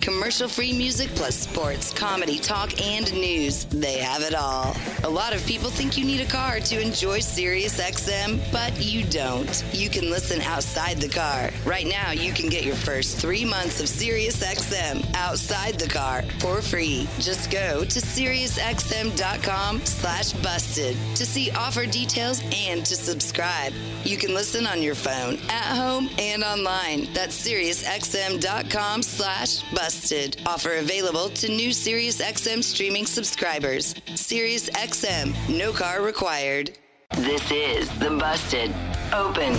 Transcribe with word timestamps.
Commercial 0.00 0.48
free 0.48 0.72
music 0.72 1.10
plus 1.10 1.36
sports, 1.36 1.92
comedy, 1.92 2.38
talk, 2.38 2.80
and 2.80 3.12
news. 3.12 3.66
They 3.66 3.98
have 3.98 4.22
it 4.22 4.34
all. 4.34 4.74
A 5.04 5.10
lot 5.10 5.34
of 5.34 5.44
people 5.44 5.68
think 5.68 5.98
you 5.98 6.06
need 6.06 6.20
a 6.20 6.30
car 6.30 6.58
to 6.58 6.80
enjoy 6.80 7.18
SiriusXM, 7.18 8.40
but 8.50 8.82
you 8.82 9.04
don't. 9.04 9.62
You 9.72 9.90
can 9.90 10.08
listen 10.10 10.40
outside 10.40 10.96
the 10.98 11.08
car. 11.08 11.50
Right 11.66 11.86
now, 11.86 12.12
you 12.12 12.32
can 12.32 12.48
get 12.48 12.64
your 12.64 12.76
first 12.76 13.18
three 13.18 13.44
months 13.44 13.78
of 13.80 13.86
SiriusXM 13.86 15.14
outside 15.14 15.78
the 15.78 15.88
car 15.88 16.22
for 16.38 16.62
free. 16.62 17.06
Just 17.18 17.50
go 17.50 17.84
to 17.84 18.00
SiriusXM.com 18.00 19.84
slash 19.84 20.32
busted 20.32 20.96
to 21.14 21.26
see 21.26 21.50
offer 21.50 21.84
details 21.84 22.42
and 22.54 22.86
to 22.86 22.96
subscribe. 22.96 23.74
You 24.04 24.16
can 24.16 24.32
listen 24.32 24.66
on 24.66 24.82
your 24.82 24.94
phone, 24.94 25.34
at 25.50 25.76
home, 25.76 26.08
and 26.18 26.42
online. 26.42 27.12
That's 27.12 27.46
SiriusXM.com 27.46 29.02
slash 29.02 29.62
busted. 29.74 29.90
Offer 30.00 30.76
available 30.76 31.28
to 31.28 31.48
new 31.48 31.68
SiriusXM 31.70 32.64
streaming 32.64 33.04
subscribers. 33.04 33.92
SiriusXM, 34.06 35.58
no 35.58 35.72
car 35.72 36.00
required. 36.00 36.70
This 37.16 37.50
is 37.50 37.90
the 37.98 38.08
Busted 38.08 38.74
Open 39.12 39.52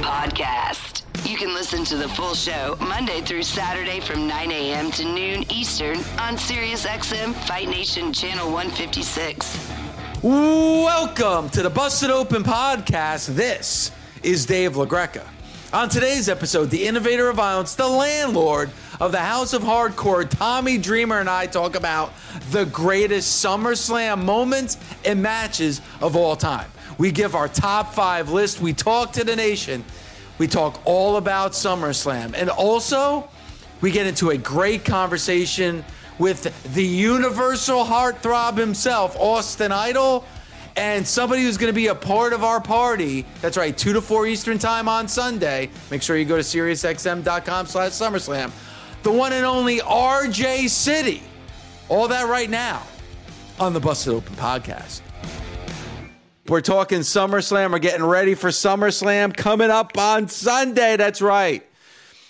Podcast. 0.00 1.02
You 1.28 1.36
can 1.36 1.52
listen 1.52 1.84
to 1.84 1.96
the 1.96 2.08
full 2.08 2.34
show 2.34 2.78
Monday 2.80 3.20
through 3.20 3.42
Saturday 3.42 4.00
from 4.00 4.26
9 4.26 4.50
a.m. 4.50 4.90
to 4.92 5.04
noon 5.04 5.44
Eastern 5.52 5.98
on 6.18 6.36
SiriusXM 6.38 7.34
Fight 7.46 7.68
Nation 7.68 8.14
Channel 8.14 8.50
156. 8.50 9.72
Welcome 10.22 11.50
to 11.50 11.62
the 11.62 11.70
Busted 11.70 12.08
Open 12.10 12.42
Podcast. 12.42 13.34
This 13.34 13.90
is 14.22 14.46
Dave 14.46 14.72
LaGreca. 14.72 15.26
On 15.72 15.88
today's 15.88 16.28
episode, 16.28 16.70
the 16.70 16.86
innovator 16.86 17.28
of 17.28 17.36
violence, 17.36 17.74
the 17.74 17.86
landlord 17.86 18.70
of 19.00 19.12
the 19.12 19.18
House 19.18 19.52
of 19.52 19.62
Hardcore, 19.62 20.28
Tommy 20.28 20.78
Dreamer, 20.78 21.20
and 21.20 21.28
I 21.28 21.46
talk 21.46 21.76
about 21.76 22.12
the 22.50 22.64
greatest 22.66 23.44
SummerSlam 23.44 24.24
moments 24.24 24.78
and 25.04 25.22
matches 25.22 25.80
of 26.00 26.16
all 26.16 26.36
time. 26.36 26.70
We 26.98 27.12
give 27.12 27.34
our 27.34 27.48
top 27.48 27.94
five 27.94 28.30
list. 28.30 28.60
We 28.60 28.72
talk 28.72 29.12
to 29.12 29.24
the 29.24 29.36
nation. 29.36 29.84
We 30.38 30.46
talk 30.46 30.80
all 30.84 31.16
about 31.16 31.52
SummerSlam. 31.52 32.34
And 32.34 32.48
also, 32.50 33.28
we 33.80 33.90
get 33.90 34.06
into 34.06 34.30
a 34.30 34.38
great 34.38 34.84
conversation 34.84 35.84
with 36.18 36.74
the 36.74 36.84
universal 36.84 37.84
heartthrob 37.84 38.56
himself, 38.56 39.16
Austin 39.18 39.72
Idol 39.72 40.24
and 40.76 41.06
somebody 41.06 41.42
who's 41.42 41.56
going 41.56 41.72
to 41.72 41.74
be 41.74 41.86
a 41.86 41.94
part 41.94 42.32
of 42.32 42.44
our 42.44 42.60
party. 42.60 43.24
That's 43.40 43.56
right, 43.56 43.76
2 43.76 43.94
to 43.94 44.00
4 44.02 44.26
Eastern 44.26 44.58
Time 44.58 44.88
on 44.88 45.08
Sunday. 45.08 45.70
Make 45.90 46.02
sure 46.02 46.18
you 46.18 46.26
go 46.26 46.36
to 46.36 46.42
SiriusXM.com 46.42 47.66
slash 47.66 47.92
SummerSlam. 47.92 48.52
The 49.06 49.12
one 49.12 49.32
and 49.32 49.46
only 49.46 49.78
RJ 49.78 50.68
City. 50.68 51.22
All 51.88 52.08
that 52.08 52.28
right 52.28 52.50
now 52.50 52.82
on 53.60 53.72
the 53.72 53.78
Busted 53.78 54.12
Open 54.12 54.34
podcast. 54.34 55.00
We're 56.48 56.60
talking 56.60 57.02
SummerSlam. 57.02 57.70
We're 57.70 57.78
getting 57.78 58.04
ready 58.04 58.34
for 58.34 58.48
SummerSlam 58.48 59.36
coming 59.36 59.70
up 59.70 59.96
on 59.96 60.26
Sunday. 60.26 60.96
That's 60.96 61.22
right. 61.22 61.64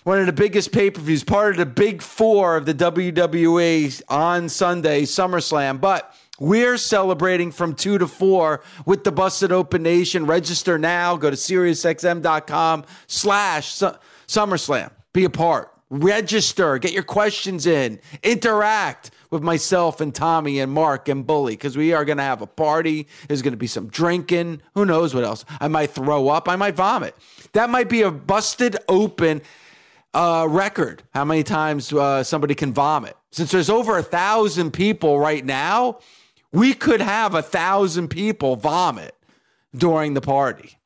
One 0.04 0.18
of 0.18 0.26
the 0.26 0.34
biggest 0.34 0.70
pay 0.70 0.90
per 0.90 1.00
views, 1.00 1.24
part 1.24 1.52
of 1.52 1.56
the 1.56 1.64
big 1.64 2.02
four 2.02 2.58
of 2.58 2.66
the 2.66 2.74
WWE 2.74 4.02
on 4.10 4.50
Sunday, 4.50 5.04
SummerSlam. 5.04 5.80
But 5.80 6.14
we're 6.38 6.76
celebrating 6.76 7.52
from 7.52 7.74
2 7.74 7.96
to 7.96 8.06
4 8.06 8.62
with 8.84 9.02
the 9.02 9.12
Busted 9.12 9.50
Open 9.50 9.82
Nation. 9.82 10.26
Register 10.26 10.76
now. 10.76 11.16
Go 11.16 11.30
to 11.30 11.36
SiriusXM.com 11.36 12.84
slash 13.06 13.80
SummerSlam. 14.28 14.90
Be 15.14 15.24
a 15.24 15.30
part. 15.30 15.72
Register. 15.90 16.78
Get 16.78 16.92
your 16.92 17.02
questions 17.02 17.66
in. 17.66 18.00
Interact 18.22 19.10
with 19.30 19.42
myself 19.42 20.00
and 20.00 20.14
Tommy 20.14 20.60
and 20.60 20.72
Mark 20.72 21.08
and 21.08 21.26
Bully 21.26 21.54
because 21.54 21.76
we 21.76 21.92
are 21.92 22.04
going 22.04 22.18
to 22.18 22.24
have 22.24 22.42
a 22.42 22.46
party. 22.46 23.06
There's 23.28 23.42
going 23.42 23.52
to 23.52 23.58
be 23.58 23.66
some 23.66 23.88
drinking. 23.88 24.62
Who 24.74 24.84
knows 24.84 25.14
what 25.14 25.24
else? 25.24 25.44
I 25.60 25.68
might 25.68 25.90
throw 25.90 26.28
up. 26.28 26.48
I 26.48 26.56
might 26.56 26.74
vomit. 26.74 27.14
That 27.52 27.70
might 27.70 27.88
be 27.88 28.02
a 28.02 28.10
Busted 28.10 28.76
Open 28.88 29.42
uh, 30.14 30.46
record. 30.48 31.02
How 31.14 31.24
many 31.24 31.42
times 31.42 31.92
uh, 31.92 32.24
somebody 32.24 32.54
can 32.54 32.72
vomit? 32.72 33.16
Since 33.30 33.52
there's 33.52 33.70
over 33.70 33.98
a 33.98 34.02
thousand 34.02 34.72
people 34.72 35.18
right 35.18 35.44
now, 35.44 35.98
we 36.52 36.72
could 36.72 37.00
have 37.00 37.34
a 37.34 37.42
thousand 37.42 38.08
people 38.08 38.56
vomit 38.56 39.14
during 39.74 40.14
the 40.14 40.20
party. 40.20 40.78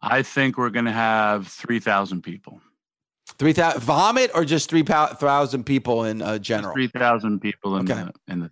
I 0.00 0.22
think 0.22 0.56
we're 0.56 0.70
going 0.70 0.84
to 0.84 0.92
have 0.92 1.48
3,000 1.48 2.22
people. 2.22 2.60
3,000 3.38 3.80
vomit 3.80 4.30
or 4.34 4.44
just 4.44 4.70
3,000 4.70 5.64
people 5.64 6.04
in 6.04 6.22
uh, 6.22 6.38
general? 6.38 6.74
3,000 6.74 7.40
people 7.40 7.76
in 7.76 7.90
okay. 7.90 8.02
the, 8.26 8.32
in 8.32 8.40
the, 8.40 8.50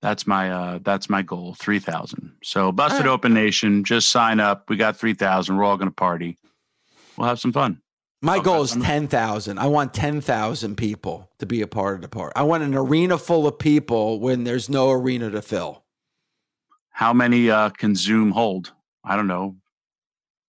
that's 0.00 0.26
my, 0.26 0.50
uh, 0.50 0.78
that's 0.82 1.08
my 1.08 1.22
goal. 1.22 1.54
3,000. 1.54 2.32
So 2.42 2.72
busted 2.72 3.06
right. 3.06 3.12
open 3.12 3.34
nation, 3.34 3.84
just 3.84 4.10
sign 4.10 4.40
up. 4.40 4.68
We 4.68 4.76
got 4.76 4.96
3,000. 4.96 5.56
We're 5.56 5.64
all 5.64 5.76
going 5.76 5.88
to 5.88 5.94
party. 5.94 6.38
We'll 7.16 7.28
have 7.28 7.40
some 7.40 7.52
fun. 7.52 7.80
My 8.24 8.38
goal 8.38 8.62
is 8.62 8.72
10,000. 8.72 9.58
I 9.58 9.66
want 9.66 9.92
10,000 9.94 10.76
people 10.76 11.28
to 11.40 11.46
be 11.46 11.60
a 11.60 11.66
part 11.66 11.96
of 11.96 12.02
the 12.02 12.08
party. 12.08 12.32
I 12.36 12.44
want 12.44 12.62
an 12.62 12.72
arena 12.72 13.18
full 13.18 13.48
of 13.48 13.58
people 13.58 14.20
when 14.20 14.44
there's 14.44 14.68
no 14.68 14.92
arena 14.92 15.28
to 15.30 15.42
fill. 15.42 15.82
How 16.90 17.12
many 17.12 17.50
uh, 17.50 17.70
can 17.70 17.96
Zoom 17.96 18.30
hold? 18.30 18.72
I 19.02 19.16
don't 19.16 19.26
know. 19.26 19.56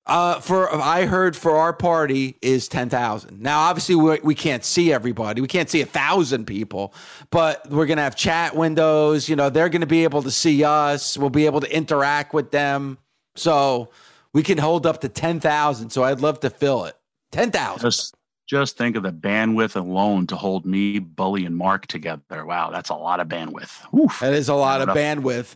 Uh, 0.05 0.37
for 0.41 0.69
I 0.75 1.05
heard 1.05 1.33
for 1.33 1.55
our 1.55 1.71
party 1.71 2.37
is 2.41 2.67
ten 2.67 2.89
thousand. 2.89 3.41
Now, 3.41 3.61
obviously, 3.61 3.95
we, 3.95 4.19
we 4.21 4.35
can't 4.35 4.65
see 4.65 4.91
everybody. 4.91 5.39
We 5.39 5.47
can't 5.47 5.69
see 5.69 5.79
a 5.79 5.85
thousand 5.85 6.45
people, 6.45 6.93
but 7.29 7.69
we're 7.69 7.85
gonna 7.85 8.01
have 8.01 8.15
chat 8.15 8.53
windows. 8.53 9.29
You 9.29 9.37
know, 9.37 9.49
they're 9.49 9.69
gonna 9.69 9.85
be 9.85 10.03
able 10.03 10.21
to 10.23 10.31
see 10.31 10.65
us. 10.65 11.17
We'll 11.17 11.29
be 11.29 11.45
able 11.45 11.61
to 11.61 11.73
interact 11.73 12.33
with 12.33 12.51
them. 12.51 12.97
So 13.35 13.91
we 14.33 14.43
can 14.43 14.57
hold 14.57 14.85
up 14.85 14.99
to 15.01 15.09
ten 15.09 15.39
thousand. 15.39 15.91
So 15.91 16.03
I'd 16.03 16.19
love 16.19 16.41
to 16.41 16.49
fill 16.49 16.83
it. 16.83 16.97
Ten 17.31 17.51
thousand. 17.51 17.89
Just, 17.89 18.15
just 18.45 18.77
think 18.77 18.97
of 18.97 19.03
the 19.03 19.13
bandwidth 19.13 19.77
alone 19.77 20.27
to 20.27 20.35
hold 20.35 20.65
me, 20.65 20.99
Bully, 20.99 21.45
and 21.45 21.55
Mark 21.55 21.87
together. 21.87 22.45
Wow, 22.45 22.71
that's 22.71 22.89
a 22.89 22.95
lot 22.95 23.21
of 23.21 23.29
bandwidth. 23.29 23.71
Oof. 23.97 24.19
That 24.19 24.33
is 24.33 24.49
a 24.49 24.53
lot 24.53 24.81
of 24.81 24.89
bandwidth. 24.89 25.55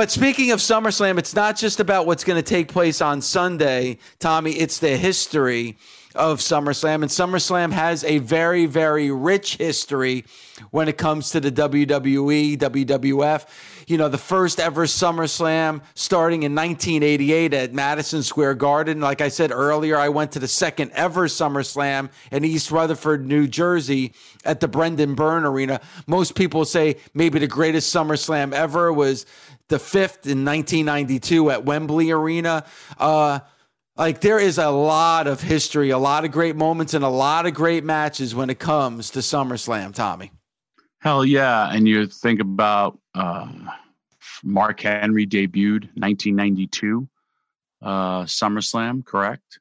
But 0.00 0.10
speaking 0.10 0.50
of 0.50 0.60
SummerSlam, 0.60 1.18
it's 1.18 1.34
not 1.34 1.58
just 1.58 1.78
about 1.78 2.06
what's 2.06 2.24
going 2.24 2.42
to 2.42 2.42
take 2.42 2.68
place 2.68 3.02
on 3.02 3.20
Sunday, 3.20 3.98
Tommy. 4.18 4.52
It's 4.52 4.78
the 4.78 4.96
history 4.96 5.76
of 6.14 6.38
SummerSlam. 6.38 7.02
And 7.02 7.04
SummerSlam 7.04 7.70
has 7.72 8.02
a 8.04 8.16
very, 8.16 8.64
very 8.64 9.10
rich 9.10 9.56
history 9.58 10.24
when 10.70 10.88
it 10.88 10.96
comes 10.96 11.28
to 11.32 11.40
the 11.40 11.52
WWE, 11.52 12.56
WWF 12.56 13.46
you 13.90 13.98
know, 13.98 14.08
the 14.08 14.16
first 14.16 14.60
ever 14.60 14.86
SummerSlam 14.86 15.82
starting 15.96 16.44
in 16.44 16.54
1988 16.54 17.52
at 17.52 17.72
Madison 17.72 18.22
Square 18.22 18.54
Garden. 18.54 19.00
Like 19.00 19.20
I 19.20 19.26
said 19.26 19.50
earlier, 19.50 19.96
I 19.96 20.08
went 20.08 20.30
to 20.32 20.38
the 20.38 20.46
second 20.46 20.92
ever 20.92 21.26
SummerSlam 21.26 22.08
in 22.30 22.44
East 22.44 22.70
Rutherford, 22.70 23.26
New 23.26 23.48
Jersey 23.48 24.12
at 24.44 24.60
the 24.60 24.68
Brendan 24.68 25.16
Byrne 25.16 25.44
Arena. 25.44 25.80
Most 26.06 26.36
people 26.36 26.64
say 26.64 26.98
maybe 27.14 27.40
the 27.40 27.48
greatest 27.48 27.92
SummerSlam 27.92 28.52
ever 28.52 28.92
was 28.92 29.26
the 29.70 29.78
fifth 29.78 30.26
in 30.26 30.44
1992 30.44 31.50
at 31.50 31.64
Wembley 31.64 32.10
Arena. 32.10 32.64
Uh, 32.98 33.40
like 33.96 34.20
there 34.20 34.38
is 34.38 34.58
a 34.58 34.68
lot 34.68 35.26
of 35.26 35.40
history, 35.40 35.90
a 35.90 35.98
lot 35.98 36.24
of 36.24 36.32
great 36.32 36.56
moments, 36.56 36.92
and 36.92 37.04
a 37.04 37.08
lot 37.08 37.46
of 37.46 37.54
great 37.54 37.84
matches 37.84 38.34
when 38.34 38.50
it 38.50 38.58
comes 38.58 39.10
to 39.10 39.20
SummerSlam, 39.20 39.94
Tommy. 39.94 40.32
Hell 40.98 41.24
yeah. 41.24 41.72
And 41.72 41.88
you 41.88 42.06
think 42.06 42.40
about 42.40 42.98
uh, 43.14 43.48
Mark 44.44 44.80
Henry 44.80 45.26
debuted 45.26 45.88
1992 45.96 47.08
uh, 47.82 48.22
SummerSlam, 48.24 49.04
correct? 49.04 49.60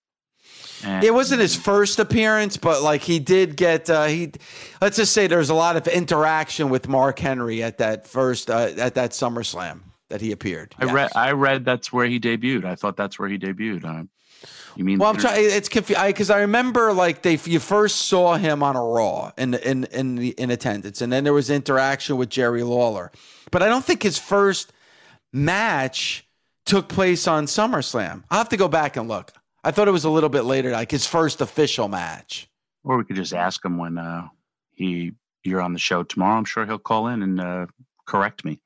And 0.83 1.03
it 1.03 1.13
wasn't 1.13 1.41
his 1.41 1.55
first 1.55 1.99
appearance, 1.99 2.55
but 2.55 2.81
like 2.81 3.01
he 3.01 3.19
did 3.19 3.57
get 3.57 3.89
uh, 3.89 4.05
he. 4.05 4.31
Let's 4.81 4.95
just 4.95 5.13
say 5.13 5.27
there's 5.27 5.49
a 5.49 5.53
lot 5.53 5.75
of 5.75 5.87
interaction 5.89 6.69
with 6.69 6.87
Mark 6.87 7.19
Henry 7.19 7.61
at 7.61 7.79
that 7.79 8.07
first 8.07 8.49
uh, 8.49 8.71
at 8.77 8.95
that 8.95 9.11
SummerSlam 9.11 9.81
that 10.09 10.21
he 10.21 10.31
appeared. 10.31 10.75
I 10.79 10.85
yes. 10.85 10.93
read 10.93 11.11
I 11.15 11.31
read 11.31 11.65
that's 11.65 11.91
where 11.93 12.05
he 12.05 12.19
debuted. 12.19 12.65
I 12.65 12.75
thought 12.75 12.97
that's 12.97 13.17
where 13.17 13.29
he 13.29 13.37
debuted. 13.37 13.85
Uh, 13.85 14.03
You 14.75 14.83
mean? 14.83 14.99
Well, 14.99 15.09
I'm 15.09 15.17
trying. 15.17 15.43
It's 15.43 15.69
confusing 15.69 16.05
because 16.07 16.29
I 16.29 16.39
remember 16.41 16.93
like 16.93 17.21
they 17.21 17.37
you 17.45 17.59
first 17.59 18.07
saw 18.07 18.35
him 18.35 18.63
on 18.63 18.75
a 18.75 18.83
Raw 18.83 19.31
in 19.37 19.53
in 19.53 19.85
in 19.85 20.15
the, 20.15 20.29
in 20.29 20.51
attendance, 20.51 21.01
and 21.01 21.11
then 21.11 21.23
there 21.23 21.33
was 21.33 21.49
interaction 21.49 22.17
with 22.17 22.29
Jerry 22.29 22.63
Lawler, 22.63 23.11
but 23.51 23.61
I 23.61 23.67
don't 23.67 23.83
think 23.83 24.03
his 24.03 24.17
first 24.17 24.71
match 25.31 26.25
took 26.65 26.87
place 26.87 27.27
on 27.27 27.45
SummerSlam. 27.45 28.23
I'll 28.29 28.37
have 28.37 28.49
to 28.49 28.57
go 28.57 28.67
back 28.67 28.95
and 28.95 29.07
look. 29.07 29.33
I 29.63 29.71
thought 29.71 29.87
it 29.87 29.91
was 29.91 30.05
a 30.05 30.09
little 30.09 30.29
bit 30.29 30.43
later, 30.43 30.71
like 30.71 30.91
his 30.91 31.05
first 31.05 31.41
official 31.41 31.87
match. 31.87 32.47
Or 32.83 32.97
we 32.97 33.03
could 33.03 33.15
just 33.15 33.33
ask 33.33 33.63
him 33.63 33.77
when 33.77 33.97
uh, 33.97 34.27
he 34.75 35.13
you're 35.43 35.61
on 35.61 35.73
the 35.73 35.79
show 35.79 36.03
tomorrow. 36.03 36.37
I'm 36.37 36.45
sure 36.45 36.65
he'll 36.65 36.77
call 36.77 37.07
in 37.07 37.23
and 37.23 37.41
uh, 37.41 37.65
correct 38.05 38.45
me. 38.45 38.59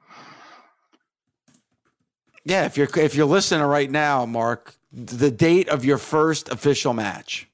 Yeah, 2.46 2.66
if 2.66 2.78
you're 2.78 2.90
if 2.98 3.16
you're 3.16 3.26
listening 3.26 3.66
right 3.66 3.90
now, 3.90 4.26
Mark, 4.26 4.76
the 4.92 5.32
date 5.32 5.70
of 5.70 5.86
your 5.86 5.98
first 5.98 6.50
official 6.50 6.94
match. 6.94 7.48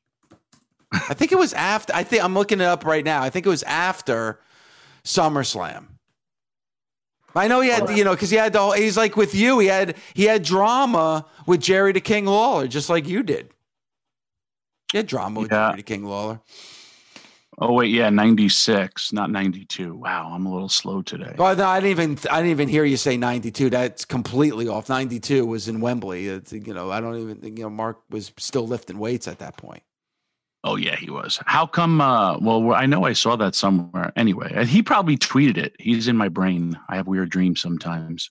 I 0.92 1.14
think 1.14 1.32
it 1.32 1.38
was 1.38 1.54
after. 1.54 1.94
I 1.96 2.04
think 2.04 2.24
I'm 2.24 2.34
looking 2.34 2.60
it 2.62 2.66
up 2.66 2.84
right 2.84 3.06
now. 3.06 3.22
I 3.22 3.30
think 3.30 3.46
it 3.46 3.50
was 3.50 3.62
after 3.64 4.40
SummerSlam. 5.04 5.86
I 7.36 7.48
know 7.48 7.62
he 7.62 7.70
had, 7.70 7.90
you 7.96 8.04
know, 8.04 8.14
because 8.14 8.32
he 8.32 8.38
had 8.38 8.54
the 8.54 8.60
whole. 8.60 8.72
He's 8.72 8.98
like 8.98 9.16
with 9.16 9.36
you. 9.36 9.60
He 9.60 9.68
had 9.68 9.96
he 10.16 10.24
had 10.24 10.44
drama 10.44 11.26
with 11.46 11.62
Jerry 11.62 11.92
the 11.92 12.02
King 12.02 12.26
Lawler, 12.26 12.68
just 12.68 12.90
like 12.90 13.08
you 13.08 13.22
did. 13.22 13.52
He 14.92 14.98
had 14.98 15.06
drama 15.06 15.42
with 15.42 15.52
Yeah. 15.52 15.68
Jerry 15.68 15.78
the 15.78 15.84
King 15.84 16.06
Lawler. 16.06 16.42
Oh 17.62 17.74
wait, 17.74 17.92
yeah, 17.92 18.10
96, 18.10 19.12
not 19.12 19.32
92. 19.32 19.94
Wow, 19.94 20.32
I'm 20.34 20.46
a 20.46 20.52
little 20.52 20.70
slow 20.70 21.02
today. 21.02 21.36
Oh 21.38 21.54
no, 21.54 21.68
I 21.68 21.82
didn't 21.82 21.92
even 21.92 22.18
I 22.32 22.38
didn't 22.38 22.52
even 22.52 22.70
hear 22.70 22.86
you 22.86 22.96
say 22.96 23.18
92. 23.18 23.70
That's 23.70 24.06
completely 24.06 24.70
off. 24.70 24.88
92 24.88 25.46
was 25.46 25.68
in 25.68 25.82
Wembley. 25.82 26.28
It's, 26.28 26.54
you 26.54 26.74
know, 26.74 26.90
I 26.90 27.02
don't 27.02 27.18
even 27.18 27.36
think 27.38 27.58
you 27.58 27.66
know 27.66 27.70
Mark 27.70 28.00
was 28.10 28.32
still 28.38 28.66
lifting 28.66 28.98
weights 28.98 29.28
at 29.28 29.40
that 29.40 29.58
point. 29.58 29.84
Oh 30.64 30.78
yeah, 30.78 30.96
he 30.96 31.10
was. 31.10 31.40
How 31.46 31.66
come? 31.66 32.00
Uh, 32.00 32.38
well, 32.40 32.74
I 32.74 32.86
know 32.86 33.04
I 33.06 33.14
saw 33.14 33.36
that 33.36 33.56
somewhere. 33.56 34.14
Anyway, 34.16 34.66
he 34.66 34.82
probably 34.82 35.18
tweeted 35.18 35.58
it. 35.58 35.74
He's 35.80 36.08
in 36.08 36.16
my 36.16 36.30
brain. 36.30 36.80
I 36.90 36.96
have 36.96 37.08
weird 37.08 37.30
dreams 37.30 37.62
sometimes. 37.62 38.30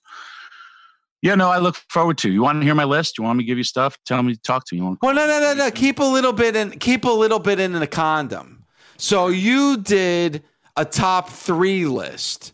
Yeah, 1.21 1.35
no, 1.35 1.49
I 1.49 1.57
look 1.57 1.75
forward 1.89 2.17
to. 2.19 2.31
You 2.31 2.41
want 2.43 2.61
to 2.61 2.65
hear 2.65 2.75
my 2.75 2.85
list? 2.85 3.17
You 3.17 3.25
want 3.25 3.37
me 3.37 3.43
to 3.43 3.47
give 3.47 3.57
you 3.57 3.63
stuff? 3.63 3.97
Tell 4.05 4.23
me, 4.23 4.35
to 4.35 4.41
talk 4.41 4.65
to. 4.67 4.75
You 4.75 4.97
Well, 5.01 5.13
no, 5.13 5.27
no, 5.27 5.39
no, 5.39 5.53
no. 5.53 5.71
Keep 5.71 5.99
a 5.99 6.03
little 6.03 6.31
bit 6.31 6.55
in. 6.55 6.71
Keep 6.71 7.05
a 7.05 7.09
little 7.11 7.39
bit 7.39 7.59
in 7.59 7.73
the 7.73 7.87
condom. 7.87 8.58
So 8.99 9.29
you 9.29 9.77
did 9.77 10.43
a 10.75 10.83
top 10.83 11.29
three 11.29 11.85
list 11.85 12.53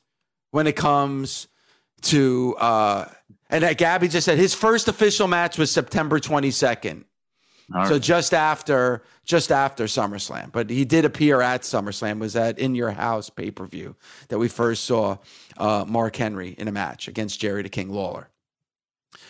when 0.51 0.67
it 0.67 0.75
comes 0.75 1.47
to, 2.03 2.55
uh, 2.59 3.09
and 3.49 3.63
that 3.63 3.79
Gabby 3.79 4.07
just 4.07 4.25
said 4.25 4.37
his 4.37 4.53
first 4.53 4.87
official 4.87 5.27
match 5.27 5.57
was 5.57 5.71
September 5.71 6.19
22nd. 6.19 7.03
All 7.73 7.87
So 7.87 7.97
just 7.97 8.35
after, 8.35 9.01
just 9.25 9.51
after 9.51 9.85
SummerSlam, 9.85 10.51
but 10.51 10.69
he 10.69 10.85
did 10.85 11.03
appear 11.03 11.41
at 11.41 11.63
SummerSlam. 11.63 12.19
Was 12.19 12.33
that 12.33 12.59
in 12.59 12.75
your 12.75 12.91
house 12.91 13.27
pay 13.27 13.49
per 13.49 13.65
view 13.65 13.95
that 14.27 14.37
we 14.37 14.47
first 14.47 14.83
saw 14.83 15.17
uh, 15.57 15.83
Mark 15.87 16.15
Henry 16.15 16.49
in 16.59 16.67
a 16.67 16.71
match 16.71 17.07
against 17.07 17.39
Jerry 17.39 17.63
the 17.63 17.69
King 17.69 17.89
Lawler? 17.89 18.29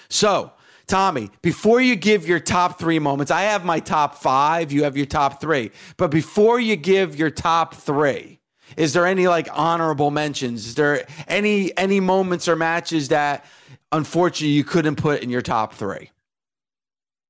So, 0.10 0.52
Tommy, 0.88 1.32
before 1.42 1.82
you 1.82 1.96
give 1.96 2.28
your 2.28 2.40
top 2.40 2.78
three 2.78 3.00
moments, 3.00 3.32
I 3.32 3.44
have 3.44 3.66
my 3.66 3.80
top 3.80 4.16
five. 4.16 4.72
You 4.72 4.84
have 4.84 4.96
your 4.96 5.08
top 5.08 5.42
three. 5.42 5.72
But 5.98 6.12
before 6.12 6.60
you 6.60 6.76
give 6.76 7.16
your 7.16 7.32
top 7.32 7.74
three, 7.74 8.40
is 8.78 8.94
there 8.94 9.06
any 9.06 9.28
like 9.28 9.48
honorable 9.52 10.12
mentions? 10.12 10.68
Is 10.68 10.76
there 10.76 11.06
any 11.28 11.76
any 11.78 12.00
moments 12.00 12.48
or 12.48 12.56
matches 12.56 13.10
that 13.10 13.46
unfortunately 13.92 14.50
you 14.54 14.64
couldn't 14.64 14.98
put 14.98 15.24
in 15.24 15.30
your 15.30 15.42
top 15.42 15.74
three? 15.74 16.12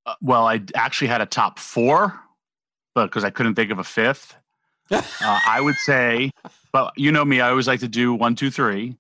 Uh, 0.06 0.16
well, 0.22 0.48
I 0.48 0.62
actually 0.75 1.08
had 1.08 1.22
a 1.22 1.25
top 1.25 1.58
four, 1.60 2.19
but 2.94 3.06
because 3.06 3.24
I 3.24 3.30
couldn't 3.30 3.56
think 3.56 3.72
of 3.72 3.80
a 3.80 3.84
fifth, 3.84 4.36
uh, 4.92 5.01
I 5.22 5.62
would 5.62 5.75
say. 5.75 6.31
But 6.74 6.94
you 6.98 7.12
know 7.12 7.24
me, 7.24 7.40
I 7.40 7.50
always 7.50 7.68
like 7.68 7.80
to 7.80 7.88
do 7.88 8.13
one, 8.13 8.36
two, 8.36 8.51
three. 8.51 8.98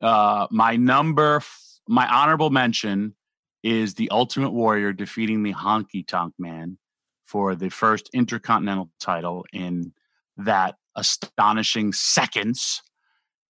Uh, 0.00 0.46
my 0.50 0.76
number, 0.76 1.36
f- 1.36 1.80
my 1.86 2.06
honorable 2.06 2.50
mention 2.50 3.14
is 3.62 3.94
the 3.94 4.10
Ultimate 4.10 4.50
Warrior 4.50 4.92
defeating 4.92 5.42
the 5.42 5.54
Honky 5.54 6.06
Tonk 6.06 6.34
Man 6.38 6.78
for 7.26 7.54
the 7.54 7.68
first 7.68 8.08
Intercontinental 8.12 8.90
title 9.00 9.44
in 9.52 9.92
that 10.36 10.76
astonishing 10.96 11.92
seconds, 11.92 12.82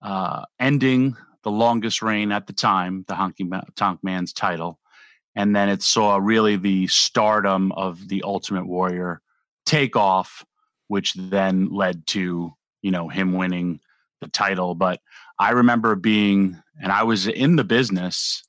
uh, 0.03 0.45
ending 0.59 1.17
the 1.45 1.51
longest 1.51 2.03
reign 2.03 2.33
at 2.33 2.47
the 2.47 2.53
time, 2.53 3.05
the 3.09 3.15
Honky 3.15 3.49
Tonk 3.77 4.01
Man's 4.03 4.33
title. 4.33 4.79
And 5.37 5.55
then 5.55 5.69
it 5.69 5.83
saw 5.83 6.17
really 6.17 6.57
the 6.57 6.89
stardom 6.89 7.71
of 7.73 8.09
the 8.09 8.23
ultimate 8.25 8.67
warrior 8.67 9.21
take 9.65 9.95
off 9.95 10.45
which 10.89 11.15
then 11.15 11.69
led 11.71 12.07
to 12.09 12.53
you 12.83 12.91
know 12.91 13.09
him 13.09 13.33
winning 13.33 13.81
the 14.21 14.29
title. 14.29 14.75
But 14.75 15.01
i 15.39 15.51
remember 15.51 15.95
being 15.95 16.61
and 16.83 16.91
i 16.91 17.05
was 17.05 17.29
in 17.29 17.55
the 17.55 17.65
business 17.65 18.43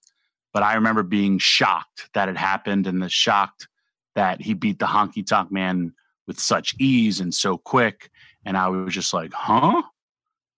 but 0.54 0.64
i 0.64 0.74
remember 0.74 1.04
being 1.04 1.38
shocked 1.38 2.10
that 2.14 2.30
it 2.30 2.38
happened 2.38 2.88
and 2.88 3.02
the 3.02 3.10
shocked 3.10 3.68
that 4.16 4.42
he 4.42 4.54
beat 4.54 4.80
the 4.80 4.86
honky 4.86 5.26
tonk 5.26 5.52
man 5.52 5.94
with 6.28 6.40
such 6.40 6.76
ease 6.80 7.22
and 7.22 7.34
so 7.34 7.58
quick. 7.58 8.10
And 8.46 8.58
i 8.58 8.68
was 8.68 8.94
just 8.94 9.14
like 9.14 9.34
huh? 9.34 9.82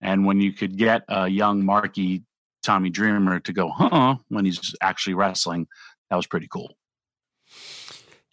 And 0.02 0.26
when 0.26 0.42
you 0.42 0.52
could 0.52 0.78
get 0.78 1.04
a 1.10 1.28
young 1.28 1.66
marky 1.66 2.24
tommy 2.64 2.90
dreamer 2.90 3.40
to 3.40 3.54
go 3.54 3.70
huh? 3.70 4.16
when 4.30 4.46
he's 4.46 4.76
actually 4.82 5.14
wrestling 5.14 5.68
that 6.10 6.18
was 6.18 6.28
pretty 6.28 6.48
cool. 6.52 6.76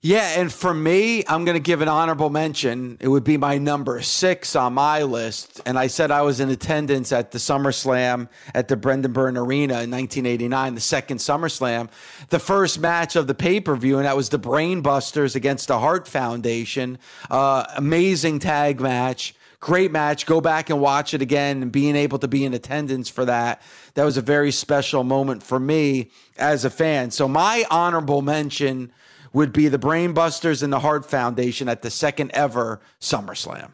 Yeah, 0.00 0.38
and 0.38 0.52
for 0.52 0.72
me, 0.72 1.24
I'm 1.26 1.44
going 1.44 1.56
to 1.56 1.60
give 1.60 1.80
an 1.80 1.88
honorable 1.88 2.30
mention. 2.30 2.98
It 3.00 3.08
would 3.08 3.24
be 3.24 3.36
my 3.36 3.58
number 3.58 4.00
six 4.00 4.54
on 4.54 4.74
my 4.74 5.02
list. 5.02 5.60
And 5.66 5.76
I 5.76 5.88
said 5.88 6.12
I 6.12 6.22
was 6.22 6.38
in 6.38 6.50
attendance 6.50 7.10
at 7.10 7.32
the 7.32 7.38
SummerSlam 7.38 8.28
at 8.54 8.68
the 8.68 8.76
Brendan 8.76 9.12
Byrne 9.12 9.36
Arena 9.36 9.82
in 9.82 9.90
1989, 9.90 10.76
the 10.76 10.80
second 10.80 11.16
SummerSlam, 11.16 11.90
the 12.28 12.38
first 12.38 12.78
match 12.78 13.16
of 13.16 13.26
the 13.26 13.34
pay 13.34 13.58
per 13.58 13.74
view, 13.74 13.96
and 13.96 14.06
that 14.06 14.16
was 14.16 14.28
the 14.28 14.38
Brainbusters 14.38 15.34
against 15.34 15.66
the 15.66 15.80
Hart 15.80 16.06
Foundation. 16.06 16.98
Uh, 17.28 17.64
amazing 17.76 18.38
tag 18.38 18.80
match. 18.80 19.34
Great 19.58 19.90
match. 19.90 20.26
Go 20.26 20.40
back 20.40 20.70
and 20.70 20.80
watch 20.80 21.12
it 21.12 21.22
again 21.22 21.60
and 21.60 21.72
being 21.72 21.96
able 21.96 22.20
to 22.20 22.28
be 22.28 22.44
in 22.44 22.54
attendance 22.54 23.08
for 23.08 23.24
that. 23.24 23.60
That 23.94 24.04
was 24.04 24.16
a 24.16 24.22
very 24.22 24.52
special 24.52 25.02
moment 25.02 25.42
for 25.42 25.58
me 25.58 26.12
as 26.36 26.64
a 26.64 26.70
fan. 26.70 27.10
So, 27.10 27.26
my 27.26 27.64
honorable 27.68 28.22
mention 28.22 28.92
would 29.32 29.52
be 29.52 29.68
the 29.68 29.78
Brainbusters 29.78 30.62
and 30.62 30.72
the 30.72 30.80
Hart 30.80 31.04
Foundation 31.04 31.68
at 31.68 31.82
the 31.82 31.90
second 31.90 32.30
ever 32.32 32.80
SummerSlam. 33.00 33.70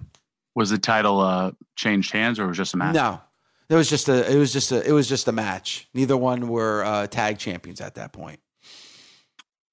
Was 0.55 0.71
the 0.71 0.79
title 0.79 1.21
uh, 1.21 1.53
changed 1.77 2.13
hands 2.13 2.39
or 2.39 2.47
was 2.47 2.57
it 2.57 2.63
just 2.63 2.75
a 2.75 2.77
match? 2.77 2.95
No, 2.95 3.21
it 3.69 3.75
was 3.75 3.89
just 3.89 4.09
a 4.09 4.31
it 4.31 4.39
was 4.39 4.53
just 4.53 4.71
a 4.73 4.87
it 4.87 4.93
was 4.93 5.09
just 5.09 5.27
a 5.27 5.33
match. 5.33 5.89
Neither 5.95 6.17
one 6.17 6.49
were 6.49 6.85
uh, 6.85 7.07
tag 7.07 7.39
champions 7.39 7.81
at 7.81 7.97
that 7.97 8.13
point. 8.13 8.41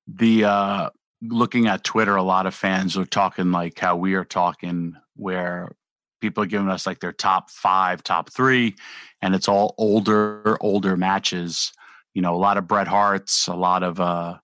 The 0.07 0.45
uh, 0.45 0.89
looking 1.21 1.67
at 1.67 1.83
Twitter, 1.83 2.15
a 2.15 2.23
lot 2.23 2.45
of 2.45 2.55
fans 2.55 2.97
are 2.97 3.05
talking 3.05 3.51
like 3.51 3.77
how 3.77 3.95
we 3.95 4.15
are 4.15 4.25
talking, 4.25 4.95
where 5.15 5.71
people 6.19 6.43
are 6.43 6.47
giving 6.47 6.69
us 6.69 6.85
like 6.85 6.99
their 6.99 7.11
top 7.11 7.49
five, 7.49 8.03
top 8.03 8.31
three, 8.31 8.75
and 9.21 9.35
it's 9.35 9.47
all 9.47 9.75
older, 9.77 10.57
older 10.61 10.95
matches. 10.95 11.73
You 12.13 12.21
know, 12.21 12.35
a 12.35 12.37
lot 12.37 12.57
of 12.57 12.67
Bret 12.67 12.87
Harts, 12.87 13.47
a 13.47 13.55
lot 13.55 13.83
of 13.83 13.99
uh, 13.99 14.37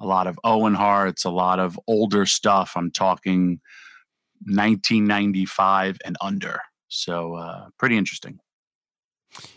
a 0.00 0.06
lot 0.06 0.26
of 0.26 0.38
Owen 0.44 0.74
Harts, 0.74 1.24
a 1.24 1.30
lot 1.30 1.58
of 1.58 1.78
older 1.86 2.26
stuff. 2.26 2.72
I'm 2.76 2.90
talking 2.90 3.60
1995 4.44 5.98
and 6.04 6.16
under. 6.20 6.60
So 6.88 7.34
uh, 7.34 7.68
pretty 7.78 7.96
interesting. 7.96 8.38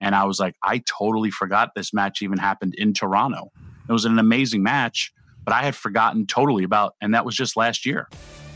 And 0.00 0.16
I 0.16 0.24
was 0.24 0.40
like, 0.40 0.56
I 0.64 0.82
totally 0.86 1.30
forgot 1.30 1.70
this 1.76 1.94
match 1.94 2.22
even 2.22 2.38
happened 2.38 2.74
in 2.76 2.92
Toronto. 2.92 3.52
It 3.92 4.00
was 4.00 4.06
an 4.06 4.18
amazing 4.18 4.62
match, 4.62 5.12
but 5.44 5.52
I 5.52 5.62
had 5.62 5.76
forgotten 5.76 6.24
totally 6.24 6.64
about, 6.64 6.94
and 7.02 7.14
that 7.14 7.26
was 7.26 7.36
just 7.36 7.58
last 7.58 7.84
year. 7.84 8.08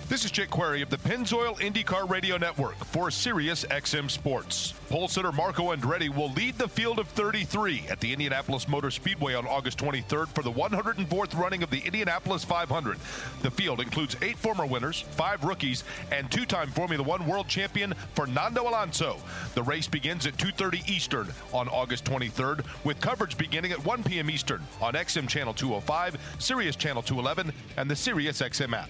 This 0.08 0.24
is 0.24 0.30
Jake 0.30 0.50
Query 0.50 0.82
of 0.82 0.88
the 0.88 0.98
Pennzoil 0.98 1.58
IndyCar 1.58 2.08
Radio 2.08 2.36
Network 2.36 2.76
for 2.76 3.10
Sirius 3.10 3.64
XM 3.64 4.08
Sports. 4.08 4.72
Pole 4.88 5.08
sitter 5.08 5.32
Marco 5.32 5.74
Andretti 5.74 6.08
will 6.08 6.30
lead 6.30 6.56
the 6.56 6.68
field 6.68 7.00
of 7.00 7.08
33 7.08 7.86
at 7.90 7.98
the 7.98 8.12
Indianapolis 8.12 8.68
Motor 8.68 8.92
Speedway 8.92 9.34
on 9.34 9.48
August 9.48 9.78
23rd 9.78 10.28
for 10.28 10.42
the 10.42 10.52
104th 10.52 11.36
running 11.36 11.64
of 11.64 11.70
the 11.70 11.80
Indianapolis 11.80 12.44
500. 12.44 12.98
The 13.42 13.50
field 13.50 13.80
includes 13.80 14.14
eight 14.22 14.38
former 14.38 14.64
winners, 14.64 15.00
five 15.00 15.42
rookies, 15.42 15.82
and 16.12 16.30
two-time 16.30 16.70
Formula 16.70 17.02
One 17.02 17.26
world 17.26 17.48
champion 17.48 17.92
Fernando 18.14 18.62
Alonso. 18.62 19.16
The 19.54 19.64
race 19.64 19.88
begins 19.88 20.24
at 20.24 20.36
2:30 20.36 20.88
Eastern 20.88 21.26
on 21.52 21.68
August 21.68 22.04
23rd, 22.04 22.64
with 22.84 23.00
coverage 23.00 23.36
beginning 23.36 23.72
at 23.72 23.84
1 23.84 24.04
p.m. 24.04 24.30
Eastern 24.30 24.62
on 24.80 24.94
XM 24.94 25.28
Channel 25.28 25.52
205, 25.52 26.16
Sirius 26.38 26.76
Channel 26.76 27.02
211, 27.02 27.52
and 27.76 27.90
the 27.90 27.96
Sirius 27.96 28.40
XM 28.40 28.72
app. 28.72 28.88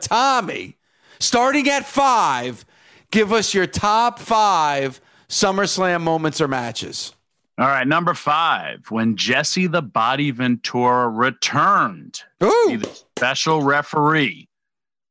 Tommy, 0.00 0.76
starting 1.18 1.68
at 1.68 1.86
five, 1.86 2.64
give 3.10 3.32
us 3.32 3.54
your 3.54 3.66
top 3.66 4.18
five 4.18 5.00
SummerSlam 5.28 6.02
moments 6.02 6.40
or 6.40 6.48
matches. 6.48 7.14
All 7.58 7.66
right, 7.66 7.86
number 7.86 8.14
five, 8.14 8.90
when 8.90 9.16
Jesse 9.16 9.66
the 9.66 9.82
Body 9.82 10.30
Ventura 10.30 11.08
returned, 11.10 12.22
Ooh. 12.42 12.78
the 12.78 12.88
special 13.18 13.62
referee, 13.62 14.48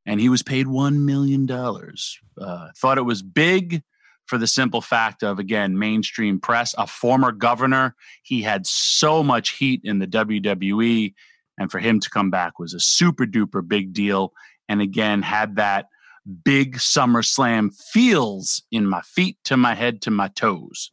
and 0.08 0.20
he 0.20 0.30
was 0.30 0.42
paid 0.42 0.66
$1 0.66 0.98
million. 0.98 1.48
Uh, 1.52 2.70
thought 2.76 2.98
it 2.98 3.04
was 3.04 3.22
big 3.22 3.84
for 4.26 4.40
the 4.40 4.48
simple 4.48 4.82
fact 4.82 5.24
of, 5.24 5.38
again, 5.38 5.78
mainstream 5.78 6.40
press, 6.40 6.74
a 6.78 6.88
former 6.88 7.32
governor. 7.32 7.96
He 8.24 8.42
had 8.42 8.66
so 8.66 9.22
much 9.22 9.52
heat 9.52 9.82
in 9.84 10.00
the 10.00 10.08
WWE, 10.08 11.14
and 11.60 11.70
for 11.70 11.80
him 11.80 12.00
to 12.00 12.10
come 12.10 12.32
back 12.32 12.58
was 12.58 12.74
a 12.74 12.80
super 12.80 13.26
duper 13.26 13.66
big 13.66 13.94
deal 13.94 14.34
and 14.68 14.82
again 14.82 15.22
had 15.22 15.58
that 15.58 15.88
big 16.44 16.78
SummerSlam 16.78 17.74
feels 17.92 18.64
in 18.72 18.86
my 18.86 19.02
feet 19.02 19.38
to 19.46 19.58
my 19.58 19.76
head 19.76 20.02
to 20.04 20.12
my 20.12 20.30
toes. 20.30 20.92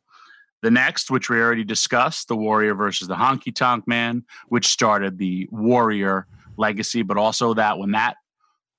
The 0.63 0.71
next, 0.71 1.11
which 1.11 1.29
we 1.31 1.39
already 1.39 1.65
discussed, 1.65 2.29
the 2.29 2.37
Warrior 2.37 2.75
versus 2.75 3.09
the 3.09 3.15
Honky 3.15 3.55
Tonk 3.55 3.87
Man, 3.87 4.25
which 4.49 4.67
started 4.67 5.19
the 5.19 5.49
Warrior 5.53 6.27
legacy, 6.57 7.03
but 7.03 7.19
also 7.19 7.55
that 7.55 7.79
when 7.79 7.93
that 7.93 8.17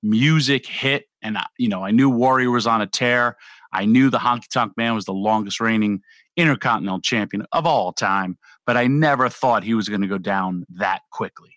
music 0.01 0.65
hit, 0.65 1.05
and 1.21 1.37
I, 1.37 1.45
you 1.57 1.69
know, 1.69 1.85
I 1.85 1.91
knew 1.91 2.09
Warrior 2.09 2.51
was 2.51 2.67
on 2.67 2.81
a 2.81 2.87
tear. 2.87 3.37
I 3.71 3.85
knew 3.85 4.09
the 4.09 4.17
Honky 4.17 4.47
Tonk 4.49 4.73
Man 4.75 4.95
was 4.95 5.05
the 5.05 5.13
longest 5.13 5.59
reigning 5.59 6.01
Intercontinental 6.35 7.01
Champion 7.01 7.45
of 7.51 7.65
all 7.65 7.93
time, 7.93 8.37
but 8.65 8.77
I 8.77 8.87
never 8.87 9.29
thought 9.29 9.63
he 9.63 9.73
was 9.73 9.89
going 9.89 10.01
to 10.01 10.07
go 10.07 10.17
down 10.17 10.65
that 10.75 11.01
quickly. 11.11 11.56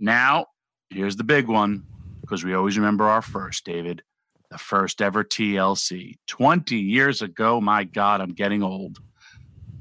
Now, 0.00 0.46
here's 0.90 1.16
the 1.16 1.24
big 1.24 1.48
one 1.48 1.84
because 2.20 2.44
we 2.44 2.54
always 2.54 2.76
remember 2.76 3.04
our 3.04 3.22
first, 3.22 3.64
David, 3.64 4.02
the 4.50 4.58
first 4.58 5.02
ever 5.02 5.24
TLC. 5.24 6.18
20 6.26 6.76
years 6.76 7.22
ago, 7.22 7.60
my 7.60 7.84
God, 7.84 8.20
I'm 8.20 8.32
getting 8.32 8.62
old. 8.62 8.98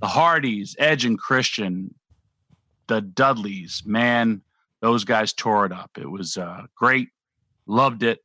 The 0.02 0.08
Hardys, 0.08 0.76
Edge 0.80 1.06
and 1.06 1.18
Christian, 1.18 1.94
the 2.88 3.02
Dudleys, 3.02 3.84
man, 3.86 4.42
those 4.82 5.04
guys 5.04 5.34
tore 5.34 5.66
it 5.66 5.72
up. 5.72 5.92
It 5.98 6.10
was 6.10 6.38
uh, 6.38 6.64
great. 6.76 7.10
Loved 7.66 8.04
it. 8.04 8.20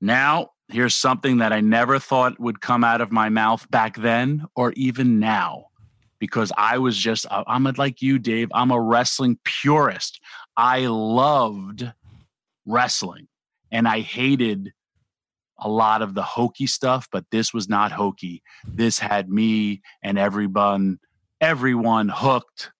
Now, 0.00 0.50
here's 0.68 0.94
something 0.94 1.38
that 1.38 1.52
I 1.52 1.60
never 1.60 1.98
thought 1.98 2.38
would 2.38 2.60
come 2.60 2.84
out 2.84 3.00
of 3.00 3.10
my 3.10 3.28
mouth 3.28 3.68
back 3.70 3.96
then 3.96 4.46
or 4.54 4.72
even 4.72 5.18
now 5.18 5.68
because 6.18 6.52
I 6.56 6.78
was 6.78 6.96
just, 6.96 7.26
I'm 7.30 7.64
like 7.76 8.02
you, 8.02 8.18
Dave. 8.18 8.48
I'm 8.52 8.70
a 8.70 8.80
wrestling 8.80 9.38
purist. 9.44 10.20
I 10.58 10.86
loved 10.86 11.88
wrestling. 12.66 13.28
And 13.70 13.86
I 13.86 14.00
hated 14.00 14.72
a 15.58 15.68
lot 15.68 16.02
of 16.02 16.14
the 16.14 16.22
hokey 16.22 16.66
stuff, 16.66 17.06
but 17.12 17.24
this 17.30 17.54
was 17.54 17.68
not 17.68 17.92
hokey. 17.92 18.42
This 18.66 18.98
had 18.98 19.30
me 19.30 19.82
and 20.02 20.18
everyone, 20.18 20.98
everyone 21.40 22.08
hooked. 22.08 22.72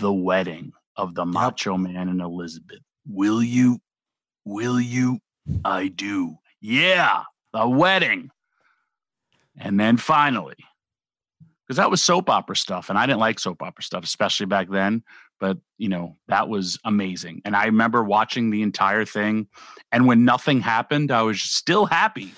The 0.00 0.12
wedding 0.12 0.72
of 0.96 1.14
the 1.14 1.26
Macho 1.26 1.76
Man 1.76 2.08
and 2.08 2.22
Elizabeth. 2.22 2.80
Will 3.06 3.42
you? 3.42 3.78
Will 4.46 4.80
you? 4.80 5.18
I 5.66 5.88
do. 5.88 6.36
Yeah, 6.62 7.24
the 7.52 7.68
wedding. 7.68 8.30
And 9.58 9.78
then 9.78 9.98
finally, 9.98 10.56
because 11.66 11.76
that 11.76 11.90
was 11.90 12.00
soap 12.00 12.30
opera 12.30 12.56
stuff, 12.56 12.88
and 12.88 12.98
I 12.98 13.04
didn't 13.04 13.20
like 13.20 13.38
soap 13.38 13.62
opera 13.62 13.82
stuff, 13.82 14.04
especially 14.04 14.46
back 14.46 14.70
then 14.70 15.02
but 15.42 15.58
you 15.76 15.88
know 15.88 16.16
that 16.28 16.48
was 16.48 16.78
amazing. 16.84 17.42
And 17.44 17.56
i 17.56 17.66
remember 17.66 18.02
watching 18.04 18.50
the 18.50 18.62
entire 18.62 19.04
thing 19.04 19.48
and 19.90 20.06
when 20.06 20.24
nothing 20.24 20.60
happened 20.60 21.10
i 21.10 21.20
was 21.22 21.42
still 21.42 21.84
happy. 21.84 22.32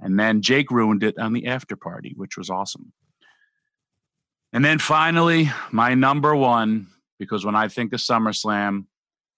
And 0.00 0.18
then 0.18 0.42
jake 0.42 0.70
ruined 0.72 1.04
it 1.04 1.16
on 1.18 1.32
the 1.32 1.46
after 1.46 1.76
party 1.76 2.12
which 2.16 2.36
was 2.36 2.50
awesome. 2.50 2.92
And 4.52 4.64
then 4.64 4.80
finally 4.80 5.50
my 5.70 5.94
number 5.94 6.34
one 6.34 6.88
because 7.20 7.46
when 7.46 7.54
i 7.54 7.68
think 7.68 7.92
of 7.92 8.00
summerslam 8.00 8.86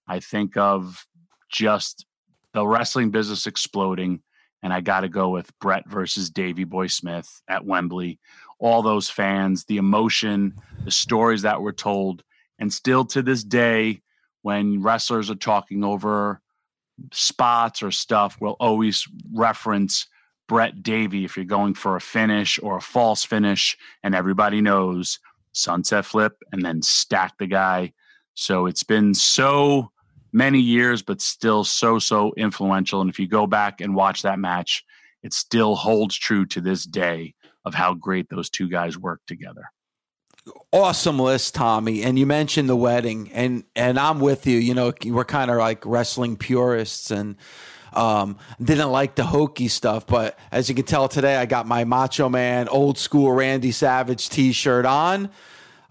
i 0.07 0.19
think 0.19 0.57
of 0.57 1.05
just 1.51 2.07
the 2.53 2.65
wrestling 2.65 3.11
business 3.11 3.45
exploding 3.45 4.23
and 4.63 4.73
i 4.73 4.81
got 4.81 5.01
to 5.01 5.09
go 5.09 5.29
with 5.29 5.57
bret 5.59 5.87
versus 5.87 6.31
davey 6.31 6.63
boy 6.63 6.87
smith 6.87 7.29
at 7.47 7.63
wembley. 7.65 8.19
All 8.57 8.81
those 8.81 9.11
fans 9.11 9.65
the 9.65 9.77
emotion 9.77 10.55
the 10.83 10.91
stories 10.91 11.43
that 11.43 11.61
were 11.61 11.73
told 11.73 12.23
and 12.59 12.71
still 12.71 13.05
to 13.05 13.21
this 13.21 13.43
day, 13.43 14.01
when 14.41 14.81
wrestlers 14.81 15.29
are 15.29 15.35
talking 15.35 15.83
over 15.83 16.41
spots 17.11 17.81
or 17.83 17.91
stuff, 17.91 18.37
we'll 18.39 18.55
always 18.59 19.07
reference 19.33 20.07
Bret 20.47 20.83
Davey 20.83 21.25
if 21.25 21.35
you're 21.35 21.45
going 21.45 21.73
for 21.73 21.95
a 21.95 22.01
finish 22.01 22.59
or 22.61 22.77
a 22.77 22.81
false 22.81 23.23
finish, 23.23 23.77
and 24.03 24.13
everybody 24.13 24.61
knows 24.61 25.19
sunset 25.51 26.05
flip 26.05 26.37
and 26.51 26.63
then 26.63 26.81
stack 26.81 27.37
the 27.37 27.47
guy. 27.47 27.93
So 28.35 28.65
it's 28.67 28.83
been 28.83 29.13
so 29.13 29.91
many 30.31 30.59
years, 30.59 31.01
but 31.01 31.21
still 31.21 31.63
so, 31.63 31.97
so 31.97 32.33
influential. 32.37 33.01
And 33.01 33.09
if 33.09 33.19
you 33.19 33.27
go 33.27 33.47
back 33.47 33.81
and 33.81 33.95
watch 33.95 34.21
that 34.21 34.37
match, 34.37 34.83
it 35.23 35.33
still 35.33 35.75
holds 35.75 36.15
true 36.15 36.45
to 36.47 36.61
this 36.61 36.83
day 36.83 37.33
of 37.63 37.73
how 37.73 37.93
great 37.95 38.29
those 38.29 38.49
two 38.49 38.69
guys 38.69 38.97
worked 38.97 39.27
together 39.27 39.71
awesome 40.71 41.19
list, 41.19 41.55
Tommy. 41.55 42.03
And 42.03 42.17
you 42.19 42.25
mentioned 42.25 42.69
the 42.69 42.75
wedding, 42.75 43.31
and 43.33 43.63
and 43.75 43.99
I'm 43.99 44.19
with 44.19 44.47
you. 44.47 44.57
You 44.57 44.73
know, 44.73 44.93
we're 45.05 45.25
kind 45.25 45.51
of 45.51 45.57
like 45.57 45.85
wrestling 45.85 46.37
purists, 46.37 47.11
and 47.11 47.35
um, 47.93 48.37
didn't 48.61 48.91
like 48.91 49.15
the 49.15 49.23
hokey 49.23 49.67
stuff. 49.67 50.05
But 50.05 50.37
as 50.51 50.69
you 50.69 50.75
can 50.75 50.85
tell 50.85 51.07
today, 51.07 51.37
I 51.37 51.45
got 51.45 51.67
my 51.67 51.83
Macho 51.83 52.29
Man 52.29 52.67
old 52.67 52.97
school 52.97 53.31
Randy 53.31 53.71
Savage 53.71 54.29
T-shirt 54.29 54.85
on. 54.85 55.29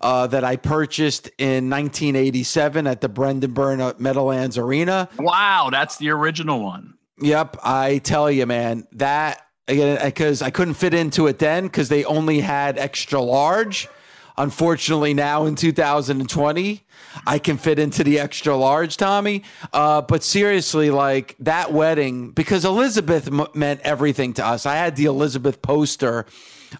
Uh, 0.00 0.26
that 0.26 0.44
I 0.44 0.56
purchased 0.56 1.30
in 1.38 1.70
1987 1.70 2.86
at 2.86 3.00
the 3.00 3.08
Brendan 3.08 3.52
Byrne 3.52 3.94
Meadowlands 3.96 4.58
Arena. 4.58 5.08
Wow, 5.18 5.70
that's 5.72 5.96
the 5.96 6.10
original 6.10 6.60
one. 6.62 6.98
Yep, 7.20 7.56
I 7.64 7.98
tell 7.98 8.30
you, 8.30 8.44
man, 8.44 8.86
that 8.92 9.46
again 9.66 9.98
because 10.04 10.42
I 10.42 10.50
couldn't 10.50 10.74
fit 10.74 10.92
into 10.92 11.26
it 11.26 11.38
then 11.38 11.64
because 11.64 11.88
they 11.88 12.04
only 12.04 12.40
had 12.40 12.76
extra 12.76 13.20
large. 13.20 13.88
Unfortunately, 14.36 15.14
now 15.14 15.46
in 15.46 15.54
2020, 15.54 16.82
I 17.26 17.38
can 17.38 17.56
fit 17.56 17.78
into 17.78 18.02
the 18.02 18.18
extra 18.18 18.56
large, 18.56 18.96
Tommy. 18.96 19.44
Uh, 19.72 20.02
but 20.02 20.24
seriously, 20.24 20.90
like 20.90 21.36
that 21.38 21.72
wedding, 21.72 22.32
because 22.32 22.64
Elizabeth 22.64 23.28
m- 23.28 23.46
meant 23.54 23.80
everything 23.82 24.32
to 24.34 24.44
us. 24.44 24.66
I 24.66 24.74
had 24.74 24.96
the 24.96 25.04
Elizabeth 25.04 25.62
poster 25.62 26.26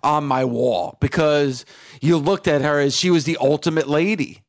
on 0.02 0.25
my 0.25 0.44
wall 0.44 0.99
because 1.00 1.64
you 2.00 2.16
looked 2.16 2.49
at 2.49 2.62
her 2.62 2.80
as 2.80 2.96
she 2.96 3.11
was 3.11 3.25
the 3.25 3.37
ultimate 3.40 3.88
lady. 3.88 4.40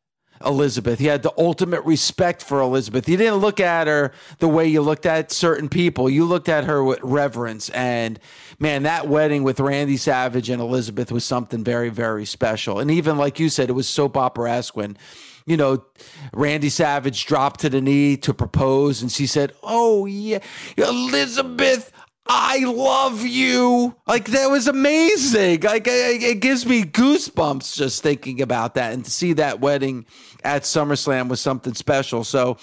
Elizabeth. 0.44 1.00
He 1.00 1.06
had 1.06 1.24
the 1.24 1.34
ultimate 1.38 1.84
respect 1.86 2.44
for 2.44 2.60
Elizabeth. 2.60 3.08
You 3.08 3.16
didn't 3.18 3.38
look 3.38 3.60
at 3.60 3.88
her 3.88 4.12
the 4.40 4.50
way 4.50 4.68
you 4.68 4.82
looked 4.82 5.06
at 5.06 5.32
certain 5.32 5.70
people. 5.70 6.10
You 6.10 6.26
looked 6.26 6.50
at 6.50 6.66
her 6.66 6.84
with 6.84 7.00
reverence. 7.02 7.70
And 7.70 8.20
man, 8.60 8.84
that 8.84 9.08
wedding 9.08 9.44
with 9.44 9.60
Randy 9.60 9.98
Savage 9.98 10.50
and 10.50 10.62
Elizabeth 10.62 11.12
was 11.12 11.26
something 11.26 11.64
very, 11.64 11.90
very 11.90 12.26
special. 12.26 12.80
And 12.80 12.92
even 12.92 13.18
like 13.18 13.40
you 13.40 13.50
said, 13.50 13.70
it 13.70 13.74
was 13.74 13.88
soap 13.88 14.18
opera 14.18 14.52
esque 14.52 14.76
when 14.76 14.98
you 15.46 15.58
know, 15.58 15.86
Randy 16.34 16.70
Savage 16.70 17.28
dropped 17.28 17.60
to 17.60 17.70
the 17.70 17.80
knee 17.80 18.18
to 18.18 18.34
propose, 18.34 19.04
and 19.04 19.12
she 19.12 19.28
said, 19.28 19.54
Oh, 19.62 20.08
yeah, 20.08 20.40
Elizabeth, 20.76 21.92
I 22.28 22.60
love 22.60 23.22
you. 23.24 23.96
Like 24.08 24.26
that 24.32 24.48
was 24.50 24.68
amazing. 24.68 25.62
Like 25.62 25.86
it 25.88 26.40
gives 26.40 26.66
me 26.66 26.84
goosebumps 26.84 27.76
just 27.76 28.02
thinking 28.02 28.42
about 28.42 28.74
that 28.76 28.94
and 28.94 29.06
to 29.06 29.12
see 29.12 29.34
that 29.34 29.60
wedding 29.60 30.06
at 30.44 30.64
SummerSlam 30.64 31.30
was 31.30 31.40
something 31.40 31.76
special. 31.76 32.24
So 32.24 32.58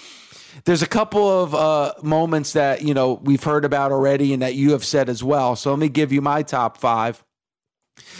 there's 0.65 0.81
a 0.81 0.87
couple 0.87 1.29
of 1.29 1.55
uh, 1.55 1.93
moments 2.01 2.53
that 2.53 2.81
you 2.83 2.93
know 2.93 3.19
we've 3.23 3.43
heard 3.43 3.65
about 3.65 3.91
already 3.91 4.33
and 4.33 4.41
that 4.41 4.55
you 4.55 4.71
have 4.71 4.83
said 4.83 5.09
as 5.09 5.23
well. 5.23 5.55
So 5.55 5.71
let 5.71 5.79
me 5.79 5.89
give 5.89 6.11
you 6.11 6.21
my 6.21 6.43
top 6.43 6.77
five. 6.77 7.23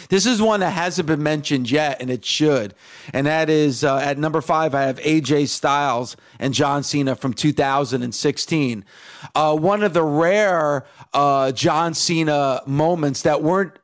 This 0.08 0.26
is 0.26 0.40
one 0.40 0.60
that 0.60 0.70
hasn't 0.70 1.08
been 1.08 1.22
mentioned 1.22 1.70
yet, 1.70 2.00
and 2.00 2.10
it 2.10 2.24
should. 2.24 2.74
And 3.12 3.26
that 3.26 3.50
is 3.50 3.82
uh, 3.82 3.96
at 3.98 4.18
number 4.18 4.40
five, 4.40 4.74
I 4.74 4.82
have 4.82 4.98
AJ 5.00 5.48
Styles 5.48 6.16
and 6.38 6.54
John 6.54 6.82
Cena 6.82 7.16
from 7.16 7.32
2016. 7.32 8.84
Uh, 9.34 9.56
one 9.56 9.82
of 9.82 9.92
the 9.92 10.04
rare 10.04 10.84
uh, 11.12 11.52
John 11.52 11.94
Cena 11.94 12.62
moments 12.66 13.22
that 13.22 13.42
weren't 13.42 13.78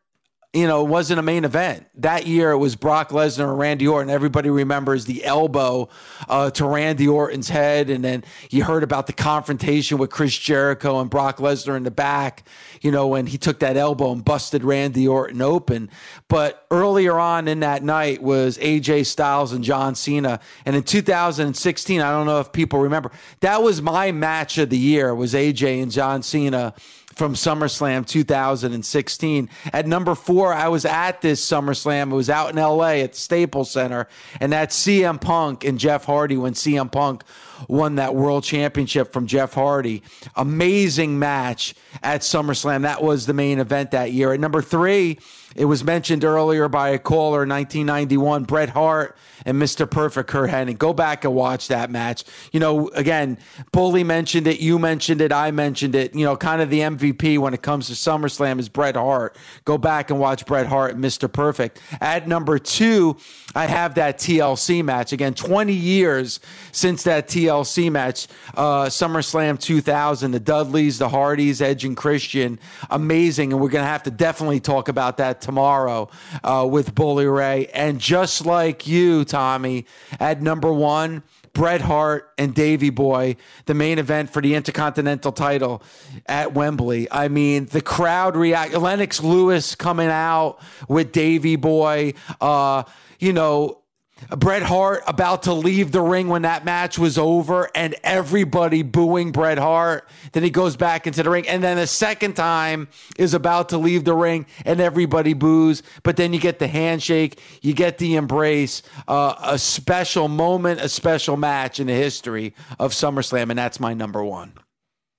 you 0.53 0.67
know, 0.67 0.85
it 0.85 0.89
wasn't 0.89 1.21
a 1.21 1.23
main 1.23 1.45
event. 1.45 1.87
That 1.95 2.27
year 2.27 2.51
it 2.51 2.59
was 2.59 2.75
Brock 2.75 3.11
Lesnar 3.11 3.51
and 3.51 3.59
Randy 3.59 3.87
Orton. 3.87 4.11
Everybody 4.11 4.51
remembers 4.51 5.05
the 5.05 5.25
elbow 5.25 5.89
uh, 6.29 6.51
to 6.51 6.67
Randy 6.67 7.07
Orton's 7.07 7.49
head. 7.49 7.89
And 7.89 8.05
then 8.05 8.25
you 8.51 8.65
heard 8.65 8.83
about 8.83 9.07
the 9.07 9.13
confrontation 9.13 9.99
with 9.99 10.11
Chris 10.11 10.37
Jericho 10.37 11.01
and 11.01 11.09
Brock 11.09 11.37
Lesnar 11.37 11.77
in 11.77 11.85
the 11.85 11.93
back, 11.93 12.49
you 12.81 12.91
know, 12.91 13.07
when 13.07 13.27
he 13.27 13.39
took 13.39 13.61
that 13.61 13.77
elbow 13.77 14.11
and 14.11 14.25
busted 14.25 14.65
Randy 14.65 15.07
Orton 15.07 15.41
open. 15.41 15.89
But 16.27 16.67
earlier 16.73 17.17
on 17.17 17.47
in 17.47 17.61
that 17.61 17.85
night 17.85 18.21
was 18.21 18.59
AJ 18.59 19.07
Styles 19.07 19.53
and 19.53 19.63
John 19.63 19.95
Cena. 19.95 20.41
And 20.67 20.75
in 20.75 20.83
2016, 20.83 22.01
I 22.01 22.11
don't 22.11 22.27
know 22.27 22.41
if 22.41 22.51
people 22.51 22.81
remember, 22.81 23.13
that 23.39 23.63
was 23.63 23.81
my 23.81 24.11
match 24.11 24.59
of 24.59 24.69
the 24.71 24.79
year 24.79 25.15
was 25.15 25.33
AJ 25.33 25.81
and 25.81 25.93
John 25.93 26.25
Cena 26.25 26.75
from 27.21 27.35
SummerSlam 27.35 28.07
2016. 28.07 29.51
At 29.75 29.87
number 29.87 30.15
four, 30.15 30.55
I 30.55 30.69
was 30.69 30.87
at 30.87 31.21
this 31.21 31.47
SummerSlam. 31.47 32.13
It 32.13 32.15
was 32.15 32.31
out 32.31 32.49
in 32.49 32.57
LA 32.57 33.03
at 33.03 33.13
the 33.13 33.19
Staples 33.19 33.71
Center, 33.71 34.09
and 34.41 34.51
that's 34.51 34.75
CM 34.75 35.21
Punk 35.21 35.63
and 35.63 35.79
Jeff 35.79 36.07
Hardy 36.07 36.39
when 36.39 36.55
CM 36.55 36.91
Punk 36.91 37.23
won 37.69 37.97
that 37.97 38.15
world 38.15 38.43
championship 38.43 39.13
from 39.13 39.27
Jeff 39.27 39.53
Hardy. 39.53 40.03
Amazing 40.35 41.19
match 41.19 41.75
at 42.03 42.23
SummerSlam. 42.23 42.83
That 42.83 43.03
was 43.03 43.27
the 43.27 43.35
main 43.35 43.59
event 43.59 43.91
that 43.91 44.13
year. 44.13 44.33
At 44.33 44.41
number 44.41 44.63
three, 44.63 45.19
it 45.57 45.65
was 45.65 45.83
mentioned 45.83 46.25
earlier 46.25 46.69
by 46.69 46.91
a 46.91 46.99
caller, 46.99 47.41
1991, 47.41 48.45
Bret 48.45 48.71
Hart 48.71 49.17
and 49.45 49.61
Mr. 49.61 49.91
Perfect 49.91 50.29
Curt 50.29 50.51
Hennig. 50.51 50.79
Go 50.79 50.93
back 50.93 51.25
and 51.25 51.35
watch 51.35 51.69
that 51.69 51.91
match. 51.91 52.25
You 52.53 52.61
know, 52.61 52.89
again, 52.91 53.39
Bully 53.73 54.05
mentioned 54.05 54.47
it, 54.47 54.61
you 54.61 54.79
mentioned 54.79 55.21
it, 55.21 55.33
I 55.33 55.51
mentioned 55.51 55.95
it. 55.95 56.15
You 56.15 56.25
know, 56.25 56.37
kind 56.37 56.63
of 56.63 56.71
the 56.71 56.81
MVP 56.81 57.39
when 57.39 57.55
it 57.55 57.63
comes 57.63 57.89
to 57.89 57.95
SummerSlam 57.95 58.59
is 58.59 58.69
Bret 58.69 58.97
Hart. 58.97 59.37
Go 59.65 59.79
back 59.79 60.11
and 60.11 60.21
watch 60.21 60.47
Bret 60.47 60.67
Hart 60.67 60.95
and 60.95 61.03
Mr. 61.03 61.31
Perfect. 61.31 61.81
At 62.01 62.29
number 62.29 62.59
two, 62.59 63.17
I 63.55 63.67
have 63.67 63.95
that 63.97 64.19
TLC 64.19 64.85
match. 64.85 65.13
Again, 65.13 65.35
20 65.35 65.73
years 65.73 66.39
since 66.73 67.03
that 67.05 67.27
TLC 67.27 67.91
match, 67.91 68.29
uh, 68.55 68.85
SummerSlam 68.85 69.59
2000, 69.59 70.31
the 70.31 70.41
Dudleys, 70.41 70.99
the 70.99 71.09
Hardys, 71.09 71.61
Edge 71.61 71.85
and 71.85 71.97
Christian. 71.97 72.61
Amazing. 72.91 73.53
And 73.53 73.61
we're 73.61 73.71
going 73.71 73.85
to 73.85 73.91
have 73.91 74.05
to 74.05 74.11
definitely 74.11 74.61
talk 74.61 74.89
about 74.89 75.17
that 75.17 75.40
tomorrow 75.41 76.09
uh, 76.45 76.67
with 76.71 76.95
Bully 76.95 77.27
Ray. 77.27 77.67
And 77.67 78.01
just 78.01 78.47
like 78.47 78.87
you, 78.87 79.25
Tommy, 79.25 79.87
at 80.19 80.43
number 80.43 80.73
one, 80.73 81.23
Bret 81.53 81.81
Hart 81.81 82.33
and 82.39 82.55
Davy 82.55 82.91
Boy, 82.91 83.37
the 83.67 83.75
main 83.75 83.99
event 83.99 84.31
for 84.31 84.41
the 84.41 84.55
Intercontinental 84.55 85.33
title 85.33 85.83
at 86.27 86.55
Wembley. 86.55 87.11
I 87.11 87.29
mean, 87.29 87.67
the 87.67 87.81
crowd 87.81 88.37
react. 88.37 88.75
Lennox 88.75 89.23
Lewis 89.23 89.75
coming 89.75 90.09
out 90.09 90.61
with 90.89 91.13
Davy 91.13 91.57
Boy. 91.57 92.15
Uh, 92.41 92.85
you 93.19 93.33
know, 93.33 93.80
Bret 94.29 94.63
Hart 94.63 95.03
about 95.07 95.45
to 95.45 95.53
leave 95.53 95.93
the 95.93 96.01
ring 96.01 96.29
when 96.29 96.43
that 96.43 96.65
match 96.65 96.99
was 96.99 97.19
over 97.19 97.69
and 97.75 97.95
everybody 98.05 98.83
booing 98.83 99.33
Bret 99.33 99.59
Hart. 99.59 100.09
Then 100.33 100.43
he 100.43 100.51
goes 100.51 100.77
back 100.77 101.07
into 101.07 101.23
the 101.23 101.31
ring. 101.31 101.49
And 101.49 101.63
then 101.63 101.79
a 101.79 101.87
second 101.87 102.35
time 102.35 102.89
is 103.19 103.35
about 103.35 103.71
to 103.71 103.79
leave 103.79 104.05
the 104.05 104.15
ring 104.15 104.47
and 104.65 104.81
everybody 104.81 105.33
boos. 105.33 105.83
But 106.03 106.17
then 106.17 106.33
you 106.33 106.41
get 106.41 106.59
the 106.59 106.69
handshake, 106.69 107.41
you 107.63 107.73
get 107.73 107.99
the 107.99 108.17
embrace, 108.17 108.83
uh, 109.09 109.35
a 109.43 109.59
special 109.59 110.29
moment, 110.29 110.81
a 110.81 110.89
special 110.89 111.37
match 111.37 111.81
in 111.81 111.87
the 111.87 111.95
history 111.95 112.55
of 112.79 112.93
SummerSlam. 112.93 113.51
And 113.51 113.59
that's 113.59 113.81
my 113.81 113.95
number 113.95 114.23
one. 114.23 114.53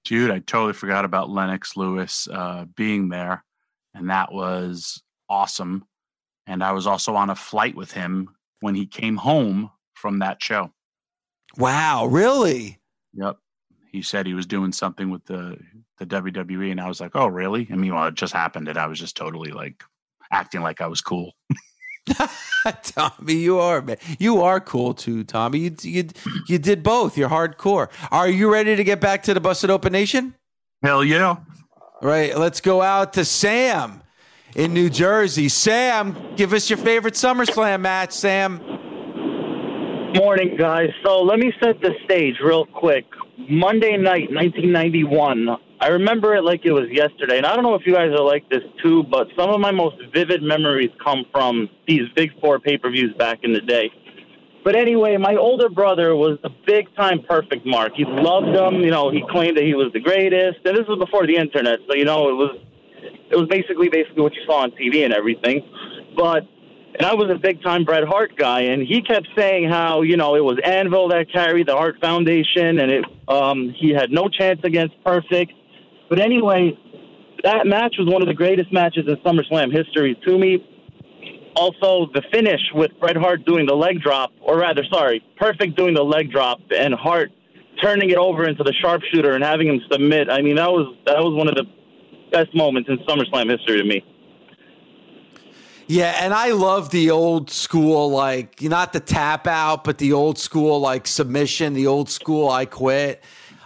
Dude, 0.05 0.31
I 0.31 0.39
totally 0.39 0.73
forgot 0.73 1.05
about 1.05 1.29
Lennox 1.29 1.75
Lewis 1.75 2.27
uh, 2.31 2.65
being 2.75 3.09
there. 3.09 3.43
And 3.93 4.09
that 4.09 4.31
was 4.31 5.03
awesome. 5.29 5.85
And 6.47 6.63
I 6.63 6.71
was 6.71 6.87
also 6.87 7.15
on 7.15 7.29
a 7.29 7.35
flight 7.35 7.75
with 7.75 7.91
him 7.91 8.29
when 8.61 8.75
he 8.75 8.85
came 8.85 9.17
home 9.17 9.69
from 9.93 10.19
that 10.19 10.41
show. 10.41 10.71
Wow, 11.57 12.05
really? 12.05 12.79
Yep. 13.13 13.37
He 13.91 14.01
said 14.01 14.25
he 14.25 14.33
was 14.33 14.45
doing 14.45 14.71
something 14.71 15.09
with 15.09 15.25
the 15.25 15.57
the 15.99 16.05
WWE, 16.05 16.71
and 16.71 16.79
I 16.79 16.87
was 16.87 17.01
like, 17.01 17.11
"Oh, 17.13 17.27
really?" 17.27 17.67
I 17.69 17.75
mean, 17.75 17.93
well, 17.93 18.07
it 18.07 18.15
just 18.15 18.33
happened, 18.33 18.69
and 18.69 18.77
I 18.77 18.87
was 18.87 18.97
just 18.97 19.17
totally 19.17 19.51
like 19.51 19.83
acting 20.31 20.61
like 20.61 20.79
I 20.79 20.87
was 20.87 21.01
cool. 21.01 21.33
Tommy, 22.83 23.33
you 23.33 23.59
are 23.59 23.81
man. 23.81 23.97
You 24.17 24.41
are 24.41 24.59
cool 24.59 24.93
too, 24.93 25.23
Tommy. 25.23 25.59
You, 25.59 25.75
you 25.81 26.07
you 26.47 26.57
did 26.57 26.83
both. 26.83 27.17
You're 27.17 27.29
hardcore. 27.29 27.89
Are 28.11 28.27
you 28.27 28.51
ready 28.51 28.75
to 28.75 28.83
get 28.83 28.99
back 28.99 29.23
to 29.23 29.33
the 29.33 29.39
Busted 29.39 29.69
Open 29.69 29.91
Nation? 29.91 30.35
Hell 30.81 31.03
yeah! 31.03 31.27
All 31.29 31.99
right, 32.01 32.35
let's 32.37 32.61
go 32.61 32.81
out 32.81 33.13
to 33.13 33.25
Sam 33.25 34.00
in 34.55 34.73
New 34.73 34.89
Jersey. 34.89 35.49
Sam, 35.49 36.15
give 36.35 36.53
us 36.53 36.69
your 36.69 36.77
favorite 36.77 37.13
SummerSlam 37.15 37.81
match, 37.81 38.11
Sam. 38.11 38.57
Morning, 40.15 40.57
guys. 40.57 40.89
So 41.05 41.21
let 41.21 41.39
me 41.39 41.53
set 41.63 41.79
the 41.81 41.91
stage 42.05 42.35
real 42.43 42.65
quick. 42.65 43.05
Monday 43.49 43.97
night, 43.97 44.29
1991. 44.31 45.47
I 45.79 45.87
remember 45.87 46.35
it 46.35 46.43
like 46.43 46.61
it 46.63 46.71
was 46.71 46.89
yesterday. 46.91 47.37
And 47.37 47.45
I 47.45 47.55
don't 47.55 47.63
know 47.63 47.75
if 47.75 47.87
you 47.87 47.93
guys 47.93 48.11
are 48.11 48.23
like 48.23 48.47
this 48.49 48.61
too, 48.83 49.03
but 49.03 49.27
some 49.37 49.49
of 49.49 49.59
my 49.59 49.71
most 49.71 49.95
vivid 50.13 50.43
memories 50.43 50.91
come 51.03 51.25
from 51.31 51.69
these 51.87 52.01
big 52.15 52.29
four 52.39 52.59
pay 52.59 52.77
per 52.77 52.91
views 52.91 53.15
back 53.17 53.39
in 53.43 53.53
the 53.53 53.61
day. 53.61 53.89
But 54.63 54.75
anyway, 54.75 55.17
my 55.17 55.35
older 55.35 55.69
brother 55.69 56.15
was 56.15 56.37
a 56.43 56.49
big 56.67 56.93
time 56.95 57.23
perfect 57.27 57.65
mark. 57.65 57.93
He 57.95 58.05
loved 58.05 58.55
them. 58.55 58.81
You 58.81 58.91
know, 58.91 59.09
he 59.09 59.23
claimed 59.31 59.57
that 59.57 59.63
he 59.63 59.73
was 59.73 59.91
the 59.91 59.99
greatest. 59.99 60.59
And 60.65 60.77
this 60.77 60.85
was 60.87 60.99
before 60.99 61.25
the 61.25 61.35
internet. 61.35 61.79
So, 61.87 61.95
you 61.95 62.05
know, 62.05 62.29
it 62.29 62.33
was 62.33 62.59
it 63.01 63.35
was 63.35 63.47
basically 63.49 63.89
basically 63.89 64.21
what 64.21 64.33
you 64.33 64.41
saw 64.45 64.63
on 64.63 64.71
TV 64.71 65.03
and 65.03 65.13
everything. 65.13 65.61
But 66.15 66.47
and 66.93 67.05
I 67.05 67.13
was 67.13 67.31
a 67.31 67.39
big 67.39 67.63
time 67.63 67.85
Bret 67.85 68.03
Hart 68.03 68.35
guy, 68.35 68.61
and 68.61 68.85
he 68.85 69.01
kept 69.01 69.27
saying 69.35 69.69
how 69.69 70.01
you 70.01 70.17
know 70.17 70.35
it 70.35 70.43
was 70.43 70.59
Anvil 70.63 71.09
that 71.09 71.31
carried 71.31 71.67
the 71.67 71.75
Hart 71.75 71.95
Foundation, 72.01 72.79
and 72.79 72.91
it 72.91 73.05
um, 73.27 73.73
he 73.77 73.91
had 73.91 74.11
no 74.11 74.27
chance 74.27 74.59
against 74.63 74.95
Perfect. 75.03 75.53
But 76.09 76.19
anyway, 76.19 76.77
that 77.43 77.65
match 77.65 77.95
was 77.97 78.11
one 78.11 78.21
of 78.21 78.27
the 78.27 78.33
greatest 78.33 78.73
matches 78.73 79.05
in 79.07 79.15
SummerSlam 79.17 79.71
history 79.71 80.19
to 80.27 80.37
me. 80.37 80.67
Also, 81.55 82.09
the 82.13 82.21
finish 82.31 82.61
with 82.73 82.91
Bret 82.99 83.17
Hart 83.17 83.45
doing 83.45 83.65
the 83.65 83.75
leg 83.75 84.01
drop, 84.01 84.31
or 84.41 84.57
rather, 84.57 84.83
sorry, 84.91 85.23
Perfect 85.37 85.75
doing 85.75 85.93
the 85.93 86.03
leg 86.03 86.31
drop, 86.31 86.59
and 86.75 86.93
Hart 86.93 87.31
turning 87.81 88.09
it 88.09 88.17
over 88.17 88.47
into 88.47 88.63
the 88.63 88.73
sharpshooter 88.81 89.33
and 89.33 89.43
having 89.43 89.67
him 89.67 89.81
submit. 89.91 90.29
I 90.29 90.41
mean, 90.41 90.55
that 90.55 90.71
was 90.71 90.95
that 91.05 91.17
was 91.17 91.35
one 91.35 91.47
of 91.47 91.55
the 91.55 91.65
best 92.31 92.55
moments 92.55 92.89
in 92.89 92.97
SummerSlam 92.99 93.49
history 93.49 93.77
to 93.77 93.83
me. 93.83 94.03
Yeah, 95.87 96.15
and 96.23 96.33
I 96.33 96.51
love 96.51 96.89
the 96.89 97.11
old 97.11 97.49
school, 97.49 98.09
like 98.11 98.61
not 98.61 98.93
the 98.93 99.01
tap 99.01 99.45
out, 99.45 99.83
but 99.83 99.97
the 99.97 100.13
old 100.13 100.37
school 100.37 100.79
like 100.79 101.05
submission, 101.05 101.73
the 101.73 101.87
old 101.87 102.09
school 102.09 102.49
I 102.49 102.65
quit. 102.65 103.21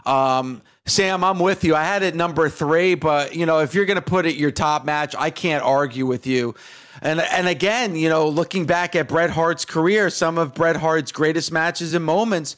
Um, 0.07 0.63
Sam, 0.87 1.23
I'm 1.23 1.39
with 1.39 1.63
you. 1.63 1.75
I 1.75 1.83
had 1.83 2.03
it 2.03 2.15
number 2.15 2.49
three, 2.49 2.95
but 2.95 3.35
you 3.35 3.45
know, 3.45 3.59
if 3.59 3.75
you're 3.75 3.85
going 3.85 3.95
to 3.95 4.01
put 4.01 4.25
it 4.25 4.35
your 4.35 4.51
top 4.51 4.85
match, 4.85 5.15
I 5.17 5.29
can't 5.29 5.63
argue 5.63 6.05
with 6.05 6.25
you. 6.25 6.55
And 7.01 7.19
and 7.19 7.47
again, 7.47 7.95
you 7.95 8.09
know, 8.09 8.27
looking 8.27 8.65
back 8.65 8.95
at 8.95 9.07
Bret 9.07 9.29
Hart's 9.29 9.65
career, 9.65 10.09
some 10.09 10.37
of 10.37 10.53
Bret 10.53 10.77
Hart's 10.77 11.11
greatest 11.11 11.51
matches 11.51 11.93
and 11.93 12.03
moments, 12.03 12.55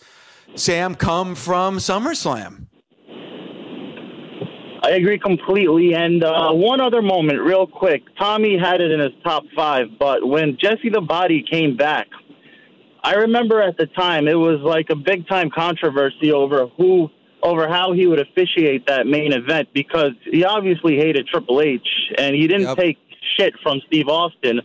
Sam, 0.56 0.96
come 0.96 1.36
from 1.36 1.78
SummerSlam. 1.78 2.68
I 4.88 4.92
agree 4.92 5.20
completely. 5.20 5.94
And 5.96 6.24
uh, 6.24 6.52
one 6.54 6.80
other 6.80 7.02
moment, 7.02 7.42
real 7.42 7.68
quick. 7.68 8.04
Tommy 8.18 8.58
had 8.58 8.80
it 8.80 8.90
in 8.90 9.02
his 9.02 9.12
top 9.22 9.44
five, 9.54 9.88
but 10.00 10.26
when 10.26 10.58
Jesse 10.58 10.90
the 10.90 11.02
Body 11.02 11.44
came 11.50 11.76
back, 11.76 12.08
I 13.04 13.16
remember 13.16 13.62
at 13.62 13.76
the 13.78 13.88
time 13.88 14.30
it 14.30 14.36
was 14.36 14.62
like 14.62 14.90
a 14.90 14.96
big 14.96 15.28
time 15.28 15.50
controversy 15.50 16.32
over 16.32 16.68
who 16.78 17.10
over 17.44 17.68
how 17.68 17.92
he 17.92 18.08
would 18.08 18.20
officiate 18.20 18.88
that 18.88 19.06
main 19.08 19.34
event 19.34 19.68
because 19.74 20.12
he 20.32 20.44
obviously 20.46 20.96
hated 20.96 21.28
Triple 21.28 21.62
H 21.62 21.88
and 22.18 22.34
he 22.34 22.48
didn't 22.48 22.68
Yep. 22.68 22.78
take 22.78 22.98
shit 23.38 23.54
from 23.62 23.82
Steve 23.88 24.08
Austin. 24.08 24.62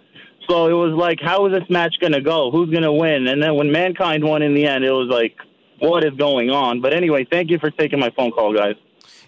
So 0.49 0.67
it 0.69 0.73
was 0.73 0.95
like, 0.97 1.19
how 1.21 1.47
is 1.47 1.53
this 1.53 1.69
match 1.69 1.95
going 2.01 2.13
to 2.15 2.21
go? 2.21 2.51
Who's 2.51 2.71
going 2.71 2.83
to 2.85 2.93
win? 2.93 3.27
And 3.27 3.43
then 3.43 3.57
when 3.57 3.71
Mankind 3.73 4.25
won 4.25 4.43
in 4.43 4.55
the 4.55 4.67
end, 4.67 4.85
it 4.85 4.91
was 4.91 5.09
like, 5.09 5.35
what 5.81 6.05
is 6.05 6.13
going 6.15 6.51
on? 6.51 6.81
But 6.81 6.95
anyway, 6.95 7.27
thank 7.31 7.51
you 7.51 7.59
for 7.59 7.71
taking 7.71 7.99
my 8.01 8.11
phone 8.17 8.31
call, 8.31 8.55
guys. 8.55 8.77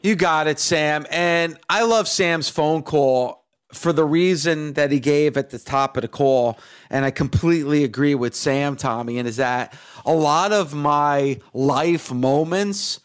You 0.05 0.17
got 0.17 0.49
it, 0.49 0.59
Sam. 0.59 1.07
And 1.11 1.59
I 1.71 1.85
love 1.85 2.09
Sam's 2.09 2.51
phone 2.51 2.83
call 2.83 3.47
for 3.73 3.91
the 3.91 4.05
reason 4.05 4.75
that 4.75 4.93
he 4.93 5.01
gave 5.01 5.39
at 5.39 5.49
the 5.49 5.59
top 5.59 5.97
of 5.97 6.03
the 6.03 6.09
call. 6.09 6.59
And 6.91 7.07
I 7.07 7.11
completely 7.11 7.85
agree 7.85 8.15
with 8.15 8.35
Sam, 8.35 8.77
Tommy, 8.77 9.19
and 9.19 9.27
is 9.27 9.39
that 9.39 9.75
a 10.05 10.13
lot 10.13 10.53
of 10.53 10.75
my 10.75 11.41
life 11.55 12.13
moments, 12.13 13.01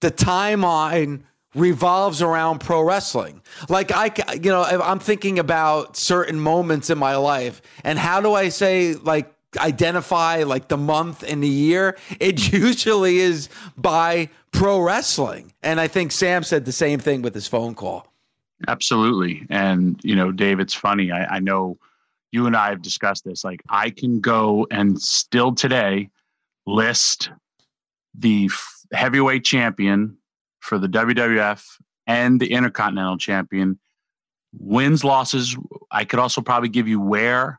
the 0.00 0.10
timeline 0.10 1.24
revolves 1.54 2.22
around 2.22 2.60
pro 2.60 2.80
wrestling. 2.80 3.42
Like 3.68 3.92
I, 3.92 4.10
you 4.32 4.50
know, 4.50 4.62
I'm 4.64 5.00
thinking 5.00 5.38
about 5.38 5.98
certain 5.98 6.40
moments 6.40 6.88
in 6.88 6.96
my 6.96 7.16
life, 7.16 7.60
and 7.84 7.98
how 7.98 8.22
do 8.22 8.32
I 8.32 8.48
say 8.48 8.94
like 8.94 9.30
identify 9.58 10.44
like 10.44 10.68
the 10.68 10.78
month 10.78 11.24
and 11.24 11.42
the 11.42 11.48
year? 11.48 11.98
It 12.20 12.50
usually 12.54 13.18
is 13.18 13.50
by 13.76 14.30
pro 14.52 14.80
wrestling, 14.80 15.52
and 15.62 15.80
I 15.80 15.88
think 15.88 16.12
Sam 16.12 16.42
said 16.42 16.64
the 16.64 16.72
same 16.72 16.98
thing 16.98 17.22
with 17.22 17.34
his 17.34 17.48
phone 17.48 17.74
call. 17.74 18.06
Absolutely. 18.68 19.46
And, 19.50 20.00
you 20.04 20.14
know, 20.14 20.30
Dave, 20.30 20.60
it's 20.60 20.74
funny. 20.74 21.10
I, 21.10 21.36
I 21.36 21.40
know 21.40 21.78
you 22.30 22.46
and 22.46 22.56
I 22.56 22.70
have 22.70 22.82
discussed 22.82 23.24
this. 23.24 23.44
Like, 23.44 23.62
I 23.68 23.90
can 23.90 24.20
go 24.20 24.66
and 24.70 25.00
still 25.00 25.52
today 25.54 26.10
list 26.66 27.30
the 28.16 28.46
f- 28.46 28.86
heavyweight 28.92 29.44
champion 29.44 30.16
for 30.60 30.78
the 30.78 30.86
WWF 30.86 31.64
and 32.06 32.40
the 32.40 32.52
Intercontinental 32.52 33.18
champion, 33.18 33.78
wins, 34.56 35.02
losses. 35.02 35.56
I 35.90 36.04
could 36.04 36.18
also 36.18 36.40
probably 36.40 36.68
give 36.68 36.86
you 36.86 37.00
where, 37.00 37.58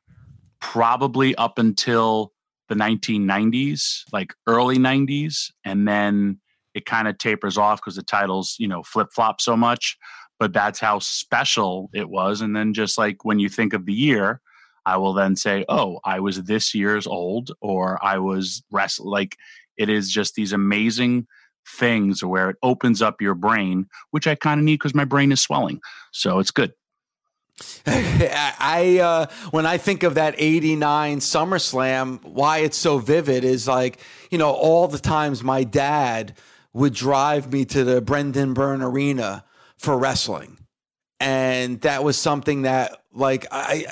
probably 0.61 1.35
up 1.35 1.59
until 1.59 2.31
the 2.69 2.75
1990s, 2.75 4.03
like 4.13 4.33
early 4.47 4.77
90s. 4.77 5.51
And 5.65 5.87
then 5.87 6.39
it 6.73 6.85
kind 6.85 7.07
of 7.07 7.17
tapers 7.17 7.57
off 7.57 7.79
because 7.79 7.95
the 7.95 8.03
titles, 8.03 8.55
you 8.59 8.67
know, 8.67 8.83
flip 8.83 9.09
flop 9.13 9.41
so 9.41 9.55
much 9.55 9.97
but 10.39 10.51
that's 10.51 10.79
how 10.79 10.99
special 10.99 11.89
it 11.93 12.09
was. 12.09 12.41
And 12.41 12.53
then 12.53 12.73
just 12.73 12.97
like 12.97 13.23
when 13.23 13.39
you 13.39 13.47
think 13.47 13.73
of 13.73 13.85
the 13.85 13.93
year, 13.93 14.41
I 14.85 14.97
will 14.97 15.13
then 15.13 15.37
say, 15.37 15.63
oh, 15.69 15.99
I 16.03 16.19
was 16.19 16.43
this 16.43 16.75
year's 16.75 17.07
old, 17.07 17.51
or 17.61 18.03
I 18.03 18.17
was 18.17 18.61
rest 18.69 18.99
like 18.99 19.37
it 19.77 19.87
is 19.87 20.11
just 20.11 20.35
these 20.35 20.51
amazing 20.51 21.27
things 21.77 22.25
where 22.25 22.49
it 22.49 22.57
opens 22.61 23.01
up 23.01 23.21
your 23.21 23.35
brain, 23.35 23.87
which 24.11 24.27
I 24.27 24.35
kind 24.35 24.59
of 24.59 24.65
need 24.65 24.75
because 24.79 24.93
my 24.93 25.05
brain 25.05 25.31
is 25.31 25.41
swelling. 25.41 25.79
So 26.11 26.39
it's 26.39 26.51
good. 26.51 26.73
I 27.85 28.99
uh, 29.01 29.27
when 29.51 29.65
I 29.65 29.77
think 29.77 30.03
of 30.03 30.15
that 30.15 30.35
'89 30.37 31.19
SummerSlam, 31.19 32.21
why 32.25 32.57
it's 32.57 32.75
so 32.75 32.97
vivid 32.97 33.45
is 33.45 33.67
like 33.67 33.99
you 34.29 34.37
know 34.37 34.51
all 34.51 34.89
the 34.89 34.99
times 34.99 35.41
my 35.41 35.63
dad 35.63 36.33
would 36.73 36.93
drive 36.93 37.51
me 37.51 37.65
to 37.65 37.83
the 37.83 38.01
Brendan 38.01 38.53
Byrne 38.53 38.81
Arena 38.81 39.45
for 39.77 39.97
wrestling, 39.97 40.57
and 41.19 41.81
that 41.81 42.03
was 42.03 42.17
something 42.17 42.63
that 42.63 43.03
like 43.13 43.45
I. 43.51 43.85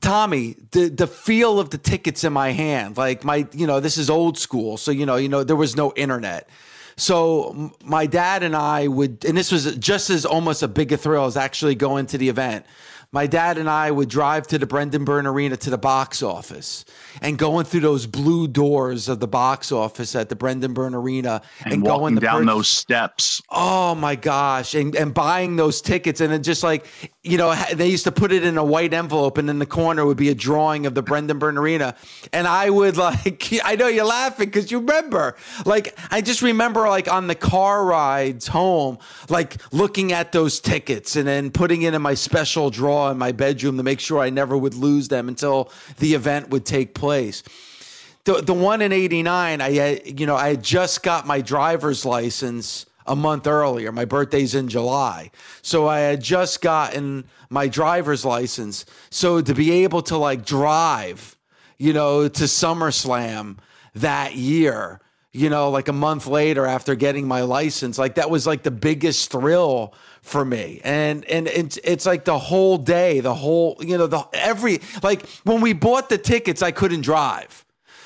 Tommy, 0.00 0.56
the 0.72 0.88
the 0.88 1.06
feel 1.06 1.60
of 1.60 1.70
the 1.70 1.78
tickets 1.78 2.24
in 2.24 2.32
my 2.32 2.50
hand, 2.50 2.96
like 2.96 3.22
my, 3.22 3.46
you 3.52 3.68
know, 3.68 3.78
this 3.78 3.96
is 3.96 4.10
old 4.10 4.36
school, 4.36 4.76
so 4.76 4.90
you 4.90 5.06
know, 5.06 5.14
you 5.14 5.28
know, 5.28 5.44
there 5.44 5.54
was 5.54 5.76
no 5.76 5.92
internet. 5.94 6.48
So 6.96 7.72
my 7.84 8.06
dad 8.06 8.42
and 8.42 8.54
I 8.54 8.88
would, 8.88 9.24
and 9.24 9.36
this 9.36 9.52
was 9.52 9.76
just 9.76 10.10
as 10.10 10.24
almost 10.26 10.62
a 10.62 10.68
big 10.68 10.92
a 10.92 10.96
thrill 10.96 11.24
as 11.24 11.36
actually 11.36 11.74
going 11.74 12.06
to 12.06 12.18
the 12.18 12.28
event. 12.28 12.66
My 13.14 13.26
dad 13.26 13.58
and 13.58 13.68
I 13.68 13.90
would 13.90 14.08
drive 14.08 14.46
to 14.48 14.58
the 14.58 14.64
Brendan 14.64 15.04
Byrne 15.04 15.26
Arena 15.26 15.58
to 15.58 15.68
the 15.68 15.76
box 15.76 16.22
office 16.22 16.86
and 17.20 17.36
going 17.36 17.66
through 17.66 17.80
those 17.80 18.06
blue 18.06 18.48
doors 18.48 19.06
of 19.06 19.20
the 19.20 19.28
box 19.28 19.70
office 19.70 20.16
at 20.16 20.30
the 20.30 20.34
Brendan 20.34 20.72
Byrne 20.72 20.94
Arena 20.94 21.42
And, 21.62 21.74
and, 21.74 21.84
going 21.84 22.14
down 22.14 22.46
those 22.46 22.68
steps. 22.68 23.42
Oh 23.50 23.94
my 23.94 24.16
gosh. 24.16 24.74
And, 24.74 24.96
and 24.96 25.12
buying 25.12 25.56
those 25.56 25.82
tickets. 25.82 26.22
And 26.22 26.32
it 26.32 26.38
just 26.38 26.62
like, 26.62 26.86
you 27.22 27.36
know, 27.36 27.54
they 27.74 27.90
used 27.90 28.04
to 28.04 28.12
put 28.12 28.32
it 28.32 28.44
in 28.44 28.56
a 28.56 28.64
white 28.64 28.94
envelope 28.94 29.36
and 29.36 29.50
in 29.50 29.58
the 29.58 29.66
corner 29.66 30.06
would 30.06 30.16
be 30.16 30.30
a 30.30 30.34
drawing 30.34 30.86
of 30.86 30.94
the 30.94 31.02
Brendan 31.02 31.38
Byrne 31.38 31.58
Arena. 31.58 31.94
And 32.32 32.46
I 32.46 32.70
would 32.70 32.96
like, 32.96 33.52
I 33.62 33.76
know 33.76 33.88
you're 33.88 34.06
laughing 34.06 34.46
because 34.46 34.70
you 34.70 34.78
remember. 34.78 35.36
Like, 35.66 35.98
I 36.10 36.22
just 36.22 36.40
remember 36.40 36.88
like 36.88 37.12
on 37.12 37.26
the 37.26 37.34
car 37.34 37.84
rides 37.84 38.46
home, 38.46 38.96
like 39.28 39.58
looking 39.70 40.12
at 40.12 40.32
those 40.32 40.60
tickets 40.60 41.14
and 41.14 41.28
then 41.28 41.50
putting 41.50 41.82
it 41.82 41.92
in 41.92 42.00
my 42.00 42.14
special 42.14 42.70
in 43.10 43.18
my 43.18 43.32
bedroom 43.32 43.76
to 43.76 43.82
make 43.82 44.00
sure 44.00 44.20
I 44.20 44.30
never 44.30 44.56
would 44.56 44.74
lose 44.74 45.08
them 45.08 45.28
until 45.28 45.70
the 45.98 46.14
event 46.14 46.50
would 46.50 46.64
take 46.64 46.94
place. 46.94 47.42
The 48.24 48.40
the 48.42 48.54
one 48.54 48.82
in 48.82 48.92
89 48.92 49.60
i 49.60 49.70
had 49.72 50.20
you 50.20 50.26
know 50.26 50.36
i 50.36 50.48
had 50.50 50.62
just 50.62 51.02
got 51.02 51.26
my 51.26 51.40
driver's 51.40 52.04
license 52.04 52.86
a 53.04 53.16
month 53.16 53.48
earlier. 53.48 53.90
My 53.90 54.04
birthday's 54.04 54.54
in 54.54 54.68
july. 54.68 55.32
So 55.60 55.88
i 55.88 55.98
had 55.98 56.22
just 56.22 56.60
gotten 56.62 57.24
my 57.50 57.66
driver's 57.66 58.24
license. 58.24 58.86
So 59.10 59.42
to 59.42 59.54
be 59.54 59.84
able 59.84 60.02
to 60.02 60.16
like 60.16 60.44
drive 60.44 61.36
you 61.82 61.92
know 61.92 62.28
to 62.28 62.44
summerslam 62.44 63.58
that 63.96 64.36
year 64.36 65.00
you 65.32 65.50
know 65.50 65.68
like 65.70 65.88
a 65.88 65.92
month 65.92 66.28
later 66.28 66.64
after 66.64 66.94
getting 66.94 67.26
my 67.26 67.42
license 67.42 67.98
like 67.98 68.14
that 68.14 68.30
was 68.30 68.46
like 68.46 68.62
the 68.62 68.70
biggest 68.70 69.32
thrill 69.32 69.92
for 70.22 70.44
me 70.44 70.80
and 70.84 71.24
and 71.26 71.48
it's 71.48 71.78
it's 71.84 72.06
like 72.06 72.24
the 72.24 72.38
whole 72.38 72.78
day 72.78 73.20
the 73.20 73.34
whole 73.34 73.76
you 73.80 73.98
know 73.98 74.06
the 74.06 74.24
every 74.32 74.80
like 75.02 75.28
when 75.44 75.60
we 75.60 75.72
bought 75.72 76.08
the 76.08 76.16
tickets 76.16 76.62
i 76.62 76.70
couldn't 76.70 77.02
drive 77.02 77.62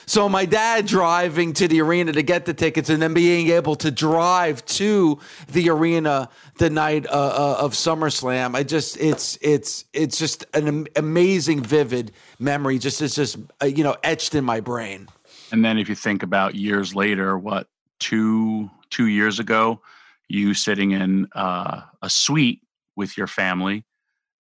so 0.09 0.29
my 0.29 0.45
dad 0.45 0.87
driving 0.87 1.53
to 1.55 1.67
the 1.67 1.81
arena 1.81 2.13
to 2.13 2.23
get 2.23 2.47
the 2.47 2.55
tickets 2.55 2.89
and 2.89 3.03
then 3.03 3.13
being 3.13 3.49
able 3.49 3.75
to 3.77 3.91
drive 3.91 4.65
to 4.67 5.19
the 5.49 5.69
arena 5.69 6.29
the 6.59 6.71
night 6.71 7.07
uh, 7.09 7.11
uh, 7.11 7.57
of 7.59 7.73
SummerSlam. 7.73 8.55
I 8.55 8.63
just 8.63 8.97
it's 8.99 9.37
it's 9.43 9.85
it's 9.93 10.17
just 10.17 10.47
an 10.55 10.87
amazing 10.95 11.61
vivid 11.61 12.13
memory 12.39 12.79
just 12.79 13.03
it's 13.03 13.17
just 13.17 13.37
uh, 13.61 13.67
you 13.67 13.83
know 13.83 13.97
etched 14.05 14.37
in 14.37 14.45
my 14.45 14.61
brain. 14.61 15.09
And 15.51 15.65
then 15.65 15.77
if 15.77 15.89
you 15.89 15.97
think 15.97 16.23
about 16.23 16.55
years 16.55 16.95
later, 16.95 17.37
what 17.37 17.67
two 17.99 18.71
two 18.91 19.07
years 19.07 19.41
ago, 19.41 19.81
you 20.29 20.55
sitting 20.55 20.93
in 20.93 21.29
uh, 21.35 21.83
a 22.03 22.11
suite 22.11 22.61
with 22.97 23.17
your 23.17 23.27
family 23.27 23.85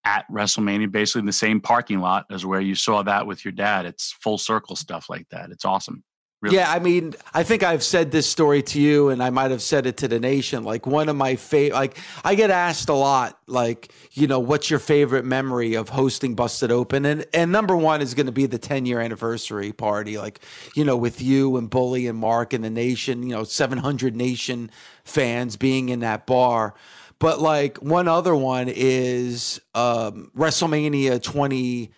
at 0.04 0.24
WrestleMania, 0.30 0.90
basically 0.90 1.20
in 1.20 1.26
the 1.26 1.32
same 1.32 1.60
parking 1.60 2.00
lot 2.00 2.26
as 2.30 2.46
where 2.46 2.60
you 2.60 2.74
saw 2.74 3.02
that 3.02 3.26
with 3.26 3.44
your 3.44 3.52
dad. 3.52 3.86
It's 3.86 4.12
full 4.12 4.38
circle 4.38 4.76
stuff 4.76 5.10
like 5.10 5.28
that. 5.30 5.50
It's 5.50 5.64
awesome. 5.64 6.04
Really. 6.42 6.56
Yeah, 6.56 6.70
I 6.70 6.80
mean, 6.80 7.14
I 7.32 7.42
think 7.44 7.62
I've 7.62 7.82
said 7.82 8.10
this 8.10 8.28
story 8.28 8.62
to 8.64 8.80
you, 8.80 9.08
and 9.08 9.22
I 9.22 9.30
might 9.30 9.50
have 9.50 9.62
said 9.62 9.86
it 9.86 9.96
to 9.98 10.08
the 10.08 10.20
nation. 10.20 10.64
Like 10.64 10.86
one 10.86 11.08
of 11.08 11.16
my 11.16 11.34
favorite, 11.36 11.74
like 11.74 11.96
I 12.24 12.34
get 12.34 12.50
asked 12.50 12.90
a 12.90 12.94
lot, 12.94 13.38
like 13.46 13.90
you 14.12 14.26
know, 14.26 14.38
what's 14.38 14.68
your 14.68 14.78
favorite 14.78 15.24
memory 15.24 15.74
of 15.74 15.88
hosting 15.88 16.34
Busted 16.34 16.70
Open? 16.70 17.06
And 17.06 17.24
and 17.32 17.50
number 17.50 17.74
one 17.74 18.02
is 18.02 18.12
going 18.12 18.26
to 18.26 18.32
be 18.32 18.44
the 18.44 18.58
10 18.58 18.84
year 18.84 19.00
anniversary 19.00 19.72
party, 19.72 20.18
like 20.18 20.40
you 20.74 20.84
know, 20.84 20.96
with 20.96 21.22
you 21.22 21.56
and 21.56 21.70
Bully 21.70 22.06
and 22.06 22.18
Mark 22.18 22.52
and 22.52 22.62
the 22.62 22.70
nation, 22.70 23.22
you 23.22 23.34
know, 23.34 23.44
700 23.44 24.14
nation 24.14 24.70
fans 25.04 25.56
being 25.56 25.88
in 25.88 26.00
that 26.00 26.26
bar. 26.26 26.74
But 27.18 27.40
like 27.40 27.78
one 27.78 28.08
other 28.08 28.36
one 28.36 28.68
is 28.68 29.58
um, 29.74 30.30
WrestleMania 30.36 31.22
20, 31.22 31.90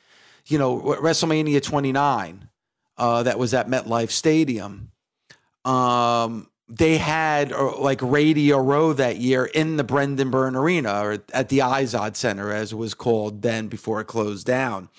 you 0.46 0.58
know, 0.58 0.80
WrestleMania 0.80 1.60
29 1.60 2.47
uh, 2.98 3.22
that 3.22 3.38
was 3.38 3.54
at 3.54 3.68
MetLife 3.68 4.10
Stadium. 4.10 4.90
Um, 5.64 6.50
they 6.68 6.98
had 6.98 7.52
uh, 7.52 7.78
like 7.78 8.02
Radio 8.02 8.58
Row 8.58 8.92
that 8.92 9.16
year 9.16 9.46
in 9.46 9.76
the 9.76 9.84
Brendan 9.84 10.30
Byrne 10.30 10.56
Arena 10.56 11.00
or 11.02 11.12
at 11.32 11.48
the 11.48 11.58
Izod 11.58 12.16
Center, 12.16 12.52
as 12.52 12.72
it 12.72 12.76
was 12.76 12.94
called 12.94 13.42
then 13.42 13.68
before 13.68 14.00
it 14.00 14.06
closed 14.06 14.46
down. 14.46 14.90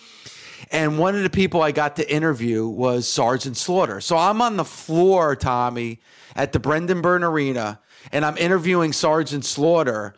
And 0.71 0.99
one 0.99 1.15
of 1.15 1.23
the 1.23 1.29
people 1.29 1.61
I 1.61 1.71
got 1.71 1.95
to 1.97 2.11
interview 2.13 2.67
was 2.67 3.07
Sergeant 3.07 3.57
Slaughter. 3.57 4.01
So 4.01 4.17
I'm 4.17 4.41
on 4.41 4.57
the 4.57 4.65
floor, 4.65 5.35
Tommy, 5.35 5.99
at 6.35 6.51
the 6.51 6.59
Brendan 6.59 7.01
Byrne 7.01 7.23
Arena, 7.23 7.79
and 8.11 8.25
I'm 8.25 8.37
interviewing 8.37 8.93
Sergeant 8.93 9.45
Slaughter. 9.45 10.15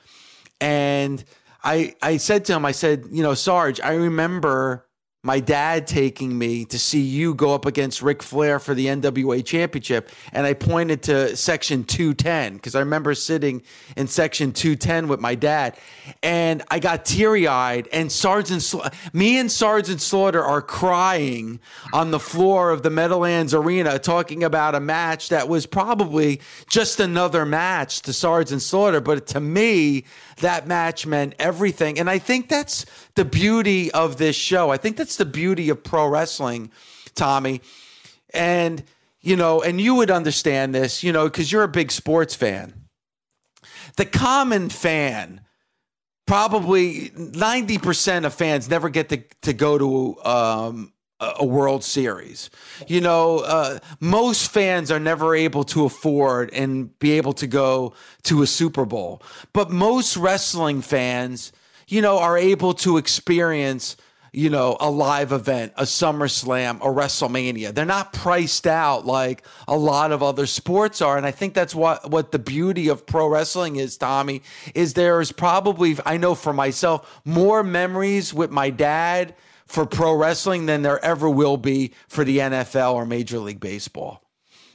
And 0.60 1.24
I 1.64 1.96
I 2.02 2.18
said 2.18 2.46
to 2.46 2.54
him, 2.54 2.66
I 2.66 2.72
said, 2.72 3.06
you 3.12 3.24
know, 3.24 3.34
Sarge, 3.34 3.80
I 3.82 3.94
remember 3.94 4.86
my 5.24 5.40
dad 5.40 5.86
taking 5.86 6.36
me 6.36 6.66
to 6.66 6.80
see 6.80 7.02
you 7.02 7.36
go 7.36 7.54
up 7.54 7.68
against 7.68 8.02
Ric 8.02 8.24
Flair 8.24 8.58
for 8.58 8.74
the 8.74 8.88
NWA 8.88 9.46
championship. 9.46 10.10
And 10.34 10.48
I 10.48 10.56
pointed 10.56 11.04
to 11.04 11.36
section 11.38 11.84
210 11.84 12.56
because 12.56 12.74
I 12.74 12.80
remember 12.80 13.14
sitting 13.14 13.62
in 13.96 14.08
section 14.08 14.52
210 14.52 15.08
with 15.08 15.20
my 15.20 15.36
dad. 15.36 15.78
And 16.24 16.64
I 16.72 16.80
got 16.80 17.06
teary 17.06 17.48
eyed. 17.48 17.88
And 17.94 18.12
Sergeant, 18.12 18.62
Sla- 18.62 18.92
me 19.14 19.38
and 19.38 19.52
Sergeant 19.52 20.02
Slaughter 20.02 20.44
are 20.44 20.62
crying 20.62 21.60
on 21.94 22.10
the 22.10 22.20
floor 22.20 22.72
of 22.72 22.82
the 22.82 22.90
Meadowlands 22.90 23.54
Arena 23.54 24.00
talking 24.00 24.44
about 24.44 24.74
a 24.74 24.80
match 24.80 25.30
that 25.30 25.48
was 25.48 25.68
probably 25.68 26.42
just 26.68 27.00
another 27.00 27.46
match 27.46 28.02
to 28.02 28.14
Sergeant 28.14 28.64
Slaughter. 28.64 29.00
But 29.00 29.28
to 29.28 29.40
me, 29.40 30.06
that 30.38 30.68
match 30.68 31.06
meant 31.06 31.36
everything. 31.40 32.00
And 32.00 32.10
I 32.10 32.20
think 32.20 32.50
that's 32.50 32.86
the 33.16 33.26
beauty 33.26 33.92
of 33.92 34.18
this 34.18 34.36
show. 34.36 34.72
I 34.72 34.78
think 34.78 34.98
that's 34.98 35.18
the 35.18 35.26
beauty 35.26 35.70
of 35.70 35.84
pro 35.84 36.08
wrestling, 36.08 36.72
Tommy. 37.16 37.62
And, 38.34 38.84
you 39.22 39.36
know, 39.36 39.62
and 39.62 39.80
you 39.80 39.96
would 39.96 40.12
understand 40.12 40.74
this, 40.74 41.04
you 41.04 41.12
know, 41.12 41.26
because 41.26 41.52
you're 41.52 41.64
a 41.64 41.68
big 41.68 41.92
sports 41.92 42.36
fan. 42.36 42.74
The 43.98 44.06
common 44.06 44.70
fan, 44.70 45.42
probably 46.26 47.10
90% 47.10 48.26
of 48.26 48.34
fans 48.34 48.70
never 48.70 48.90
get 48.90 49.10
to, 49.10 49.24
to 49.42 49.54
go 49.54 49.78
to 49.78 50.24
um, 50.24 50.94
a 51.22 51.46
World 51.46 51.84
Series. 51.84 52.50
You 52.88 53.00
know, 53.00 53.40
uh, 53.40 53.80
most 54.00 54.52
fans 54.52 54.90
are 54.90 55.00
never 55.00 55.36
able 55.36 55.64
to 55.66 55.86
afford 55.86 56.52
and 56.52 56.98
be 57.00 57.12
able 57.12 57.34
to 57.34 57.48
go 57.48 57.94
to 58.24 58.42
a 58.42 58.48
Super 58.48 58.86
Bowl, 58.86 59.22
but 59.54 59.70
most 59.70 60.18
wrestling 60.18 60.82
fans, 60.82 61.52
you 61.88 62.02
know, 62.02 62.18
are 62.18 62.38
able 62.38 62.74
to 62.76 62.98
experience. 62.98 63.98
You 64.34 64.50
know, 64.50 64.78
a 64.80 64.90
live 64.90 65.34
event, 65.34 65.74
a 65.76 65.84
SummerSlam, 65.84 66.78
a 66.78 66.86
WrestleMania. 66.86 67.76
They're 67.76 67.84
not 67.84 68.14
priced 68.14 68.66
out 68.66 69.06
like 69.06 69.46
a 69.68 69.76
lot 69.76 70.14
of 70.14 70.24
other 70.24 70.46
sports 70.46 71.02
are. 71.02 71.18
And 71.18 71.26
I 71.26 71.32
think 71.32 71.54
that's 71.54 71.76
what, 71.76 72.10
what 72.10 72.32
the 72.32 72.40
beauty 72.40 72.88
of 72.88 73.06
pro 73.06 73.28
wrestling 73.28 73.76
is, 73.76 73.98
Tommy, 73.98 74.42
is 74.74 74.94
there 74.94 75.20
is 75.20 75.34
probably, 75.34 75.98
I 76.06 76.16
know 76.16 76.34
for 76.34 76.54
myself, 76.54 77.22
more 77.26 77.62
memories 77.62 78.34
with 78.34 78.52
my 78.52 78.70
dad 78.70 79.36
for 79.72 79.86
pro 79.86 80.14
wrestling 80.14 80.66
than 80.66 80.82
there 80.82 81.04
ever 81.04 81.30
will 81.30 81.56
be 81.56 81.94
for 82.10 82.26
the 82.26 82.40
NFL 82.40 82.94
or 82.94 83.06
Major 83.06 83.40
League 83.40 83.62
Baseball. 83.62 84.22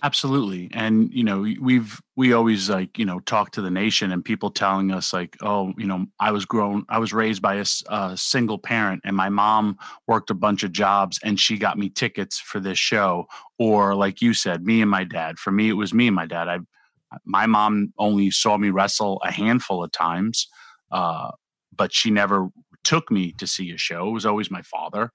Absolutely. 0.02 0.70
And, 0.72 1.12
you 1.12 1.22
know, 1.24 1.40
we've, 1.60 2.00
we 2.16 2.32
always 2.32 2.70
like, 2.70 2.98
you 2.98 3.04
know, 3.04 3.20
talk 3.20 3.50
to 3.52 3.62
the 3.62 3.70
nation 3.70 4.12
and 4.12 4.24
people 4.24 4.50
telling 4.50 4.90
us, 4.90 5.12
like, 5.12 5.36
oh, 5.42 5.74
you 5.76 5.86
know, 5.86 6.06
I 6.18 6.32
was 6.32 6.44
grown, 6.44 6.84
I 6.88 6.98
was 6.98 7.12
raised 7.12 7.42
by 7.42 7.56
a, 7.56 7.64
a 7.88 8.16
single 8.16 8.58
parent 8.58 9.02
and 9.04 9.16
my 9.16 9.28
mom 9.28 9.78
worked 10.06 10.30
a 10.30 10.34
bunch 10.34 10.62
of 10.62 10.72
jobs 10.72 11.18
and 11.22 11.38
she 11.38 11.58
got 11.58 11.78
me 11.78 11.88
tickets 11.90 12.38
for 12.38 12.60
this 12.60 12.78
show. 12.78 13.26
Or, 13.58 13.94
like 13.94 14.22
you 14.22 14.32
said, 14.32 14.64
me 14.64 14.80
and 14.80 14.90
my 14.90 15.04
dad. 15.04 15.38
For 15.38 15.50
me, 15.50 15.68
it 15.68 15.74
was 15.74 15.92
me 15.92 16.06
and 16.06 16.16
my 16.16 16.26
dad. 16.26 16.48
I, 16.48 16.58
my 17.24 17.46
mom 17.46 17.92
only 17.98 18.30
saw 18.30 18.56
me 18.56 18.70
wrestle 18.70 19.20
a 19.24 19.30
handful 19.30 19.82
of 19.82 19.92
times, 19.92 20.48
uh, 20.90 21.32
but 21.74 21.92
she 21.92 22.10
never 22.10 22.48
took 22.86 23.10
me 23.10 23.32
to 23.32 23.46
see 23.46 23.72
a 23.72 23.78
show. 23.78 24.08
It 24.08 24.12
was 24.12 24.26
always 24.26 24.50
my 24.50 24.62
father. 24.62 25.10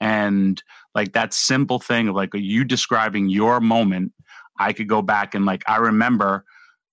And 0.00 0.60
like 0.96 1.12
that 1.12 1.32
simple 1.32 1.78
thing 1.78 2.08
of 2.08 2.16
like 2.16 2.30
you 2.34 2.64
describing 2.64 3.28
your 3.28 3.60
moment, 3.60 4.12
I 4.58 4.72
could 4.72 4.88
go 4.88 5.00
back 5.02 5.34
and 5.34 5.46
like 5.46 5.62
I 5.68 5.76
remember 5.76 6.44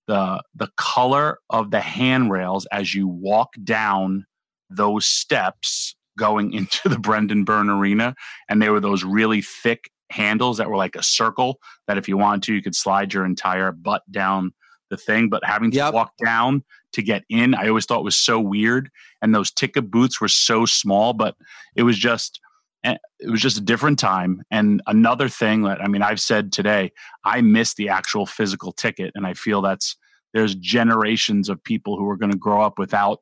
the 0.06 0.40
the 0.54 0.68
color 0.76 1.38
of 1.50 1.72
the 1.72 1.80
handrails 1.80 2.66
as 2.70 2.94
you 2.94 3.08
walk 3.08 3.50
down 3.64 4.26
those 4.70 5.04
steps 5.06 5.96
going 6.16 6.52
into 6.58 6.88
the 6.88 6.98
Brendan 6.98 7.44
Byrne 7.44 7.68
Arena. 7.68 8.14
And 8.48 8.62
they 8.62 8.70
were 8.70 8.80
those 8.80 9.02
really 9.02 9.42
thick 9.42 9.90
handles 10.12 10.58
that 10.58 10.68
were 10.68 10.76
like 10.76 10.94
a 10.94 11.02
circle 11.02 11.58
that 11.88 11.98
if 11.98 12.08
you 12.08 12.16
wanted 12.16 12.44
to, 12.44 12.54
you 12.54 12.62
could 12.62 12.76
slide 12.76 13.12
your 13.12 13.24
entire 13.24 13.72
butt 13.72 14.02
down 14.10 14.52
the 14.90 14.96
thing. 14.96 15.28
But 15.28 15.44
having 15.44 15.72
to 15.72 15.76
yep. 15.76 15.94
walk 15.94 16.12
down 16.24 16.62
to 16.92 17.02
get 17.02 17.24
in. 17.28 17.54
I 17.54 17.68
always 17.68 17.86
thought 17.86 18.04
was 18.04 18.16
so 18.16 18.40
weird, 18.40 18.90
and 19.22 19.34
those 19.34 19.50
ticket 19.50 19.90
booths 19.90 20.20
were 20.20 20.28
so 20.28 20.66
small. 20.66 21.12
But 21.12 21.36
it 21.76 21.82
was 21.82 21.98
just 21.98 22.40
eh, 22.84 22.96
it 23.18 23.30
was 23.30 23.40
just 23.40 23.58
a 23.58 23.62
different 23.62 23.98
time. 23.98 24.42
And 24.50 24.82
another 24.86 25.28
thing 25.28 25.62
that 25.62 25.82
I 25.82 25.88
mean, 25.88 26.02
I've 26.02 26.20
said 26.20 26.52
today, 26.52 26.92
I 27.24 27.40
miss 27.40 27.74
the 27.74 27.88
actual 27.88 28.26
physical 28.26 28.72
ticket, 28.72 29.12
and 29.14 29.26
I 29.26 29.34
feel 29.34 29.62
that's 29.62 29.96
there's 30.32 30.54
generations 30.54 31.48
of 31.48 31.62
people 31.62 31.96
who 31.96 32.08
are 32.08 32.16
going 32.16 32.32
to 32.32 32.38
grow 32.38 32.62
up 32.62 32.78
without 32.78 33.20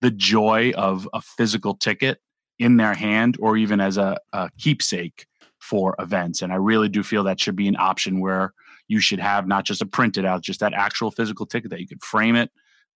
the 0.00 0.10
joy 0.10 0.72
of 0.76 1.08
a 1.12 1.20
physical 1.20 1.74
ticket 1.74 2.18
in 2.58 2.76
their 2.76 2.94
hand 2.94 3.36
or 3.40 3.56
even 3.56 3.80
as 3.80 3.96
a, 3.96 4.18
a 4.32 4.50
keepsake 4.58 5.26
for 5.58 5.94
events. 5.98 6.42
And 6.42 6.52
I 6.52 6.56
really 6.56 6.88
do 6.88 7.02
feel 7.02 7.24
that 7.24 7.40
should 7.40 7.56
be 7.56 7.68
an 7.68 7.76
option 7.78 8.20
where 8.20 8.52
you 8.88 9.00
should 9.00 9.20
have 9.20 9.46
not 9.46 9.64
just 9.64 9.82
a 9.82 9.86
printed 9.86 10.24
out, 10.24 10.42
just 10.42 10.60
that 10.60 10.74
actual 10.74 11.10
physical 11.10 11.46
ticket 11.46 11.70
that 11.70 11.80
you 11.80 11.86
could 11.86 12.02
frame 12.02 12.36
it 12.36 12.50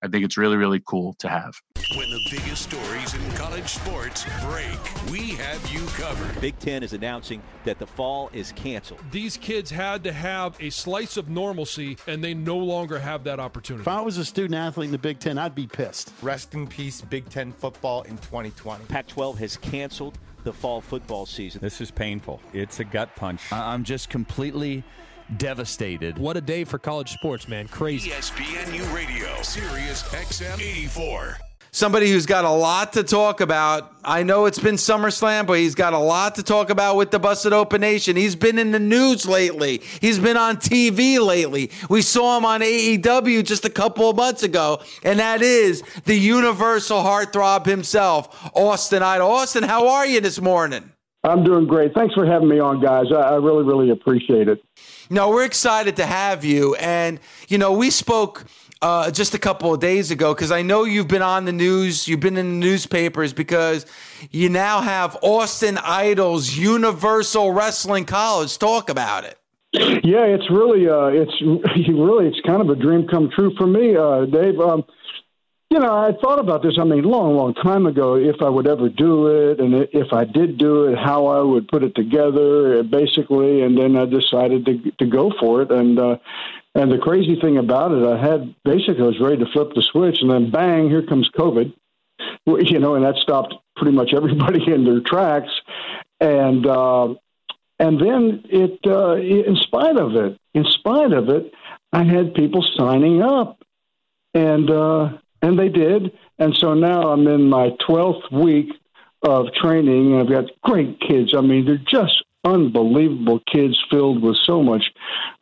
I 0.05 0.09
think 0.09 0.23
it's 0.23 0.37
really, 0.37 0.59
really 0.59 0.83
cool 0.87 1.15
to 1.15 1.31
have. 1.31 1.59
When 1.97 2.11
the 2.11 2.21
biggest 2.31 2.71
stories 2.71 3.15
in 3.15 3.33
college 3.33 3.67
sports 3.67 4.27
break, 4.43 4.79
we 5.11 5.31
have 5.31 5.67
you 5.73 5.87
covered. 5.87 6.39
Big 6.43 6.59
Ten 6.59 6.83
is 6.83 6.93
announcing 6.93 7.41
that 7.65 7.79
the 7.79 7.87
fall 7.87 8.29
is 8.35 8.53
canceled. 8.53 9.01
These 9.11 9.39
kids 9.39 9.71
had 9.71 10.05
to 10.05 10.13
have 10.13 10.59
a 10.61 10.69
slice 10.69 11.17
of 11.17 11.31
normalcy, 11.31 11.97
and 12.07 12.23
they 12.23 12.35
no 12.35 12.59
longer 12.59 12.99
have 12.99 13.25
that 13.25 13.41
opportunity. 13.41 13.81
If 13.81 13.89
I 13.89 14.03
was 14.03 14.19
a 14.19 14.27
student 14.27 14.57
athlete 14.57 14.89
in 14.89 14.93
the 14.93 14.99
Big 14.99 15.21
Ten, 15.21 15.39
I'd 15.39 15.55
be 15.55 15.67
pissed. 15.67 16.13
Rest 16.21 16.53
in 16.53 16.67
peace, 16.67 17.01
Big 17.01 17.27
Ten 17.31 17.51
football 17.51 18.03
in 18.03 18.19
2020. 18.19 18.85
Pac 18.85 19.07
12 19.07 19.39
has 19.39 19.57
canceled 19.57 20.19
the 20.43 20.53
fall 20.53 20.83
football 20.83 21.25
season. 21.25 21.63
This 21.63 21.81
is 21.81 21.91
painful. 21.91 22.43
It's 22.53 22.79
a 22.79 22.85
gut 22.85 23.09
punch. 23.17 23.51
I'm 23.51 23.85
just 23.85 24.11
completely 24.11 24.85
devastated. 25.37 26.19
What 26.19 26.37
a 26.37 26.41
day 26.41 26.65
for 26.65 26.79
college 26.79 27.13
sports, 27.13 27.49
man. 27.49 27.69
Crazy. 27.69 28.11
ESPNU 28.11 28.95
Radio, 28.95 29.43
Sirius 29.43 30.03
XM 30.05 30.61
84. 30.61 31.39
Somebody 31.75 32.09
who's 32.09 32.25
got 32.25 32.45
a 32.45 32.51
lot 32.51 32.93
to 32.93 33.03
talk 33.03 33.41
about. 33.41 33.93
I 34.05 34.23
know 34.23 34.47
it's 34.47 34.61
been 34.61 34.77
SummerSlam, 34.77 35.45
but 35.45 35.55
he's 35.59 35.75
got 35.75 35.93
a 35.93 35.99
lot 35.99 36.37
to 36.37 36.45
talk 36.45 36.71
about 36.71 36.95
with 36.95 37.11
the 37.11 37.19
Busted 37.19 37.53
Open 37.53 37.81
Nation. 37.81 38.15
He's 38.15 38.37
been 38.37 38.61
in 38.61 38.71
the 38.71 38.79
news 38.79 39.27
lately. 39.27 39.83
He's 40.01 40.21
been 40.21 40.37
on 40.37 40.59
TV 40.59 41.19
lately. 41.19 41.73
We 41.89 42.01
saw 42.01 42.39
him 42.39 42.45
on 42.45 42.61
AEW 42.61 43.43
just 43.45 43.65
a 43.65 43.71
couple 43.71 44.09
of 44.09 44.15
months 44.15 44.45
ago, 44.45 44.83
and 45.03 45.19
that 45.19 45.43
is 45.43 45.83
the 46.05 46.15
universal 46.15 46.99
heartthrob 46.99 47.67
himself, 47.67 48.53
Austin 48.55 49.03
Idol. 49.03 49.29
Austin, 49.33 49.65
how 49.65 49.89
are 49.89 50.07
you 50.07 50.21
this 50.21 50.41
morning? 50.41 50.93
I'm 51.25 51.43
doing 51.43 51.67
great. 51.67 51.95
Thanks 51.95 52.15
for 52.15 52.27
having 52.27 52.49
me 52.49 52.61
on, 52.61 52.81
guys. 52.81 53.07
I, 53.11 53.21
I 53.21 53.35
really, 53.37 53.65
really 53.65 53.91
appreciate 53.91 54.47
it. 54.47 54.63
No, 55.09 55.31
we're 55.31 55.45
excited 55.45 55.97
to 55.97 56.07
have 56.07 56.45
you. 56.45 56.75
And, 56.77 57.19
you 57.49 57.57
know, 57.57 57.73
we 57.73 57.91
spoke 57.91 58.45
uh, 58.83 59.11
just 59.11 59.33
a 59.35 59.39
couple 59.39 59.73
of 59.73 59.81
days 59.81 60.11
ago 60.11 60.35
because 60.35 60.53
I 60.53 60.61
know 60.61 60.85
you've 60.85 61.09
been 61.09 61.23
on 61.23 61.47
the 61.47 61.53
news, 61.53 62.07
you've 62.07 62.21
been 62.21 62.37
in 62.37 62.61
the 62.61 62.67
newspapers 62.67 63.33
because 63.33 63.87
you 64.31 64.51
now 64.51 64.83
have 64.83 65.17
Austin 65.23 65.79
Idol's 65.79 66.55
Universal 66.55 67.53
Wrestling 67.53 68.05
College. 68.05 68.59
Talk 68.59 68.91
about 68.91 69.25
it. 69.25 69.39
Yeah, 69.73 70.27
it's 70.27 70.49
really, 70.51 70.87
uh, 70.89 71.07
it's 71.07 71.33
really, 71.89 72.27
it's 72.27 72.41
kind 72.47 72.61
of 72.61 72.69
a 72.69 72.77
dream 72.77 73.09
come 73.09 73.31
true 73.35 73.53
for 73.57 73.67
me, 73.67 73.97
uh, 73.97 74.27
Dave. 74.27 74.61
Um, 74.61 74.85
you 75.75 75.81
know, 75.81 75.93
I 75.93 76.13
thought 76.23 76.39
about 76.39 76.63
this. 76.63 76.79
I 76.81 76.85
mean, 76.85 77.03
long, 77.03 77.35
long 77.35 77.53
time 77.53 77.87
ago, 77.87 78.15
if 78.15 78.41
I 78.41 78.49
would 78.49 78.69
ever 78.69 78.89
do 78.89 79.27
it, 79.27 79.59
and 79.59 79.75
if 79.93 80.13
I 80.13 80.25
did 80.25 80.57
do 80.57 80.85
it, 80.85 80.97
how 80.97 81.27
I 81.27 81.41
would 81.41 81.67
put 81.67 81.83
it 81.83 81.97
together, 81.97 82.85
basically. 82.85 83.63
And 83.63 83.77
then 83.77 83.97
I 83.97 84.05
decided 84.05 84.65
to 84.67 84.93
to 84.93 85.07
go 85.07 85.33
for 85.41 85.63
it. 85.63 85.73
And 85.73 85.99
uh, 85.99 86.19
and 86.77 86.93
the 86.93 86.99
crazy 86.99 87.41
thing 87.41 87.59
about 87.59 87.91
it, 87.91 88.07
I 88.07 88.17
had 88.17 88.55
basically 88.63 89.03
I 89.03 89.07
was 89.07 89.19
ready 89.19 89.39
to 89.39 89.51
flip 89.51 89.75
the 89.75 89.83
switch, 89.83 90.19
and 90.21 90.31
then 90.31 90.53
bang, 90.53 90.89
here 90.89 91.05
comes 91.05 91.29
COVID. 91.31 91.75
You 92.47 92.79
know, 92.79 92.95
and 92.95 93.05
that 93.05 93.17
stopped 93.17 93.55
pretty 93.75 93.97
much 93.97 94.15
everybody 94.15 94.63
in 94.73 94.85
their 94.85 95.01
tracks. 95.01 95.51
And 96.21 96.65
uh, 96.65 97.15
and 97.81 98.01
then 98.01 98.45
it, 98.49 98.79
uh, 98.87 99.17
in 99.17 99.57
spite 99.57 99.97
of 99.97 100.15
it, 100.15 100.39
in 100.55 100.65
spite 100.67 101.13
of 101.13 101.29
it, 101.31 101.53
I 101.93 102.05
had 102.05 102.35
people 102.35 102.65
signing 102.77 103.23
up, 103.23 103.59
and 104.35 104.71
uh, 104.71 105.19
and 105.45 105.59
they 105.59 105.69
did. 105.69 106.11
And 106.39 106.57
so 106.57 106.73
now 106.73 107.09
I'm 107.09 107.27
in 107.27 107.51
my 107.51 107.71
12th 107.87 108.33
week 108.33 108.71
of 109.23 109.47
training, 109.53 110.13
and 110.13 110.21
I've 110.21 110.31
got 110.31 110.51
great 110.63 110.99
kids. 111.01 111.35
I 111.37 111.43
mean, 111.43 111.67
they're 111.67 111.77
just 111.77 112.25
unbelievable 112.45 113.41
kids 113.51 113.79
filled 113.91 114.23
with 114.23 114.37
so 114.45 114.63
much 114.63 114.83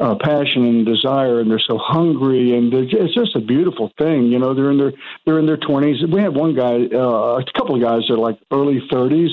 uh, 0.00 0.16
passion 0.20 0.64
and 0.64 0.86
desire, 0.86 1.40
and 1.40 1.50
they're 1.50 1.60
so 1.60 1.78
hungry, 1.78 2.56
and 2.56 2.72
just, 2.72 2.94
it's 2.94 3.14
just 3.14 3.36
a 3.36 3.40
beautiful 3.40 3.92
thing. 3.96 4.26
You 4.26 4.38
know, 4.40 4.54
they're 4.54 4.70
in 4.72 4.78
their 4.78 4.92
they're 5.24 5.38
in 5.38 5.46
their 5.46 5.56
twenties. 5.56 5.96
We 6.12 6.20
have 6.20 6.34
one 6.34 6.54
guy, 6.54 6.86
uh, 6.92 7.38
a 7.38 7.44
couple 7.56 7.76
of 7.76 7.82
guys 7.82 8.02
that 8.08 8.14
are 8.14 8.18
like 8.18 8.38
early 8.52 8.82
thirties, 8.90 9.30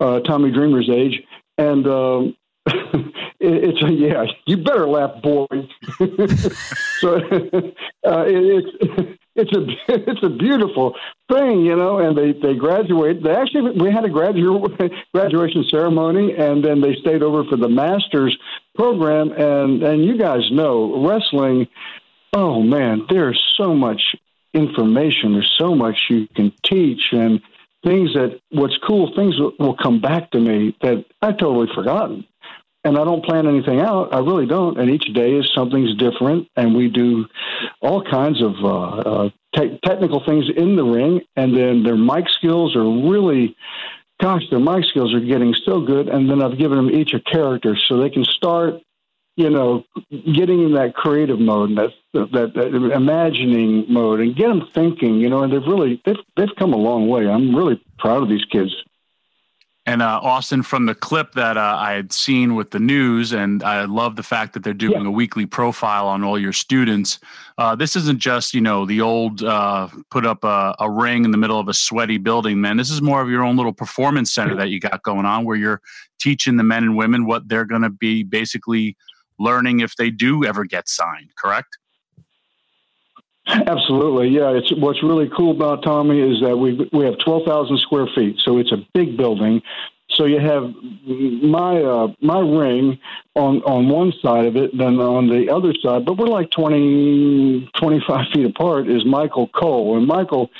uh, 0.00 0.20
Tommy 0.20 0.50
Dreamer's 0.50 0.90
age, 0.90 1.22
and. 1.56 1.86
Um, 1.86 2.36
it's 3.40 3.82
a 3.82 3.92
yeah. 3.92 4.24
You 4.46 4.58
better 4.58 4.86
laugh, 4.86 5.22
boy. 5.22 5.46
so 7.00 7.16
uh, 7.16 8.24
it, 8.26 8.64
it's 8.64 9.18
it's 9.36 9.52
a 9.52 9.66
it's 9.88 10.22
a 10.22 10.28
beautiful 10.28 10.94
thing, 11.32 11.60
you 11.60 11.76
know. 11.76 11.98
And 11.98 12.16
they 12.16 12.32
they 12.32 12.54
graduate. 12.54 13.22
They 13.22 13.30
actually 13.30 13.72
we 13.72 13.90
had 13.90 14.04
a 14.04 14.08
graduate 14.08 14.92
graduation 15.14 15.64
ceremony, 15.68 16.34
and 16.36 16.64
then 16.64 16.80
they 16.80 16.94
stayed 17.00 17.22
over 17.22 17.44
for 17.44 17.56
the 17.56 17.68
masters 17.68 18.36
program. 18.74 19.32
And 19.32 19.82
and 19.82 20.04
you 20.04 20.18
guys 20.18 20.50
know 20.50 21.06
wrestling. 21.06 21.68
Oh 22.32 22.62
man, 22.62 23.06
there's 23.08 23.42
so 23.56 23.74
much 23.74 24.14
information. 24.54 25.32
There's 25.32 25.54
so 25.58 25.74
much 25.74 25.98
you 26.08 26.28
can 26.34 26.52
teach 26.64 27.12
and 27.12 27.40
things 27.84 28.12
that 28.14 28.40
what's 28.50 28.76
cool 28.86 29.12
things 29.16 29.38
will, 29.38 29.52
will 29.58 29.76
come 29.76 30.00
back 30.00 30.30
to 30.32 30.38
me 30.38 30.76
that 30.82 31.04
I 31.22 31.32
totally 31.32 31.68
forgotten 31.74 32.26
and 32.84 32.96
I 32.96 33.04
don't 33.04 33.24
plan 33.24 33.46
anything 33.46 33.80
out. 33.80 34.14
I 34.14 34.18
really 34.18 34.46
don't. 34.46 34.78
And 34.78 34.90
each 34.90 35.12
day 35.12 35.32
is 35.32 35.50
something's 35.54 35.96
different, 35.96 36.48
and 36.56 36.74
we 36.74 36.88
do 36.88 37.26
all 37.80 38.02
kinds 38.02 38.42
of 38.42 38.54
uh, 38.62 38.68
uh, 38.68 39.30
te- 39.54 39.78
technical 39.84 40.24
things 40.24 40.46
in 40.56 40.76
the 40.76 40.84
ring, 40.84 41.20
and 41.36 41.56
then 41.56 41.82
their 41.82 41.96
mic 41.96 42.28
skills 42.28 42.76
are 42.76 43.10
really. 43.10 43.56
Gosh, 44.20 44.42
their 44.50 44.60
mic 44.60 44.84
skills 44.84 45.14
are 45.14 45.20
getting 45.20 45.54
so 45.64 45.80
good, 45.80 46.08
and 46.08 46.28
then 46.28 46.42
I've 46.42 46.58
given 46.58 46.76
them 46.76 46.90
each 46.90 47.14
a 47.14 47.20
character 47.20 47.74
so 47.74 47.96
they 47.96 48.10
can 48.10 48.24
start 48.24 48.74
you 49.36 49.48
know, 49.48 49.84
getting 50.10 50.62
in 50.62 50.74
that 50.74 50.94
creative 50.94 51.38
mode, 51.38 51.70
that, 51.76 51.92
that 52.12 52.52
that 52.54 52.92
imagining 52.94 53.86
mode, 53.88 54.20
and 54.20 54.36
get 54.36 54.48
them 54.48 54.68
thinking. 54.74 55.14
You 55.14 55.30
know, 55.30 55.42
and 55.42 55.50
they've 55.50 55.66
really 55.66 56.00
they've 56.04 56.18
they've 56.36 56.54
come 56.58 56.74
a 56.74 56.76
long 56.76 57.08
way. 57.08 57.26
I'm 57.26 57.56
really 57.56 57.82
proud 57.98 58.22
of 58.22 58.28
these 58.28 58.44
kids. 58.44 58.74
And 59.86 60.02
uh, 60.02 60.20
Austin, 60.22 60.62
from 60.62 60.84
the 60.84 60.94
clip 60.94 61.32
that 61.32 61.56
uh, 61.56 61.76
I 61.78 61.92
had 61.92 62.12
seen 62.12 62.54
with 62.54 62.70
the 62.70 62.78
news, 62.78 63.32
and 63.32 63.62
I 63.62 63.86
love 63.86 64.14
the 64.14 64.22
fact 64.22 64.52
that 64.52 64.62
they're 64.62 64.74
doing 64.74 65.02
yeah. 65.02 65.08
a 65.08 65.10
weekly 65.10 65.46
profile 65.46 66.06
on 66.06 66.22
all 66.22 66.38
your 66.38 66.52
students. 66.52 67.18
Uh, 67.56 67.74
this 67.74 67.96
isn't 67.96 68.18
just 68.18 68.52
you 68.52 68.60
know 68.60 68.84
the 68.84 69.00
old 69.00 69.42
uh, 69.42 69.88
put 70.10 70.26
up 70.26 70.44
a, 70.44 70.74
a, 70.78 70.90
ring 70.90 71.24
in 71.24 71.30
the 71.30 71.38
middle 71.38 71.58
of 71.58 71.66
a 71.66 71.74
sweaty 71.74 72.18
building, 72.18 72.60
man. 72.60 72.76
This 72.76 72.90
is 72.90 73.00
more 73.00 73.22
of 73.22 73.30
your 73.30 73.42
own 73.42 73.56
little 73.56 73.72
performance 73.72 74.30
center 74.30 74.54
that 74.56 74.68
you 74.68 74.80
got 74.80 75.02
going 75.02 75.24
on, 75.24 75.46
where 75.46 75.56
you're 75.56 75.80
teaching 76.20 76.58
the 76.58 76.64
men 76.64 76.84
and 76.84 76.96
women 76.96 77.24
what 77.24 77.48
they're 77.48 77.64
going 77.64 77.82
to 77.82 77.90
be 77.90 78.22
basically 78.22 78.96
learning 79.38 79.80
if 79.80 79.96
they 79.96 80.10
do 80.10 80.44
ever 80.44 80.64
get 80.64 80.90
signed. 80.90 81.30
Correct? 81.36 81.78
Absolutely, 83.50 84.28
yeah. 84.28 84.50
It's 84.50 84.72
what's 84.76 85.02
really 85.02 85.28
cool 85.36 85.50
about 85.50 85.82
Tommy 85.82 86.20
is 86.20 86.40
that 86.42 86.56
we 86.56 86.88
we 86.92 87.04
have 87.04 87.18
twelve 87.18 87.44
thousand 87.46 87.78
square 87.78 88.06
feet, 88.14 88.36
so 88.38 88.58
it's 88.58 88.72
a 88.72 88.78
big 88.94 89.16
building. 89.16 89.62
So 90.10 90.24
you 90.24 90.38
have 90.40 90.72
my 91.06 91.82
uh, 91.82 92.08
my 92.20 92.40
ring 92.40 92.98
on 93.34 93.62
on 93.62 93.88
one 93.88 94.12
side 94.22 94.46
of 94.46 94.56
it, 94.56 94.76
then 94.76 94.98
on 95.00 95.28
the 95.28 95.50
other 95.50 95.72
side, 95.82 96.04
but 96.04 96.16
we're 96.16 96.26
like 96.26 96.50
20, 96.50 97.70
25 97.78 98.26
feet 98.32 98.46
apart. 98.46 98.88
Is 98.88 99.04
Michael 99.04 99.48
Cole, 99.48 99.96
and 99.96 100.06
Michael, 100.06 100.50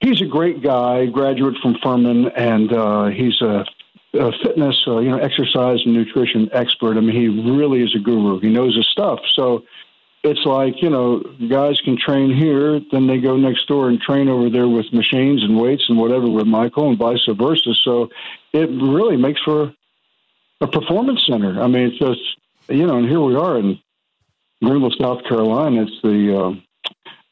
he's 0.00 0.22
a 0.22 0.26
great 0.26 0.62
guy, 0.62 1.06
graduate 1.06 1.56
from 1.60 1.76
Furman, 1.82 2.28
and 2.28 2.72
uh, 2.72 3.06
he's 3.06 3.40
a 3.42 3.64
a 4.14 4.32
fitness, 4.42 4.82
uh, 4.86 4.98
you 4.98 5.10
know, 5.10 5.18
exercise 5.18 5.80
and 5.84 5.92
nutrition 5.92 6.48
expert. 6.52 6.96
I 6.96 7.00
mean, 7.00 7.14
he 7.14 7.28
really 7.28 7.82
is 7.82 7.94
a 7.94 7.98
guru. 7.98 8.40
He 8.40 8.48
knows 8.48 8.74
his 8.74 8.88
stuff. 8.88 9.20
So 9.34 9.64
it's 10.26 10.44
like 10.44 10.82
you 10.82 10.90
know 10.90 11.20
guys 11.48 11.80
can 11.80 11.96
train 11.96 12.34
here 12.34 12.80
then 12.90 13.06
they 13.06 13.18
go 13.18 13.36
next 13.36 13.66
door 13.68 13.88
and 13.88 14.00
train 14.00 14.28
over 14.28 14.50
there 14.50 14.68
with 14.68 14.92
machines 14.92 15.42
and 15.42 15.58
weights 15.58 15.84
and 15.88 15.98
whatever 15.98 16.28
with 16.28 16.46
michael 16.46 16.88
and 16.88 16.98
vice 16.98 17.26
versa. 17.26 17.74
So 17.74 18.10
it 18.52 18.68
really 18.70 19.16
makes 19.16 19.40
for 19.42 19.72
a 20.60 20.66
performance 20.66 21.24
center. 21.26 21.62
I 21.62 21.66
mean 21.66 21.88
it's 21.88 21.98
just 21.98 22.20
you 22.68 22.86
know 22.86 22.96
and 22.98 23.08
here 23.08 23.20
we 23.20 23.36
are 23.36 23.58
in 23.58 23.78
greenville 24.62 24.94
south 24.98 25.22
carolina. 25.24 25.82
It's 25.82 26.02
the 26.02 26.38
uh, 26.38 26.50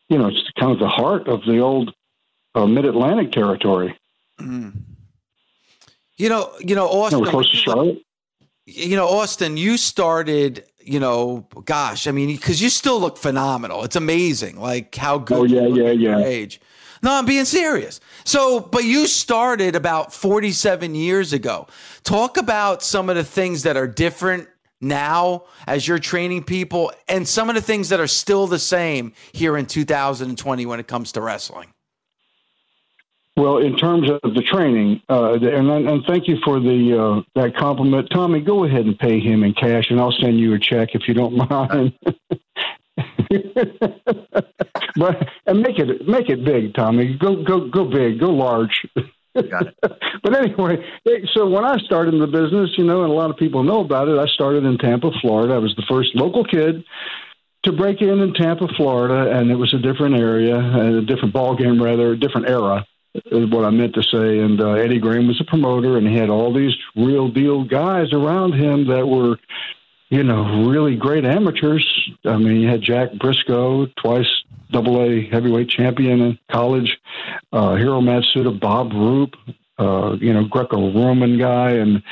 you 0.09 0.19
know 0.19 0.29
it's 0.29 0.51
kind 0.59 0.73
of 0.73 0.79
the 0.79 0.89
heart 0.89 1.29
of 1.29 1.45
the 1.45 1.59
old 1.59 1.93
uh, 2.55 2.67
mid-atlantic 2.67 3.33
territory. 3.33 3.99
Mm. 4.41 4.83
you 6.17 6.29
know 6.29 6.53
you 6.59 6.75
know 6.75 6.89
austin 6.89 7.21
you 7.21 7.25
know, 7.25 7.31
close 7.31 7.49
to 7.53 7.57
charlotte. 7.57 8.03
you 8.67 8.97
know 8.97 9.07
austin 9.07 9.57
you 9.57 9.77
started 9.77 10.65
you 10.87 11.01
know, 11.01 11.47
gosh, 11.65 12.07
I 12.07 12.11
mean, 12.11 12.29
because 12.29 12.61
you 12.63 12.69
still 12.71 13.01
look 13.01 13.17
phenomenal. 13.17 13.85
It's 13.85 13.97
amazing, 13.97 14.59
like 14.59 14.95
how 14.95 15.19
good. 15.19 15.39
Oh 15.39 15.45
yeah, 15.45 15.67
yeah, 15.67 15.91
yeah. 15.91 16.19
Age. 16.19 16.61
No, 17.03 17.13
I'm 17.13 17.27
being 17.27 17.45
serious. 17.45 18.01
So, 18.25 18.61
but 18.61 18.85
you 18.85 19.07
started 19.07 19.77
about 19.77 20.13
47 20.15 20.95
years 20.95 21.35
ago. 21.35 21.67
Talk 22.03 22.39
about 22.39 22.83
some 22.83 23.11
of 23.11 23.17
the 23.17 23.25
things 23.25 23.65
that 23.65 23.77
are 23.77 23.87
different 23.87 24.49
now 24.81 25.45
as 25.67 25.87
you're 25.87 25.99
training 25.99 26.45
people, 26.45 26.93
and 27.09 27.29
some 27.29 27.51
of 27.51 27.57
the 27.57 27.61
things 27.61 27.91
that 27.91 28.01
are 28.01 28.07
still 28.07 28.47
the 28.47 28.59
same 28.59 29.13
here 29.33 29.57
in 29.57 29.67
2020 29.67 30.65
when 30.65 30.81
it 30.81 30.87
comes 30.87 31.13
to 31.13 31.21
wrestling. 31.21 31.74
Well, 33.37 33.59
in 33.59 33.77
terms 33.77 34.09
of 34.09 34.35
the 34.35 34.43
training, 34.43 35.03
uh, 35.11 35.33
and, 35.33 35.69
and 35.69 36.05
thank 36.07 36.29
you 36.29 36.37
for 36.45 36.61
the 36.61 36.97
uh, 36.97 37.23
that 37.35 37.57
compliment, 37.57 38.09
Tommy. 38.13 38.41
Go 38.41 38.63
ahead 38.65 38.87
and 38.87 38.97
pay 38.97 39.19
him 39.19 39.43
in 39.43 39.55
cash, 39.55 39.91
and 39.91 40.01
I'll 40.01 40.15
send 40.21 40.39
you 40.39 40.55
a 40.55 40.59
check 40.59 40.91
if 40.95 41.09
you 41.09 41.15
don't 41.15 41.37
mind. 41.51 41.95
but 44.97 45.29
and 45.47 45.61
make 45.63 45.81
it 45.81 46.07
make 46.07 46.29
it 46.29 46.45
big, 46.45 46.75
Tommy. 46.75 47.19
Go 47.19 47.43
go 47.43 47.69
go 47.69 47.87
big, 47.87 48.21
go 48.21 48.31
large. 48.31 48.87
Got 49.35 49.67
it. 49.67 49.75
but 50.23 50.37
anyway, 50.37 50.77
so 51.35 51.49
when 51.49 51.65
I 51.65 51.79
started 51.79 52.15
in 52.15 52.21
the 52.21 52.29
business, 52.29 52.71
you 52.79 52.85
know, 52.85 53.03
and 53.03 53.11
a 53.11 53.15
lot 53.15 53.31
of 53.31 53.37
people 53.37 53.65
know 53.65 53.81
about 53.81 54.07
it, 54.07 54.17
I 54.17 54.29
started 54.29 54.65
in 54.65 54.79
Tampa, 54.79 55.11
Florida. 55.21 55.55
I 55.55 55.59
was 55.59 55.75
the 55.75 55.85
first 55.89 56.15
local 56.15 56.45
kid 56.45 56.85
to 57.65 57.73
break 57.73 58.01
in 58.01 58.21
in 58.21 58.33
Tampa, 58.35 58.69
Florida, 58.77 59.37
and 59.37 59.51
it 59.51 59.57
was 59.57 59.75
a 59.75 59.79
different 59.79 60.15
area, 60.15 60.57
a 60.57 61.03
different 61.03 61.35
ball 61.35 61.57
game, 61.57 61.83
rather, 61.83 62.13
a 62.13 62.17
different 62.17 62.49
era 62.49 62.87
is 63.15 63.51
what 63.51 63.65
I 63.65 63.71
meant 63.71 63.95
to 63.95 64.03
say. 64.03 64.39
And 64.39 64.61
uh, 64.61 64.73
Eddie 64.73 64.99
Graham 64.99 65.29
was 65.29 65.41
a 65.41 65.45
promoter, 65.45 65.97
and 65.97 66.07
he 66.07 66.17
had 66.17 66.31
all 66.31 66.53
these 66.53 66.75
real 66.97 67.29
deal 67.29 67.65
guys 67.65 68.13
around 68.13 68.55
him 68.55 68.87
that 68.89 69.07
were, 69.07 69.39
you 70.11 70.23
know, 70.23 70.67
really 70.69 70.97
great 70.97 71.25
amateurs. 71.25 71.87
I 72.25 72.37
mean, 72.37 72.61
you 72.61 72.69
had 72.69 72.83
Jack 72.83 73.13
Brisco, 73.13 73.93
twice 73.97 74.29
Double 74.71 75.03
A 75.03 75.27
heavyweight 75.29 75.69
champion 75.69 76.21
in 76.21 76.39
college, 76.51 76.99
uh, 77.53 77.77
Hiro 77.77 78.01
Matsuda, 78.01 78.59
Bob 78.59 78.93
Roop, 78.93 79.37
uh, 79.79 80.17
you 80.21 80.33
know, 80.33 80.45
Greco-Roman 80.45 81.39
guy, 81.39 81.71
and 81.73 82.03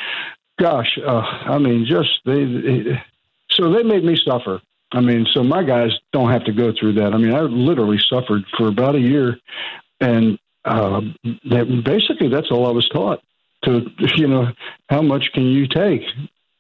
gosh, 0.59 0.99
uh, 1.05 1.21
I 1.21 1.59
mean, 1.59 1.85
just 1.85 2.21
they, 2.25 2.45
they. 2.45 3.03
So 3.51 3.71
they 3.71 3.83
made 3.83 4.05
me 4.05 4.17
suffer. 4.17 4.63
I 4.93 5.01
mean, 5.01 5.27
so 5.31 5.43
my 5.43 5.63
guys 5.63 5.91
don't 6.13 6.31
have 6.31 6.45
to 6.45 6.53
go 6.53 6.73
through 6.73 6.95
that. 6.95 7.15
I 7.15 7.19
mean, 7.19 7.35
I 7.35 7.41
literally 7.41 7.99
suffered 7.99 8.45
for 8.57 8.69
about 8.69 8.95
a 8.95 9.01
year, 9.01 9.39
and 10.01 10.39
uh, 10.65 11.01
that 11.51 11.83
basically 11.85 12.29
that's 12.29 12.51
all 12.51 12.67
I 12.67 12.73
was 12.73 12.89
taught. 12.89 13.21
To 13.65 13.87
you 14.17 14.27
know, 14.27 14.49
how 14.89 15.03
much 15.03 15.31
can 15.33 15.45
you 15.45 15.69
take 15.69 16.03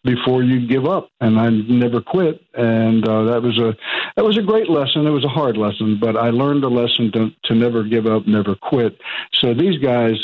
before 0.04 0.42
you 0.42 0.66
give 0.66 0.86
up? 0.86 1.08
And 1.20 1.38
I 1.38 1.50
never 1.50 2.00
quit, 2.00 2.40
and 2.54 3.06
uh, 3.06 3.24
that 3.24 3.42
was 3.42 3.58
a 3.58 3.76
that 4.16 4.24
was 4.24 4.38
a 4.38 4.42
great 4.42 4.68
lesson. 4.68 5.06
It 5.06 5.10
was 5.10 5.24
a 5.24 5.28
hard 5.28 5.56
lesson, 5.56 5.98
but 6.00 6.16
I 6.16 6.30
learned 6.30 6.64
a 6.64 6.68
lesson 6.68 7.10
to 7.12 7.30
to 7.44 7.54
never 7.54 7.82
give 7.82 8.06
up, 8.06 8.26
never 8.26 8.54
quit. 8.54 8.98
So 9.34 9.54
these 9.54 9.78
guys, 9.78 10.14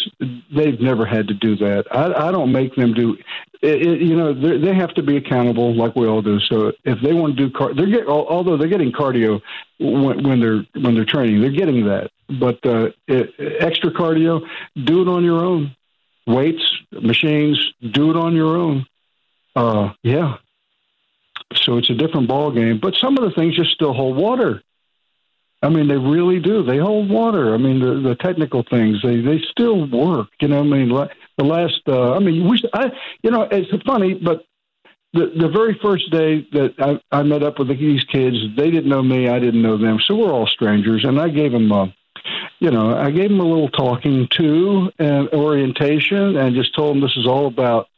they've 0.55 0.81
never 0.81 1.05
had 1.05 1.29
to 1.29 1.35
do 1.35 1.57
that. 1.57 1.85
I, 1.91 2.29
I 2.29 2.33
don't 2.33 2.53
make 2.53 2.75
them 2.77 2.95
do. 2.95 3.17
It, 3.61 3.83
it, 3.83 4.01
you 4.03 4.17
know, 4.17 4.33
they 4.33 4.73
have 4.73 4.95
to 4.95 5.03
be 5.03 5.17
accountable, 5.17 5.75
like 5.75 5.97
we 5.97 6.07
all 6.07 6.23
do. 6.23 6.39
So 6.39 6.73
if 6.85 7.01
they 7.03 7.13
want 7.13 7.37
to 7.37 7.49
do, 7.49 7.53
car- 7.53 7.75
they're 7.75 7.87
get, 7.87 8.07
although 8.07 8.57
they're 8.57 8.69
getting 8.69 8.93
cardio 8.93 9.41
when, 9.81 10.23
when 10.23 10.41
they're 10.41 10.65
when 10.81 10.95
they're 10.95 11.05
training, 11.05 11.41
they're 11.41 11.51
getting 11.51 11.85
that. 11.87 12.11
But 12.29 12.65
uh, 12.67 12.91
extra 13.09 13.91
cardio, 13.91 14.47
do 14.85 15.03
it 15.03 15.09
on 15.09 15.25
your 15.25 15.45
own. 15.45 15.75
Weights, 16.27 16.63
machines, 16.93 17.59
do 17.81 18.11
it 18.11 18.17
on 18.17 18.35
your 18.35 18.57
own. 18.57 18.87
Uh, 19.57 19.93
yeah. 20.03 20.37
So 21.55 21.79
it's 21.79 21.89
a 21.89 21.95
different 21.95 22.29
ball 22.29 22.51
game, 22.51 22.79
but 22.81 22.97
some 22.97 23.17
of 23.17 23.25
the 23.25 23.31
things 23.35 23.57
just 23.57 23.71
still 23.71 23.95
hold 23.95 24.17
water. 24.17 24.63
I 25.63 25.71
mean, 25.71 25.89
they 25.89 25.97
really 25.97 26.39
do. 26.39 26.63
They 26.63 26.79
hold 26.79 27.11
water. 27.11 27.55
I 27.55 27.57
mean, 27.57 27.81
the, 27.81 28.09
the 28.09 28.15
technical 28.15 28.63
things 28.63 29.03
they 29.03 29.21
they 29.21 29.41
still 29.51 29.89
work. 29.91 30.29
You 30.41 30.49
know, 30.49 30.61
I 30.61 30.63
mean, 30.63 30.89
the 30.89 31.45
last. 31.45 31.81
Uh, 31.87 32.13
I 32.13 32.21
mean, 32.21 32.49
we. 32.49 32.63
I. 32.73 32.93
You 33.23 33.31
know, 33.31 33.49
it's 33.51 33.71
funny, 33.85 34.15
but 34.15 34.45
the 35.15 35.33
the 35.37 35.49
very 35.49 35.77
first 35.83 36.11
day 36.13 36.47
that 36.53 36.75
I, 36.79 37.19
I 37.19 37.23
met 37.25 37.43
up 37.43 37.59
with 37.59 37.69
these 37.69 38.05
kids, 38.05 38.37
they 38.57 38.71
didn't 38.71 38.89
know 38.89 39.03
me. 39.03 39.29
I 39.29 39.41
didn't 39.41 39.63
know 39.63 39.79
them, 39.79 39.99
so 40.01 40.15
we're 40.15 40.33
all 40.33 40.47
strangers. 40.47 41.05
And 41.05 41.21
I 41.21 41.29
gave 41.29 41.51
them 41.51 41.73
a 41.73 41.93
you 42.59 42.71
know, 42.71 42.97
I 42.97 43.11
gave 43.11 43.31
them 43.31 43.41
a 43.41 43.45
little 43.45 43.69
talking 43.69 44.29
to 44.33 44.91
and 44.99 45.29
orientation 45.31 46.37
and 46.37 46.55
just 46.55 46.75
told 46.75 46.97
them 46.97 47.03
this 47.03 47.17
is 47.17 47.27
all 47.27 47.47
about 47.47 47.89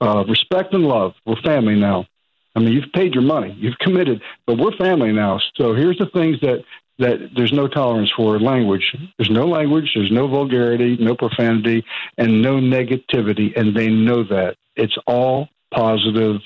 uh, 0.00 0.24
respect 0.28 0.74
and 0.74 0.84
love. 0.86 1.14
We're 1.26 1.40
family 1.42 1.76
now. 1.76 2.06
I 2.54 2.60
mean, 2.60 2.72
you've 2.72 2.92
paid 2.92 3.14
your 3.14 3.22
money, 3.22 3.56
you've 3.58 3.78
committed, 3.78 4.22
but 4.46 4.58
we're 4.58 4.76
family 4.76 5.12
now. 5.12 5.40
So 5.54 5.74
here's 5.74 5.98
the 5.98 6.06
things 6.06 6.40
that 6.40 6.64
that 6.98 7.30
there's 7.34 7.52
no 7.52 7.66
tolerance 7.66 8.10
for 8.14 8.38
language. 8.38 8.94
There's 9.16 9.30
no 9.30 9.46
language, 9.46 9.92
there's 9.94 10.10
no 10.12 10.28
vulgarity, 10.28 10.98
no 11.00 11.16
profanity, 11.16 11.82
and 12.18 12.42
no 12.42 12.56
negativity, 12.56 13.58
and 13.58 13.74
they 13.74 13.88
know 13.88 14.22
that. 14.24 14.56
It's 14.76 14.96
all 15.06 15.48
positive 15.72 16.42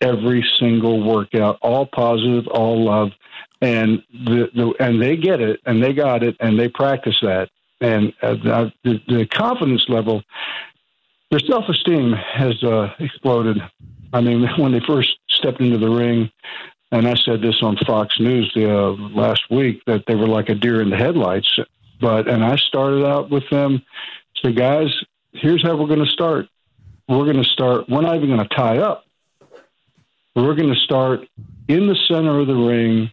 every 0.00 0.44
single 0.58 1.02
workout, 1.02 1.58
all 1.62 1.86
positive, 1.86 2.46
all 2.48 2.84
love. 2.84 3.10
And 3.60 4.02
the, 4.12 4.48
the 4.54 4.74
and 4.78 5.02
they 5.02 5.16
get 5.16 5.40
it 5.40 5.60
and 5.66 5.82
they 5.82 5.92
got 5.92 6.22
it 6.22 6.36
and 6.40 6.58
they 6.58 6.68
practice 6.68 7.18
that 7.22 7.48
and 7.80 8.12
uh, 8.22 8.34
the, 8.84 9.00
the 9.06 9.26
confidence 9.26 9.84
level, 9.88 10.22
their 11.30 11.40
self 11.40 11.68
esteem 11.68 12.12
has 12.12 12.62
uh, 12.62 12.94
exploded. 12.98 13.58
I 14.12 14.20
mean, 14.20 14.48
when 14.56 14.72
they 14.72 14.80
first 14.86 15.18
stepped 15.28 15.60
into 15.60 15.78
the 15.78 15.90
ring, 15.90 16.30
and 16.90 17.06
I 17.06 17.14
said 17.14 17.42
this 17.42 17.62
on 17.62 17.76
Fox 17.86 18.18
News 18.18 18.50
the 18.54 18.74
uh, 18.74 18.92
last 18.92 19.42
week 19.50 19.82
that 19.86 20.04
they 20.06 20.14
were 20.14 20.26
like 20.26 20.48
a 20.48 20.54
deer 20.54 20.80
in 20.80 20.90
the 20.90 20.96
headlights. 20.96 21.58
But 22.00 22.28
and 22.28 22.44
I 22.44 22.56
started 22.56 23.04
out 23.04 23.30
with 23.30 23.48
them, 23.50 23.82
say, 24.42 24.52
guys, 24.52 24.88
here's 25.32 25.62
how 25.62 25.76
we're 25.76 25.88
going 25.88 26.04
to 26.04 26.10
start. 26.10 26.48
We're 27.08 27.24
going 27.24 27.42
to 27.42 27.48
start. 27.48 27.88
We're 27.88 28.02
not 28.02 28.16
even 28.16 28.28
going 28.28 28.46
to 28.46 28.54
tie 28.54 28.78
up. 28.78 29.04
We're 30.34 30.54
going 30.54 30.72
to 30.72 30.80
start 30.80 31.28
in 31.66 31.88
the 31.88 31.96
center 32.06 32.38
of 32.38 32.46
the 32.46 32.54
ring. 32.54 33.12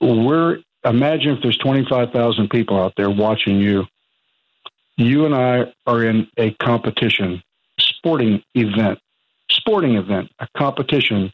We're 0.00 0.58
imagine 0.84 1.36
if 1.36 1.42
there's 1.42 1.58
25,000 1.58 2.48
people 2.48 2.80
out 2.80 2.94
there 2.96 3.10
watching 3.10 3.58
you. 3.58 3.86
You 4.96 5.24
and 5.24 5.34
I 5.34 5.72
are 5.86 6.04
in 6.04 6.28
a 6.36 6.52
competition, 6.54 7.42
sporting 7.78 8.42
event, 8.54 8.98
sporting 9.50 9.96
event, 9.96 10.30
a 10.38 10.48
competition. 10.56 11.32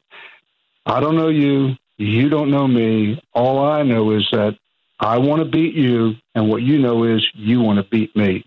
I 0.85 1.01
don't 1.01 1.17
know 1.17 1.29
you. 1.29 1.77
You 1.97 2.29
don't 2.29 2.51
know 2.51 2.69
me. 2.69 3.21
All 3.33 3.65
I 3.65 3.83
know 3.83 4.13
is 4.13 4.29
that 4.31 4.57
I 5.01 5.19
want 5.19 5.43
to 5.43 5.49
beat 5.49 5.75
you, 5.75 6.15
and 6.35 6.49
what 6.49 6.63
you 6.63 6.79
know 6.79 7.05
is 7.05 7.29
you 7.35 7.61
want 7.61 7.79
to 7.79 7.85
beat 7.85 8.15
me 8.15 8.45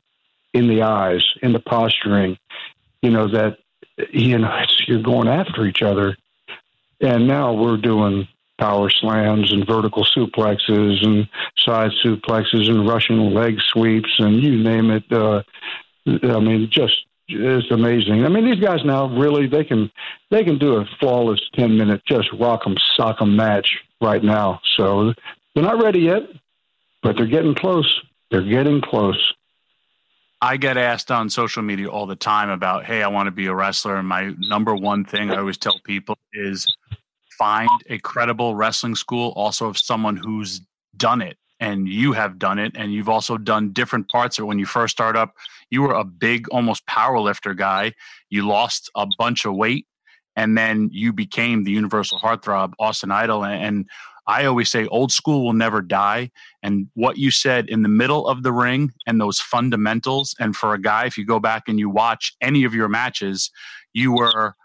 in 0.53 0.67
the 0.67 0.84
eyes, 0.84 1.28
in 1.41 1.53
the 1.53 1.59
posturing. 1.59 2.38
You 3.01 3.11
know 3.11 3.28
that 3.30 3.57
you 4.11 4.38
know 4.38 4.63
you're 4.88 5.01
going 5.01 5.28
after 5.28 5.65
each 5.65 5.82
other, 5.82 6.15
and 7.01 7.28
now 7.28 7.53
we're 7.53 7.78
doing 7.78 8.28
power 8.60 8.89
slams 8.89 9.51
and 9.51 9.66
vertical 9.66 10.05
suplexes 10.05 11.05
and 11.05 11.28
side 11.57 11.91
suplexes 12.03 12.70
and 12.70 12.88
Russian 12.88 13.34
leg 13.34 13.60
sweeps 13.62 14.14
and 14.20 14.41
you 14.43 14.62
name 14.62 14.91
it. 14.91 15.12
Uh, 15.12 15.41
I 16.05 16.39
mean, 16.39 16.70
just 16.72 17.05
it's 17.28 17.72
amazing. 17.72 18.26
I 18.26 18.30
mean, 18.30 18.45
these 18.45 18.60
guys 18.60 18.80
now 18.84 19.07
really 19.07 19.47
they 19.47 19.64
can 19.64 19.91
they 20.32 20.43
can 20.43 20.57
do 20.57 20.76
a 20.76 20.86
flawless 20.99 21.41
ten 21.53 21.78
minute 21.78 22.01
just 22.05 22.28
rock 22.34 22.64
'em 22.66 22.76
sock 22.95 23.22
'em 23.22 23.36
match 23.36 23.78
right 24.01 24.24
now. 24.24 24.62
So 24.76 25.14
they're 25.53 25.64
not 25.64 25.82
ready 25.82 26.01
yet, 26.01 26.24
but 27.01 27.16
they're 27.16 27.28
getting 27.28 27.55
close. 27.55 28.01
They're 28.32 28.41
getting 28.41 28.82
close. 28.82 29.34
I 30.41 30.57
get 30.57 30.78
asked 30.78 31.12
on 31.12 31.30
social 31.30 31.64
media 31.64 31.89
all 31.89 32.05
the 32.05 32.16
time 32.16 32.49
about, 32.49 32.86
hey, 32.86 33.03
I 33.03 33.10
want 33.10 33.28
to 33.28 33.32
be 33.32 33.47
a 33.47 33.53
wrestler. 33.53 33.97
And 33.97 34.07
my 34.07 34.34
number 34.39 34.74
one 34.74 35.03
thing 35.03 35.32
I 35.32 35.38
always 35.38 35.57
tell 35.57 35.80
people 35.84 36.18
is 36.32 36.78
find 37.40 37.70
a 37.90 37.98
credible 38.00 38.54
wrestling 38.54 38.96
school 38.96 39.34
also 39.36 39.68
of 39.68 39.78
someone 39.78 40.18
who's 40.18 40.62
done 40.98 41.22
it 41.22 41.38
and 41.62 41.88
you 41.88 42.14
have 42.14 42.38
done 42.38 42.60
it 42.60 42.74
and 42.76 42.94
you've 42.94 43.10
also 43.10 43.38
done 43.38 43.72
different 43.72 44.10
parts 44.10 44.38
it. 44.38 44.44
When 44.44 44.60
you 44.60 44.66
first 44.66 44.92
start 44.92 45.16
up 45.16 45.34
you 45.72 45.82
were 45.82 45.94
a 45.94 46.04
big 46.04 46.48
almost 46.50 46.86
power 46.86 47.20
lifter 47.20 47.54
guy. 47.54 47.94
You 48.30 48.48
lost 48.48 48.92
a 48.96 49.08
bunch 49.18 49.46
of 49.46 49.56
weight 49.56 49.88
and 50.36 50.58
then 50.58 50.90
you 50.92 51.12
became 51.12 51.64
the 51.64 51.72
universal 51.72 52.20
heartthrob 52.20 52.74
austin 52.80 53.12
idol 53.12 53.44
and 53.44 53.88
i 54.28 54.46
always 54.46 54.70
say 54.70 54.86
old 54.88 55.12
school 55.12 55.44
will 55.44 55.54
never 55.54 55.82
die 55.82 56.32
and 56.64 56.88
what 56.94 57.18
you 57.18 57.32
said 57.32 57.68
in 57.68 57.82
the 57.82 57.90
middle 57.90 58.28
of 58.28 58.44
the 58.44 58.52
ring 58.52 58.92
and 59.08 59.20
those 59.20 59.40
fundamentals 59.40 60.36
and 60.40 60.56
for 60.56 60.74
a 60.74 60.82
guy 60.82 61.06
if 61.06 61.18
you 61.18 61.26
go 61.26 61.40
back 61.40 61.64
and 61.68 61.80
you 61.80 61.90
watch 61.90 62.36
any 62.42 62.64
of 62.64 62.74
your 62.74 62.88
matches 62.88 63.52
you 63.94 64.14
were 64.14 64.56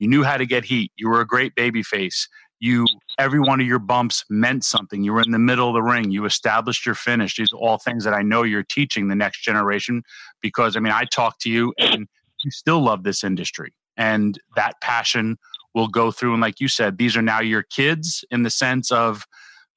you 0.00 0.08
knew 0.08 0.24
how 0.24 0.36
to 0.36 0.46
get 0.46 0.64
heat. 0.64 0.90
You 0.96 1.08
were 1.08 1.20
a 1.20 1.26
great 1.26 1.54
baby 1.54 1.84
face. 1.84 2.28
You 2.58 2.86
every 3.18 3.38
one 3.38 3.60
of 3.60 3.66
your 3.66 3.78
bumps 3.78 4.24
meant 4.28 4.64
something. 4.64 5.04
You 5.04 5.12
were 5.12 5.20
in 5.20 5.30
the 5.30 5.38
middle 5.38 5.68
of 5.68 5.74
the 5.74 5.82
ring. 5.82 6.10
You 6.10 6.24
established 6.24 6.84
your 6.84 6.94
finish. 6.94 7.36
These 7.36 7.52
are 7.52 7.56
all 7.56 7.78
things 7.78 8.04
that 8.04 8.14
I 8.14 8.22
know 8.22 8.42
you're 8.42 8.64
teaching 8.64 9.08
the 9.08 9.14
next 9.14 9.42
generation 9.42 10.02
because 10.42 10.76
I 10.76 10.80
mean 10.80 10.92
I 10.92 11.04
talk 11.04 11.38
to 11.40 11.50
you 11.50 11.72
and 11.78 12.08
you 12.42 12.50
still 12.50 12.80
love 12.80 13.04
this 13.04 13.22
industry. 13.22 13.72
And 13.96 14.38
that 14.56 14.74
passion 14.82 15.38
will 15.74 15.88
go 15.88 16.10
through 16.10 16.32
and 16.32 16.42
like 16.42 16.60
you 16.60 16.68
said, 16.68 16.98
these 16.98 17.16
are 17.16 17.22
now 17.22 17.40
your 17.40 17.62
kids 17.62 18.24
in 18.30 18.42
the 18.42 18.50
sense 18.50 18.90
of 18.90 19.24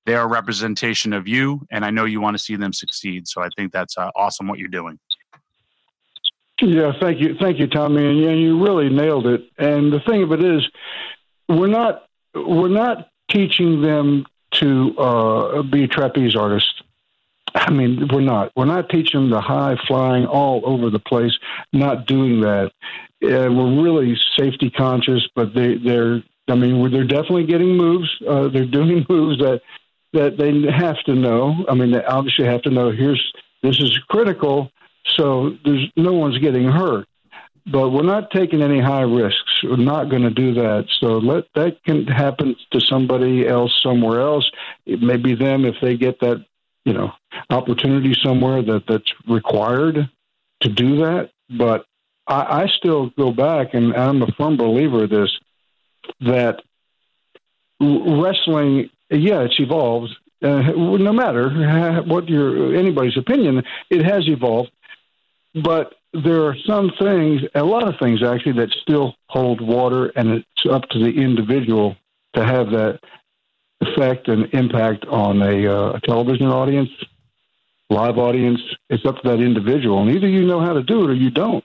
they're 0.06 0.24
a 0.24 0.28
representation 0.28 1.14
of 1.14 1.28
you 1.28 1.62
and 1.72 1.86
I 1.86 1.90
know 1.90 2.06
you 2.06 2.22
want 2.22 2.36
to 2.38 2.44
see 2.44 2.56
them 2.56 2.74
succeed. 2.74 3.28
So 3.28 3.42
I 3.42 3.50
think 3.56 3.72
that's 3.72 3.98
uh, 3.98 4.10
awesome 4.16 4.48
what 4.48 4.60
you're 4.60 4.68
doing. 4.68 5.00
Yeah, 6.62 6.94
thank 7.02 7.20
you, 7.20 7.36
thank 7.40 7.60
you, 7.60 7.68
Tommy, 7.68 8.06
and 8.06 8.20
yeah, 8.20 8.32
you 8.32 8.64
really 8.64 8.90
nailed 8.90 9.26
it. 9.28 9.42
And 9.58 9.92
the 9.92 10.00
thing 10.00 10.24
of 10.24 10.32
it 10.32 10.44
is, 10.44 10.68
we're 11.50 11.68
not 11.68 12.04
we're 12.36 12.70
not 12.70 13.10
teaching 13.30 13.82
them 13.82 14.26
to 14.52 14.98
uh, 14.98 15.64
be 15.64 15.88
trapeze 15.88 16.36
artists. 16.36 16.82
I 17.56 17.72
mean, 17.72 18.08
we're 18.12 18.22
not. 18.22 18.52
We're 18.56 18.66
not 18.66 18.90
teaching 18.90 19.22
them 19.22 19.30
the 19.30 19.42
high 19.42 19.78
flying 19.88 20.26
all 20.26 20.62
over 20.66 20.90
the 20.90 21.00
place. 21.00 21.38
Not 21.72 22.08
doing 22.08 22.42
that. 22.42 22.72
And 23.22 23.58
we're 23.58 23.84
really 23.84 24.18
safety 24.38 24.70
conscious, 24.70 25.28
but 25.36 25.54
they 25.54 25.76
they're. 25.76 26.24
I 26.48 26.56
mean, 26.56 26.92
they're 26.92 27.06
definitely 27.06 27.46
getting 27.46 27.78
moves. 27.78 28.10
Uh, 28.28 28.50
they're 28.50 28.66
doing 28.66 29.06
moves 29.10 29.40
that 29.40 29.62
that 30.14 30.38
they 30.38 30.72
have 30.72 31.02
to 31.06 31.16
know. 31.16 31.66
I 31.68 31.74
mean, 31.74 31.92
they 31.92 32.04
obviously 32.04 32.46
have 32.46 32.62
to 32.64 32.70
know. 32.70 32.92
Here's 32.92 33.34
this 33.62 33.80
is 33.80 33.98
critical 34.10 34.72
so 35.06 35.58
there's 35.66 35.92
no 35.96 36.14
one's 36.14 36.38
getting 36.40 36.66
hurt. 36.66 37.08
But 37.66 37.92
we're 37.92 38.04
not 38.04 38.32
taking 38.32 38.62
any 38.62 38.82
high 38.82 39.04
risks. 39.04 39.64
We're 39.64 39.78
not 39.78 40.10
going 40.10 40.24
to 40.24 40.30
do 40.30 40.54
that. 40.56 40.88
So 41.00 41.18
let 41.20 41.46
that 41.56 41.82
can 41.86 42.06
happen 42.08 42.56
to 42.72 42.82
somebody 42.82 43.48
else 43.48 43.80
somewhere 43.82 44.20
else. 44.20 44.50
It 44.86 45.02
may 45.02 45.16
be 45.16 45.34
them 45.34 45.64
if 45.64 45.76
they 45.82 45.96
get 45.96 46.20
that, 46.20 46.46
you 46.84 46.92
know, 46.92 47.14
opportunity 47.50 48.16
somewhere 48.22 48.62
that 48.64 48.84
that's 48.88 49.12
required 49.30 50.10
to 50.62 50.70
do 50.70 50.98
that. 50.98 51.30
But 51.50 51.86
I, 52.28 52.64
I 52.64 52.68
still 52.68 53.12
go 53.18 53.32
back, 53.32 53.74
and 53.74 53.96
I'm 53.96 54.22
a 54.22 54.28
firm 54.38 54.58
believer 54.58 55.06
of 55.06 55.10
this 55.10 55.32
that 56.22 56.62
wrestling, 57.80 58.90
yeah, 59.10 59.42
it's 59.42 59.60
evolved. 59.60 60.16
Uh, 60.42 60.62
no 60.76 61.14
matter 61.14 62.02
what 62.06 62.28
your 62.28 62.76
anybody's 62.76 63.18
opinion, 63.18 63.64
it 63.90 64.04
has 64.04 64.28
evolved. 64.28 64.72
But 65.56 65.94
there 66.14 66.46
are 66.46 66.56
some 66.66 66.92
things, 67.00 67.42
a 67.56 67.64
lot 67.64 67.88
of 67.88 67.96
things 68.00 68.24
actually, 68.24 68.54
that 68.54 68.72
still 68.82 69.16
hold 69.28 69.62
water, 69.62 70.08
and 70.16 70.30
it's 70.32 70.66
up 70.70 70.90
to 70.90 71.00
the 71.00 71.12
individual 71.12 71.96
to 72.34 72.46
have 72.46 72.72
that 72.72 73.00
effect 73.82 74.28
and 74.28 74.52
impact 74.54 75.06
on 75.06 75.42
a, 75.42 75.68
uh, 75.68 75.94
a 75.94 76.00
television 76.02 76.48
audience, 76.48 76.90
live 77.90 78.18
audience. 78.18 78.62
It's 78.90 79.06
up 79.06 79.22
to 79.22 79.30
that 79.30 79.40
individual, 79.40 80.02
and 80.02 80.12
either 80.12 80.28
you 80.28 80.46
know 80.46 80.60
how 80.60 80.74
to 80.74 80.84
do 80.84 81.04
it 81.04 81.10
or 81.10 81.14
you 81.14 81.30
don't. 81.30 81.64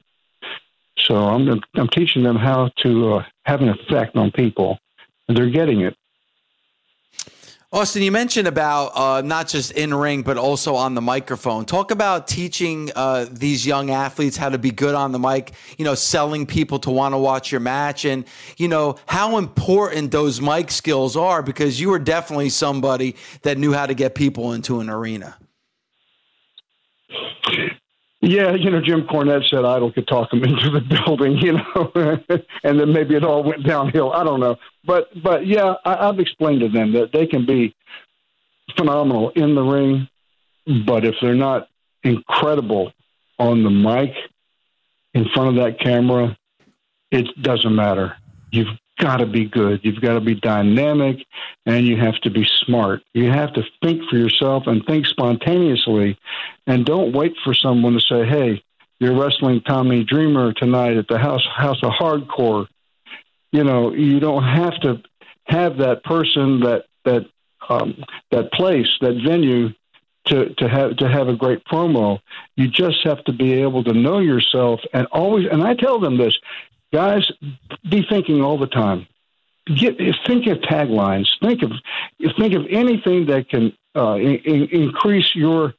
So 0.98 1.16
I'm 1.16 1.48
I'm 1.74 1.88
teaching 1.88 2.22
them 2.22 2.36
how 2.36 2.70
to 2.82 3.14
uh, 3.14 3.24
have 3.44 3.62
an 3.62 3.68
effect 3.68 4.16
on 4.16 4.30
people, 4.30 4.78
and 5.26 5.36
they're 5.36 5.50
getting 5.50 5.80
it. 5.80 5.96
Austin, 7.70 8.00
you 8.00 8.10
mentioned 8.10 8.48
about 8.48 8.96
uh, 8.96 9.20
not 9.20 9.46
just 9.46 9.72
in 9.72 9.92
ring, 9.92 10.22
but 10.22 10.38
also 10.38 10.74
on 10.74 10.94
the 10.94 11.02
microphone. 11.02 11.66
Talk 11.66 11.90
about 11.90 12.26
teaching 12.26 12.90
uh, 12.96 13.26
these 13.30 13.66
young 13.66 13.90
athletes 13.90 14.38
how 14.38 14.48
to 14.48 14.56
be 14.56 14.70
good 14.70 14.94
on 14.94 15.12
the 15.12 15.18
mic, 15.18 15.52
you 15.76 15.84
know, 15.84 15.94
selling 15.94 16.46
people 16.46 16.78
to 16.78 16.90
want 16.90 17.12
to 17.12 17.18
watch 17.18 17.52
your 17.52 17.60
match, 17.60 18.06
and, 18.06 18.24
you 18.56 18.68
know, 18.68 18.96
how 19.06 19.36
important 19.36 20.12
those 20.12 20.40
mic 20.40 20.70
skills 20.70 21.14
are 21.14 21.42
because 21.42 21.78
you 21.78 21.90
were 21.90 21.98
definitely 21.98 22.48
somebody 22.48 23.16
that 23.42 23.58
knew 23.58 23.74
how 23.74 23.84
to 23.84 23.92
get 23.92 24.14
people 24.14 24.54
into 24.54 24.80
an 24.80 24.88
arena. 24.88 25.36
Yeah, 28.28 28.54
you 28.54 28.70
know, 28.70 28.82
Jim 28.82 29.06
Cornette 29.06 29.48
said 29.48 29.64
Idol 29.64 29.90
could 29.90 30.06
talk 30.06 30.30
him 30.34 30.44
into 30.44 30.68
the 30.68 30.80
building, 31.06 31.38
you 31.38 31.52
know, 31.54 31.92
and 32.62 32.78
then 32.78 32.92
maybe 32.92 33.14
it 33.14 33.24
all 33.24 33.42
went 33.42 33.66
downhill. 33.66 34.12
I 34.12 34.22
don't 34.22 34.38
know, 34.38 34.56
but 34.84 35.08
but 35.22 35.46
yeah, 35.46 35.76
I, 35.86 36.08
I've 36.08 36.18
explained 36.20 36.60
to 36.60 36.68
them 36.68 36.92
that 36.92 37.10
they 37.10 37.26
can 37.26 37.46
be 37.46 37.74
phenomenal 38.76 39.30
in 39.30 39.54
the 39.54 39.62
ring, 39.62 40.08
but 40.86 41.06
if 41.06 41.14
they're 41.22 41.34
not 41.34 41.68
incredible 42.04 42.92
on 43.38 43.62
the 43.62 43.70
mic 43.70 44.10
in 45.14 45.24
front 45.34 45.56
of 45.56 45.64
that 45.64 45.80
camera, 45.80 46.36
it 47.10 47.28
doesn't 47.40 47.74
matter. 47.74 48.14
You've 48.50 48.68
got 48.98 49.18
to 49.18 49.26
be 49.26 49.44
good. 49.44 49.80
You've 49.82 50.00
got 50.00 50.14
to 50.14 50.20
be 50.20 50.34
dynamic 50.34 51.18
and 51.66 51.86
you 51.86 51.96
have 51.96 52.16
to 52.22 52.30
be 52.30 52.46
smart. 52.64 53.02
You 53.14 53.30
have 53.30 53.52
to 53.54 53.62
think 53.82 54.02
for 54.10 54.16
yourself 54.16 54.64
and 54.66 54.84
think 54.86 55.06
spontaneously 55.06 56.18
and 56.66 56.84
don't 56.84 57.12
wait 57.12 57.34
for 57.44 57.54
someone 57.54 57.94
to 57.94 58.00
say, 58.00 58.26
hey, 58.26 58.62
you're 59.00 59.18
wrestling 59.18 59.62
Tommy 59.62 60.04
Dreamer 60.04 60.52
tonight 60.52 60.96
at 60.96 61.06
the 61.08 61.18
House 61.18 61.46
House 61.56 61.78
of 61.82 61.92
Hardcore. 61.92 62.66
You 63.52 63.64
know, 63.64 63.94
you 63.94 64.18
don't 64.20 64.42
have 64.42 64.78
to 64.80 65.02
have 65.46 65.78
that 65.78 66.02
person, 66.04 66.60
that 66.60 66.84
that 67.04 67.26
um, 67.68 68.02
that 68.30 68.52
place, 68.52 68.88
that 69.00 69.20
venue 69.24 69.70
to, 70.26 70.54
to 70.54 70.68
have 70.68 70.96
to 70.96 71.08
have 71.08 71.28
a 71.28 71.36
great 71.36 71.64
promo. 71.64 72.18
You 72.56 72.68
just 72.68 72.98
have 73.04 73.24
to 73.24 73.32
be 73.32 73.54
able 73.54 73.84
to 73.84 73.92
know 73.92 74.18
yourself 74.18 74.80
and 74.92 75.06
always 75.12 75.46
and 75.50 75.62
I 75.62 75.74
tell 75.74 76.00
them 76.00 76.18
this, 76.18 76.36
guys, 76.92 77.30
be 77.88 78.04
thinking 78.08 78.42
all 78.42 78.58
the 78.58 78.66
time. 78.66 79.06
get 79.66 79.98
think 80.26 80.46
of 80.46 80.58
taglines. 80.58 81.28
Think 81.42 81.62
of 81.62 81.72
think 82.38 82.54
of 82.54 82.66
anything 82.70 83.26
that 83.26 83.48
can 83.48 83.72
uh, 83.96 84.14
in, 84.14 84.68
increase 84.70 85.34
your 85.34 85.74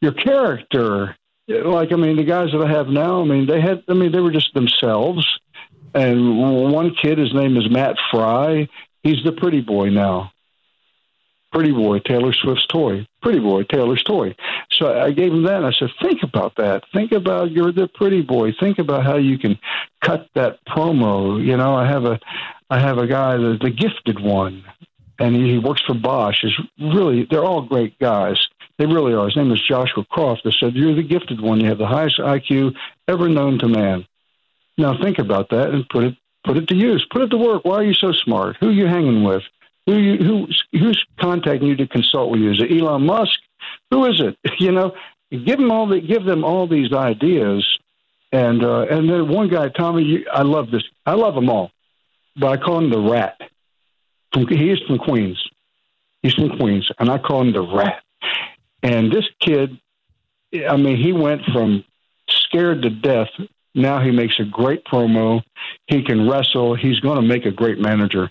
your 0.00 0.12
character. 0.12 1.16
Like 1.48 1.92
I 1.92 1.96
mean, 1.96 2.16
the 2.16 2.24
guys 2.24 2.50
that 2.52 2.62
I 2.62 2.70
have 2.70 2.88
now. 2.88 3.20
I 3.20 3.24
mean, 3.24 3.46
they 3.46 3.60
had. 3.60 3.82
I 3.88 3.94
mean, 3.94 4.12
they 4.12 4.20
were 4.20 4.32
just 4.32 4.54
themselves. 4.54 5.26
And 5.94 6.72
one 6.72 6.94
kid, 6.94 7.18
his 7.18 7.34
name 7.34 7.56
is 7.58 7.68
Matt 7.68 7.96
Fry. 8.10 8.68
He's 9.02 9.22
the 9.24 9.32
pretty 9.32 9.60
boy 9.60 9.90
now. 9.90 10.32
Pretty 11.52 11.70
boy, 11.72 11.98
Taylor 11.98 12.32
Swift's 12.32 12.66
toy. 12.66 13.06
Pretty 13.20 13.38
boy, 13.38 13.64
Taylor's 13.64 14.02
toy. 14.02 14.34
So 14.70 14.98
I 15.00 15.12
gave 15.12 15.32
him 15.32 15.42
that. 15.44 15.56
And 15.56 15.66
I 15.66 15.72
said, 15.72 15.90
think 16.00 16.22
about 16.22 16.56
that. 16.56 16.82
Think 16.94 17.12
about 17.12 17.50
you're 17.50 17.72
the 17.72 17.88
pretty 17.88 18.22
boy. 18.22 18.52
Think 18.58 18.78
about 18.78 19.04
how 19.04 19.16
you 19.16 19.38
can 19.38 19.58
cut 20.00 20.28
that 20.34 20.64
promo. 20.66 21.44
You 21.44 21.56
know, 21.58 21.74
I 21.74 21.86
have 21.86 22.04
a, 22.04 22.18
I 22.70 22.78
have 22.78 22.96
a 22.96 23.06
guy, 23.06 23.36
the, 23.36 23.58
the 23.60 23.70
gifted 23.70 24.18
one, 24.18 24.64
and 25.18 25.36
he, 25.36 25.52
he 25.52 25.58
works 25.58 25.82
for 25.86 25.94
Bosch. 25.94 26.42
Is 26.42 26.58
really, 26.80 27.26
they're 27.30 27.44
all 27.44 27.62
great 27.62 27.98
guys. 27.98 28.48
They 28.78 28.86
really 28.86 29.12
are. 29.12 29.26
His 29.26 29.36
name 29.36 29.52
is 29.52 29.62
Joshua 29.62 30.04
Croft. 30.06 30.42
I 30.46 30.50
said, 30.50 30.74
you're 30.74 30.94
the 30.94 31.02
gifted 31.02 31.40
one. 31.40 31.60
You 31.60 31.68
have 31.68 31.78
the 31.78 31.86
highest 31.86 32.18
IQ 32.18 32.74
ever 33.06 33.28
known 33.28 33.58
to 33.58 33.68
man. 33.68 34.06
Now 34.78 35.00
think 35.00 35.18
about 35.18 35.50
that 35.50 35.70
and 35.70 35.86
put 35.88 36.04
it 36.04 36.14
put 36.44 36.56
it 36.56 36.68
to 36.68 36.74
use. 36.74 37.06
Put 37.10 37.22
it 37.22 37.28
to 37.28 37.36
work. 37.36 37.64
Why 37.64 37.76
are 37.76 37.84
you 37.84 37.94
so 37.94 38.12
smart? 38.12 38.56
Who 38.58 38.68
are 38.68 38.72
you 38.72 38.86
hanging 38.86 39.22
with? 39.22 39.42
Who 39.86 39.96
you, 39.96 40.16
who's 40.18 40.64
who's 40.72 41.04
contacting 41.20 41.68
you 41.68 41.76
to 41.76 41.86
consult 41.86 42.30
with 42.30 42.40
you? 42.40 42.52
Is 42.52 42.60
it 42.60 42.70
Elon 42.70 43.04
Musk? 43.04 43.38
Who 43.90 44.06
is 44.06 44.20
it? 44.20 44.38
You 44.60 44.70
know, 44.70 44.92
give 45.30 45.58
them 45.58 45.72
all 45.72 45.86
the 45.86 46.00
give 46.00 46.24
them 46.24 46.44
all 46.44 46.68
these 46.68 46.92
ideas, 46.92 47.66
and 48.30 48.64
uh, 48.64 48.82
and 48.82 49.08
then 49.08 49.28
one 49.28 49.48
guy, 49.48 49.68
Tommy, 49.68 50.04
you, 50.04 50.26
I 50.32 50.42
love 50.42 50.70
this. 50.70 50.84
I 51.04 51.14
love 51.14 51.34
them 51.34 51.50
all, 51.50 51.72
but 52.36 52.48
I 52.48 52.56
call 52.62 52.78
him 52.78 52.90
the 52.90 53.00
Rat. 53.00 53.40
He 54.34 54.70
is 54.70 54.80
from 54.86 54.98
Queens. 54.98 55.42
He's 56.22 56.34
from 56.34 56.56
Queens, 56.58 56.88
and 56.98 57.10
I 57.10 57.18
call 57.18 57.42
him 57.42 57.52
the 57.52 57.62
Rat. 57.62 58.02
And 58.82 59.12
this 59.12 59.24
kid, 59.40 59.78
I 60.68 60.76
mean, 60.76 60.96
he 60.96 61.12
went 61.12 61.42
from 61.52 61.84
scared 62.28 62.82
to 62.82 62.90
death 62.90 63.28
now 63.74 64.00
he 64.00 64.10
makes 64.10 64.38
a 64.38 64.44
great 64.44 64.84
promo. 64.84 65.42
He 65.86 66.02
can 66.02 66.28
wrestle. 66.28 66.74
He's 66.74 67.00
going 67.00 67.16
to 67.16 67.26
make 67.26 67.46
a 67.46 67.50
great 67.50 67.78
manager. 67.78 68.30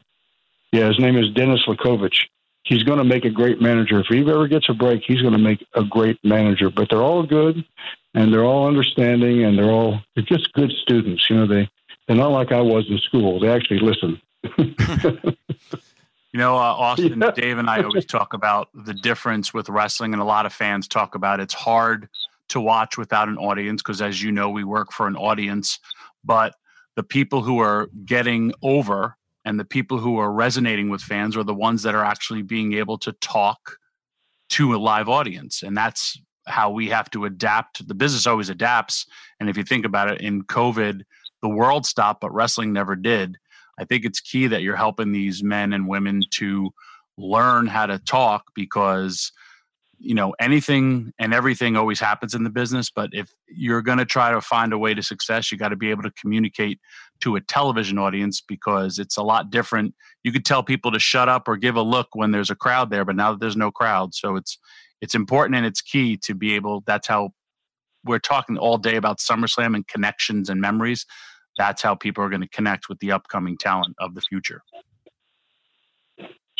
Yeah, 0.71 0.87
his 0.87 0.99
name 0.99 1.17
is 1.17 1.29
Dennis 1.33 1.61
Lakovich. 1.67 2.27
He's 2.63 2.83
going 2.83 2.99
to 2.99 3.03
make 3.03 3.25
a 3.25 3.29
great 3.29 3.61
manager. 3.61 3.99
If 3.99 4.07
he 4.07 4.21
ever 4.21 4.47
gets 4.47 4.69
a 4.69 4.73
break, 4.73 5.03
he's 5.05 5.21
going 5.21 5.33
to 5.33 5.39
make 5.39 5.65
a 5.75 5.83
great 5.83 6.19
manager. 6.23 6.69
But 6.69 6.89
they're 6.89 7.01
all 7.01 7.23
good, 7.23 7.65
and 8.13 8.31
they're 8.31 8.45
all 8.45 8.67
understanding, 8.67 9.43
and 9.43 9.57
they're 9.57 9.71
all 9.71 9.99
they're 10.15 10.23
just 10.23 10.51
good 10.53 10.71
students. 10.81 11.29
You 11.29 11.37
know, 11.37 11.47
they 11.47 11.69
they're 12.07 12.17
not 12.17 12.31
like 12.31 12.51
I 12.51 12.61
was 12.61 12.85
in 12.89 12.99
school. 12.99 13.39
They 13.39 13.49
actually 13.49 13.79
listen. 13.79 14.21
You 16.33 16.39
know, 16.39 16.55
uh, 16.55 16.61
Austin, 16.61 17.19
yeah. 17.19 17.31
Dave, 17.31 17.57
and 17.57 17.69
I 17.69 17.83
always 17.83 18.05
talk 18.05 18.33
about 18.33 18.69
the 18.73 18.93
difference 18.93 19.53
with 19.53 19.67
wrestling, 19.67 20.13
and 20.13 20.21
a 20.21 20.25
lot 20.25 20.45
of 20.45 20.53
fans 20.53 20.87
talk 20.87 21.13
about 21.13 21.41
it's 21.41 21.53
hard 21.53 22.07
to 22.51 22.59
watch 22.59 22.97
without 22.97 23.29
an 23.29 23.37
audience 23.37 23.81
because 23.81 24.01
as 24.01 24.21
you 24.21 24.31
know 24.31 24.49
we 24.49 24.63
work 24.63 24.91
for 24.91 25.07
an 25.07 25.15
audience 25.15 25.79
but 26.23 26.55
the 26.97 27.03
people 27.03 27.41
who 27.41 27.59
are 27.59 27.89
getting 28.05 28.51
over 28.61 29.15
and 29.45 29.59
the 29.59 29.65
people 29.65 29.97
who 29.97 30.17
are 30.17 30.31
resonating 30.31 30.89
with 30.89 31.01
fans 31.01 31.35
are 31.35 31.43
the 31.43 31.53
ones 31.53 31.83
that 31.83 31.95
are 31.95 32.05
actually 32.05 32.41
being 32.41 32.73
able 32.73 32.97
to 32.99 33.11
talk 33.13 33.77
to 34.49 34.75
a 34.75 34.77
live 34.77 35.09
audience. 35.09 35.63
And 35.63 35.75
that's 35.75 36.19
how 36.47 36.71
we 36.71 36.89
have 36.89 37.09
to 37.11 37.25
adapt. 37.25 37.87
The 37.87 37.95
business 37.95 38.27
always 38.27 38.49
adapts. 38.49 39.05
And 39.39 39.49
if 39.49 39.57
you 39.57 39.63
think 39.63 39.85
about 39.85 40.11
it 40.11 40.21
in 40.21 40.43
covid 40.43 41.03
the 41.41 41.49
world 41.49 41.85
stopped 41.85 42.21
but 42.21 42.33
wrestling 42.33 42.71
never 42.71 42.95
did. 42.95 43.37
I 43.77 43.85
think 43.85 44.05
it's 44.05 44.19
key 44.19 44.47
that 44.47 44.61
you're 44.61 44.75
helping 44.75 45.11
these 45.11 45.43
men 45.43 45.73
and 45.73 45.87
women 45.87 46.21
to 46.31 46.71
learn 47.17 47.67
how 47.67 47.87
to 47.87 47.99
talk 47.99 48.45
because 48.53 49.31
you 50.03 50.15
know 50.15 50.33
anything 50.39 51.13
and 51.19 51.33
everything 51.33 51.77
always 51.77 51.99
happens 51.99 52.33
in 52.33 52.43
the 52.43 52.49
business 52.49 52.89
but 52.89 53.09
if 53.13 53.31
you're 53.47 53.81
going 53.81 53.97
to 53.97 54.05
try 54.05 54.31
to 54.31 54.41
find 54.41 54.73
a 54.73 54.77
way 54.77 54.93
to 54.93 55.03
success 55.03 55.51
you 55.51 55.57
got 55.57 55.69
to 55.69 55.75
be 55.75 55.89
able 55.89 56.03
to 56.03 56.11
communicate 56.11 56.79
to 57.21 57.35
a 57.35 57.41
television 57.41 57.97
audience 57.97 58.41
because 58.41 58.99
it's 58.99 59.15
a 59.15 59.23
lot 59.23 59.51
different. 59.51 59.93
You 60.23 60.31
could 60.31 60.43
tell 60.43 60.63
people 60.63 60.91
to 60.91 60.99
shut 60.99 61.29
up 61.29 61.47
or 61.47 61.55
give 61.55 61.75
a 61.75 61.81
look 61.81 62.07
when 62.13 62.31
there's 62.31 62.49
a 62.49 62.55
crowd 62.55 62.89
there 62.89 63.05
but 63.05 63.15
now 63.15 63.31
that 63.31 63.39
there's 63.39 63.55
no 63.55 63.71
crowd 63.71 64.13
so 64.13 64.35
it's 64.35 64.57
it's 65.01 65.15
important 65.15 65.55
and 65.55 65.65
it's 65.65 65.81
key 65.81 66.17
to 66.17 66.35
be 66.35 66.55
able 66.55 66.83
that's 66.85 67.07
how 67.07 67.29
we're 68.03 68.19
talking 68.19 68.57
all 68.57 68.77
day 68.77 68.95
about 68.95 69.19
SummerSlam 69.19 69.75
and 69.75 69.87
connections 69.87 70.49
and 70.49 70.59
memories. 70.59 71.05
That's 71.57 71.83
how 71.83 71.93
people 71.93 72.23
are 72.23 72.29
going 72.29 72.41
to 72.41 72.49
connect 72.49 72.89
with 72.89 72.97
the 72.99 73.11
upcoming 73.11 73.57
talent 73.57 73.95
of 73.99 74.15
the 74.15 74.21
future 74.21 74.63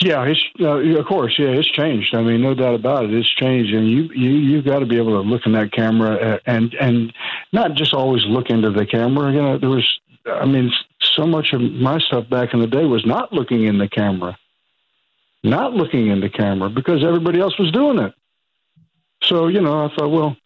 yeah, 0.02 0.24
it's 0.24 0.44
uh, 0.60 0.78
of 1.00 1.06
course, 1.06 1.38
yeah, 1.38 1.50
it's 1.50 1.70
changed. 1.70 2.16
I 2.16 2.22
mean, 2.22 2.42
no 2.42 2.54
doubt 2.54 2.76
about 2.76 3.06
it, 3.06 3.14
it's 3.14 3.30
changed, 3.30 3.74
and 3.74 3.90
you 3.90 4.10
you 4.14 4.30
you've 4.32 4.66
got 4.66 4.80
to 4.80 4.86
be 4.86 4.98
able 4.98 5.22
to 5.22 5.28
look 5.28 5.46
in 5.46 5.52
that 5.54 5.72
camera 5.72 6.16
uh, 6.16 6.40
and 6.46 6.74
and 6.76 7.14
not 7.54 7.76
just 7.76 7.94
always 7.94 8.26
look 8.26 8.50
into 8.50 8.72
the 8.72 8.86
camera. 8.86 9.32
You 9.32 9.42
know, 9.42 9.58
there 9.58 9.70
was, 9.70 10.00
I 10.26 10.46
mean, 10.46 10.72
so 11.00 11.26
much 11.26 11.54
of 11.54 11.62
my 11.62 12.00
stuff 12.00 12.30
back 12.30 12.54
in 12.54 12.60
the 12.60 12.68
day 12.68 12.86
was 12.86 13.06
not 13.06 13.32
looking 13.32 13.66
in 13.66 13.78
the 13.78 13.88
camera, 13.88 14.38
not 15.44 15.74
looking 15.74 16.08
in 16.08 16.20
the 16.20 16.30
camera 16.30 16.70
because 16.70 17.04
everybody 17.04 17.40
else 17.40 17.58
was 17.60 17.72
doing 17.72 18.00
it. 18.00 18.14
So 19.24 19.48
you 19.48 19.62
know, 19.62 19.86
I 19.86 19.96
thought, 19.96 20.10
well, 20.10 20.38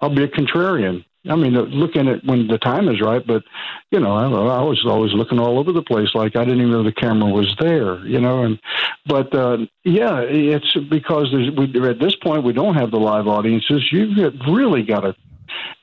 I'll 0.00 0.14
be 0.14 0.24
a 0.24 0.28
contrarian. 0.28 1.04
I 1.28 1.36
mean, 1.36 1.54
looking 1.54 2.08
at 2.08 2.24
when 2.24 2.48
the 2.48 2.58
time 2.58 2.88
is 2.88 3.00
right, 3.00 3.24
but 3.24 3.44
you 3.92 4.00
know, 4.00 4.12
I, 4.12 4.24
I 4.24 4.62
was 4.62 4.84
always 4.84 5.12
looking 5.12 5.38
all 5.38 5.58
over 5.58 5.70
the 5.70 5.82
place, 5.82 6.08
like 6.14 6.34
I 6.34 6.44
didn't 6.44 6.60
even 6.60 6.72
know 6.72 6.82
the 6.82 6.92
camera 6.92 7.30
was 7.30 7.54
there, 7.60 8.04
you 8.04 8.20
know. 8.20 8.42
And 8.42 8.58
but 9.06 9.32
uh, 9.32 9.58
yeah, 9.84 10.20
it's 10.20 10.74
because 10.90 11.32
we, 11.32 11.88
at 11.88 12.00
this 12.00 12.16
point 12.16 12.42
we 12.42 12.52
don't 12.52 12.74
have 12.74 12.90
the 12.90 12.98
live 12.98 13.28
audiences. 13.28 13.92
You've 13.92 14.34
really 14.48 14.82
got 14.82 15.00
to, 15.00 15.14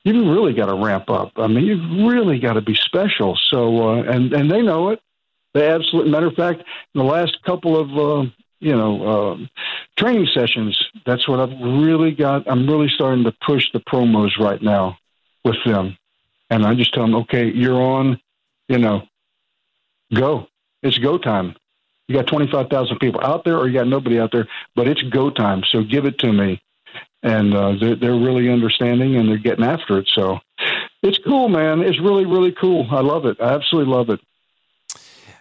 you've 0.04 0.28
really 0.28 0.54
got 0.54 0.66
to 0.66 0.76
ramp 0.76 1.10
up. 1.10 1.32
I 1.38 1.48
mean, 1.48 1.64
you've 1.64 2.10
really 2.12 2.40
got 2.40 2.54
to 2.54 2.62
be 2.62 2.76
special. 2.76 3.38
So 3.38 3.90
uh, 3.90 4.04
and 4.04 4.34
and 4.34 4.52
they 4.52 4.62
know 4.62 4.90
it. 4.90 5.00
They 5.54 5.70
absolutely. 5.70 6.12
Matter 6.12 6.28
of 6.28 6.36
fact, 6.36 6.60
in 6.94 7.00
the 7.00 7.06
last 7.06 7.42
couple 7.44 7.78
of 7.78 7.98
uh, 7.98 8.30
you 8.60 8.76
know, 8.76 9.08
uh, 9.08 9.38
training 9.96 10.28
sessions. 10.34 10.78
That's 11.06 11.30
what 11.30 11.40
I've 11.40 11.58
really 11.62 12.12
got. 12.12 12.46
I'm 12.46 12.68
really 12.68 12.90
starting 12.90 13.24
to 13.24 13.34
push 13.48 13.72
the 13.72 13.80
promos 13.80 14.38
right 14.38 14.62
now 14.62 14.98
with 15.44 15.58
them. 15.66 15.98
And 16.50 16.66
I 16.66 16.76
just 16.76 16.94
tell 16.94 17.04
them, 17.04 17.16
okay, 17.16 17.52
you're 17.52 17.82
on, 17.82 18.20
you 18.68 18.78
know, 18.78 19.04
go. 20.14 20.48
It's 20.82 20.98
go 20.98 21.18
time. 21.18 21.56
You 22.08 22.16
got 22.16 22.28
25,000 22.28 22.98
people 22.98 23.22
out 23.24 23.46
there 23.46 23.58
or 23.58 23.68
you 23.68 23.74
got 23.74 23.88
nobody 23.88 24.20
out 24.20 24.32
there, 24.32 24.48
but 24.76 24.88
it's 24.88 25.04
go 25.04 25.30
time. 25.30 25.64
So 25.64 25.84
give 25.84 26.06
it 26.06 26.18
to 26.20 26.34
me. 26.34 26.62
And 27.22 27.54
uh, 27.54 27.76
they're, 27.80 27.96
they're 27.96 28.16
really 28.16 28.50
understanding 28.50 29.18
and 29.18 29.30
they're 29.30 29.38
getting 29.38 29.66
after 29.66 30.00
it. 30.00 30.10
So 30.14 30.40
it's 31.04 31.20
cool, 31.20 31.50
man. 31.50 31.82
It's 31.82 32.00
really, 32.00 32.26
really 32.26 32.54
cool. 32.54 32.88
I 32.90 33.02
love 33.02 33.26
it. 33.26 33.38
I 33.40 33.54
absolutely 33.54 33.94
love 33.94 34.10
it 34.10 34.20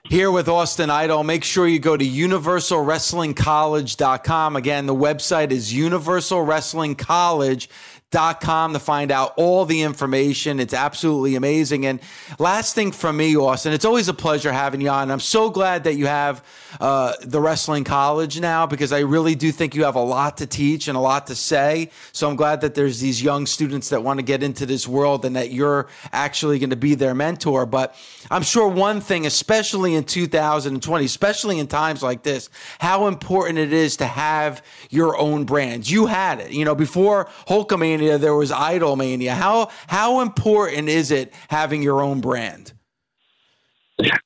here 0.09 0.30
with 0.30 0.49
Austin 0.49 0.90
Idol. 0.90 1.22
Make 1.22 1.44
sure 1.44 1.68
you 1.68 1.78
go 1.78 1.94
to 1.94 2.05
universalwrestlingcollege.com. 2.05 4.57
Again, 4.57 4.86
the 4.86 4.94
website 4.94 5.51
is 5.51 5.70
universalwrestlingcollege.com 5.72 6.99
dot 6.99 7.66
com 8.11 8.73
to 8.73 8.79
find 8.79 9.11
out 9.13 9.35
all 9.37 9.67
the 9.67 9.83
information. 9.83 10.61
It's 10.61 10.73
absolutely 10.73 11.35
amazing. 11.35 11.85
And 11.85 12.01
last 12.39 12.75
thing 12.75 12.91
from 12.91 13.19
me, 13.19 13.37
Austin, 13.37 13.75
it's 13.75 13.85
always 13.85 14.09
a 14.09 14.15
pleasure 14.15 14.51
having 14.51 14.81
you 14.81 14.89
on. 14.89 15.11
I'm 15.11 15.21
so 15.21 15.51
glad 15.51 15.85
that 15.85 15.97
you 15.97 16.07
have 16.07 16.43
uh, 16.81 17.13
the 17.23 17.41
wrestling 17.41 17.85
college 17.85 18.41
now 18.41 18.67
because 18.67 18.93
I 18.93 19.01
really 19.01 19.35
do 19.35 19.53
think 19.53 19.75
you 19.75 19.85
have 19.85 19.95
a 19.95 20.03
lot 20.03 20.39
to 20.39 20.47
teach 20.47 20.89
and 20.89 20.97
a 20.97 21.01
lot 21.01 21.27
to 21.27 21.35
say. 21.35 21.91
So 22.13 22.29
I'm 22.31 22.37
glad 22.37 22.63
that 22.63 22.75
there's 22.75 23.01
these 23.01 23.23
young 23.23 23.45
students 23.45 23.91
that 23.91 24.03
want 24.03 24.19
to 24.19 24.25
get 24.25 24.43
into 24.43 24.65
this 24.65 24.89
world 24.89 25.27
and 25.27 25.37
that 25.37 25.51
you're 25.51 25.89
actually 26.11 26.59
going 26.59 26.71
to 26.71 26.77
be 26.77 26.95
their 26.95 27.15
mentor. 27.15 27.67
But 27.67 27.95
I'm 28.31 28.43
sure 28.43 28.69
one 28.69 29.03
thing, 29.03 29.27
especially 29.27 29.95
in 29.95 30.05
2020, 30.05 31.05
especially 31.05 31.59
in 31.59 31.67
times 31.67 32.03
like 32.03 32.23
this, 32.23 32.49
how 32.79 33.07
important 33.07 33.59
it 33.59 33.73
is 33.73 33.99
to 33.99 34.07
have 34.07 34.63
your 34.89 35.19
own 35.19 35.45
brand. 35.45 35.89
You 35.89 36.07
had 36.07 36.41
it, 36.41 36.53
you 36.53 36.65
know, 36.65 36.75
before 36.75 37.27
Hulkamania 37.49 37.97
Mania, 37.99 38.18
there 38.18 38.34
was 38.34 38.53
Idol 38.53 38.96
Mania. 38.96 39.34
How 39.34 39.70
how 39.86 40.20
important 40.20 40.88
is 40.88 41.11
it 41.11 41.32
having 41.49 41.82
your 41.82 42.01
own 42.01 42.20
brand? 42.20 42.72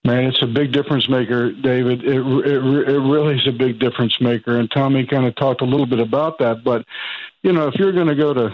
Man, 0.04 0.24
it's 0.24 0.42
a 0.42 0.46
big 0.46 0.72
difference 0.72 1.08
maker, 1.08 1.50
David. 1.50 2.04
It, 2.04 2.16
it, 2.18 2.88
it 2.88 2.98
really 2.98 3.36
is 3.36 3.48
a 3.48 3.52
big 3.52 3.78
difference 3.78 4.20
maker. 4.20 4.58
And 4.58 4.70
Tommy 4.70 5.06
kind 5.06 5.24
of 5.24 5.34
talked 5.36 5.62
a 5.62 5.64
little 5.64 5.86
bit 5.86 5.98
about 5.98 6.38
that. 6.40 6.62
But, 6.62 6.84
you 7.42 7.52
know, 7.52 7.68
if 7.68 7.76
you're 7.76 7.92
going 7.92 8.08
to 8.08 8.14
go 8.14 8.34
to 8.34 8.48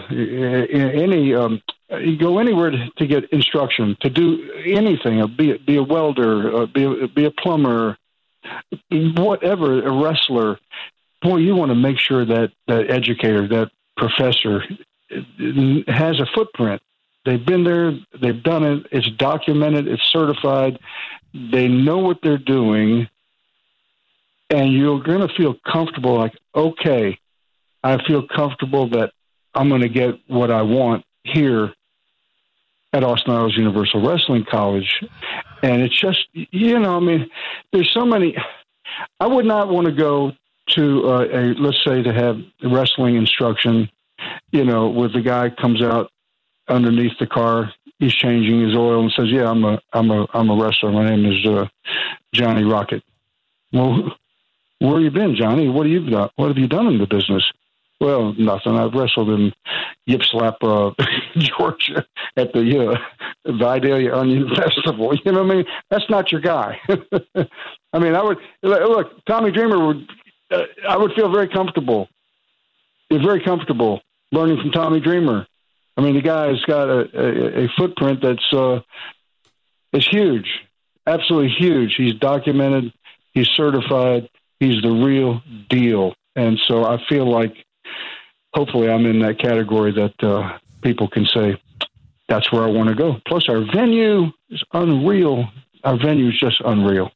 any, 0.71 1.35
um, 1.35 1.61
you 1.89 2.17
go 2.17 2.39
anywhere 2.39 2.69
to, 2.69 2.89
to, 2.99 3.05
get 3.05 3.25
instruction, 3.33 3.97
to 3.99 4.09
do 4.09 4.49
anything, 4.65 5.21
uh, 5.21 5.27
be, 5.27 5.57
be 5.57 5.75
a 5.75 5.83
welder, 5.83 6.55
uh, 6.55 6.65
be, 6.67 6.83
a, 6.85 7.07
be 7.09 7.25
a 7.25 7.31
plumber, 7.31 7.97
whatever, 8.89 9.85
a 9.85 9.91
wrestler, 9.91 10.57
boy, 11.21 11.37
you 11.37 11.53
want 11.53 11.69
to 11.69 11.75
make 11.75 11.99
sure 11.99 12.23
that 12.23 12.51
that 12.67 12.89
educator, 12.89 13.45
that 13.49 13.71
professor 13.97 14.63
has 15.87 16.19
a 16.19 16.27
footprint. 16.33 16.81
They've 17.25 17.45
been 17.45 17.63
there, 17.63 17.93
they've 18.21 18.41
done 18.41 18.63
it, 18.63 18.87
it's 18.91 19.09
documented, 19.11 19.87
it's 19.87 20.03
certified, 20.03 20.79
they 21.33 21.67
know 21.67 21.97
what 21.97 22.19
they're 22.23 22.37
doing, 22.37 23.07
and 24.49 24.73
you're 24.73 25.01
going 25.01 25.27
to 25.27 25.33
feel 25.35 25.55
comfortable. 25.69 26.17
Like, 26.17 26.35
okay, 26.55 27.19
I 27.83 28.03
feel 28.05 28.25
comfortable 28.25 28.89
that 28.91 29.11
I'm 29.53 29.69
going 29.69 29.81
to 29.81 29.89
get 29.89 30.19
what 30.27 30.49
I 30.49 30.61
want 30.61 31.05
here 31.23 31.73
at 32.93 33.03
Austin 33.03 33.33
Idol's 33.33 33.57
Universal 33.57 34.07
Wrestling 34.07 34.45
College. 34.49 35.03
And 35.61 35.81
it's 35.81 35.99
just, 35.99 36.25
you 36.33 36.79
know, 36.79 36.97
I 36.97 36.99
mean, 36.99 37.29
there's 37.71 37.91
so 37.91 38.05
many. 38.05 38.35
I 39.19 39.27
would 39.27 39.45
not 39.45 39.69
want 39.69 39.85
to 39.85 39.93
go 39.93 40.31
to 40.69 41.07
uh, 41.07 41.27
a, 41.31 41.53
let's 41.55 41.83
say, 41.83 42.01
to 42.01 42.13
have 42.13 42.39
wrestling 42.63 43.15
instruction, 43.15 43.89
you 44.51 44.63
know, 44.63 44.89
where 44.89 45.09
the 45.09 45.21
guy 45.21 45.49
comes 45.49 45.81
out 45.81 46.11
underneath 46.67 47.17
the 47.19 47.27
car, 47.27 47.71
he's 47.99 48.13
changing 48.13 48.61
his 48.67 48.75
oil 48.75 49.01
and 49.01 49.11
says, 49.15 49.27
"Yeah, 49.29 49.49
I'm 49.49 49.63
a, 49.63 49.79
I'm 49.93 50.09
a, 50.11 50.27
I'm 50.33 50.49
a 50.49 50.55
wrestler. 50.55 50.91
My 50.91 51.09
name 51.09 51.25
is 51.25 51.45
uh, 51.45 51.67
Johnny 52.33 52.63
Rocket." 52.63 53.03
Well, 53.71 54.15
where 54.79 54.93
have 54.93 55.01
you 55.01 55.11
been, 55.11 55.35
Johnny? 55.35 55.69
What 55.69 55.85
have 55.85 55.91
you 55.91 56.09
done? 56.09 56.29
What 56.35 56.47
have 56.47 56.57
you 56.57 56.67
done 56.67 56.87
in 56.87 56.97
the 56.97 57.07
business? 57.07 57.43
Well, 57.99 58.33
nothing. 58.37 58.77
I've 58.77 58.93
wrestled 58.93 59.29
in 59.29 59.51
Ypsilanti, 60.07 60.57
uh, 60.61 60.91
Georgia, 61.37 62.05
at 62.37 62.53
the 62.53 62.95
uh, 63.45 63.51
Vidalia 63.51 64.15
Onion 64.15 64.47
Festival. 64.55 65.13
You 65.13 65.31
know 65.33 65.43
what 65.43 65.51
I 65.51 65.55
mean? 65.55 65.65
That's 65.89 66.09
not 66.09 66.31
your 66.31 66.39
guy. 66.39 66.79
I 67.93 67.99
mean, 67.99 68.15
I 68.15 68.23
would 68.23 68.37
look. 68.63 69.25
Tommy 69.25 69.51
Dreamer 69.51 69.85
would. 69.85 70.09
Uh, 70.49 70.63
I 70.87 70.97
would 70.97 71.11
feel 71.13 71.31
very 71.31 71.49
comfortable. 71.49 72.07
You're 73.09 73.21
Very 73.21 73.43
comfortable 73.43 74.01
learning 74.31 74.57
from 74.61 74.71
Tommy 74.71 74.99
Dreamer. 74.99 75.45
I 75.97 76.01
mean, 76.01 76.15
the 76.15 76.21
guy's 76.21 76.61
got 76.65 76.89
a, 76.89 77.09
a, 77.13 77.65
a 77.65 77.67
footprint 77.77 78.21
that's 78.21 78.53
uh, 78.53 78.81
is 79.91 80.07
huge, 80.07 80.47
absolutely 81.05 81.53
huge. 81.57 81.95
He's 81.95 82.15
documented. 82.15 82.93
He's 83.33 83.49
certified. 83.49 84.29
He's 84.59 84.81
the 84.81 84.91
real 84.91 85.41
deal. 85.69 86.15
And 86.35 86.59
so 86.67 86.85
I 86.85 87.03
feel 87.07 87.29
like 87.29 87.53
hopefully 88.53 88.89
I'm 88.89 89.05
in 89.05 89.19
that 89.19 89.39
category 89.39 89.91
that 89.91 90.23
uh, 90.23 90.57
people 90.81 91.07
can 91.07 91.25
say 91.25 91.61
that's 92.27 92.51
where 92.51 92.63
I 92.63 92.67
want 92.67 92.89
to 92.89 92.95
go. 92.95 93.19
Plus, 93.27 93.49
our 93.49 93.59
venue 93.73 94.31
is 94.49 94.63
unreal. 94.73 95.49
Our 95.83 95.97
venue 95.97 96.29
is 96.29 96.39
just 96.39 96.61
unreal. 96.63 97.11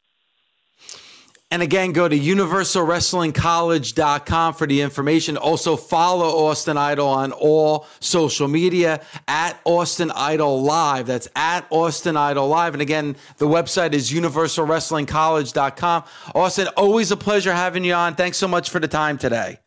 And 1.53 1.61
again, 1.61 1.91
go 1.91 2.07
to 2.07 2.17
universalwrestlingcollege.com 2.17 4.53
for 4.55 4.65
the 4.65 4.81
information. 4.81 5.37
Also, 5.37 5.75
follow 5.75 6.47
Austin 6.47 6.77
Idol 6.77 7.07
on 7.07 7.31
all 7.31 7.85
social 7.99 8.47
media 8.47 9.01
at 9.27 9.61
Austin 9.63 10.09
Idol 10.15 10.63
Live. 10.63 11.05
That's 11.05 11.27
at 11.35 11.67
Austin 11.69 12.17
Idol 12.17 12.47
Live. 12.47 12.73
And 12.73 12.81
again, 12.81 13.15
the 13.37 13.47
website 13.47 13.93
is 13.93 14.11
universalwrestlingcollege.com. 14.11 16.03
Austin, 16.33 16.69
always 16.75 17.11
a 17.11 17.17
pleasure 17.17 17.53
having 17.53 17.83
you 17.83 17.93
on. 17.93 18.15
Thanks 18.15 18.39
so 18.39 18.47
much 18.47 18.71
for 18.71 18.79
the 18.79 18.87
time 18.87 19.19
today. 19.19 19.59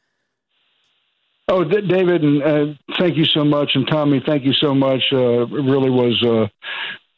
Oh, 1.47 1.63
David, 1.63 2.25
and 2.25 2.43
uh, 2.43 2.67
thank 2.99 3.17
you 3.17 3.27
so 3.27 3.45
much. 3.45 3.77
And 3.77 3.87
Tommy, 3.87 4.21
thank 4.27 4.43
you 4.43 4.55
so 4.55 4.75
much. 4.75 5.05
Uh, 5.13 5.43
it 5.43 5.53
really 5.53 5.91
was 5.91 6.21
uh, 6.25 6.49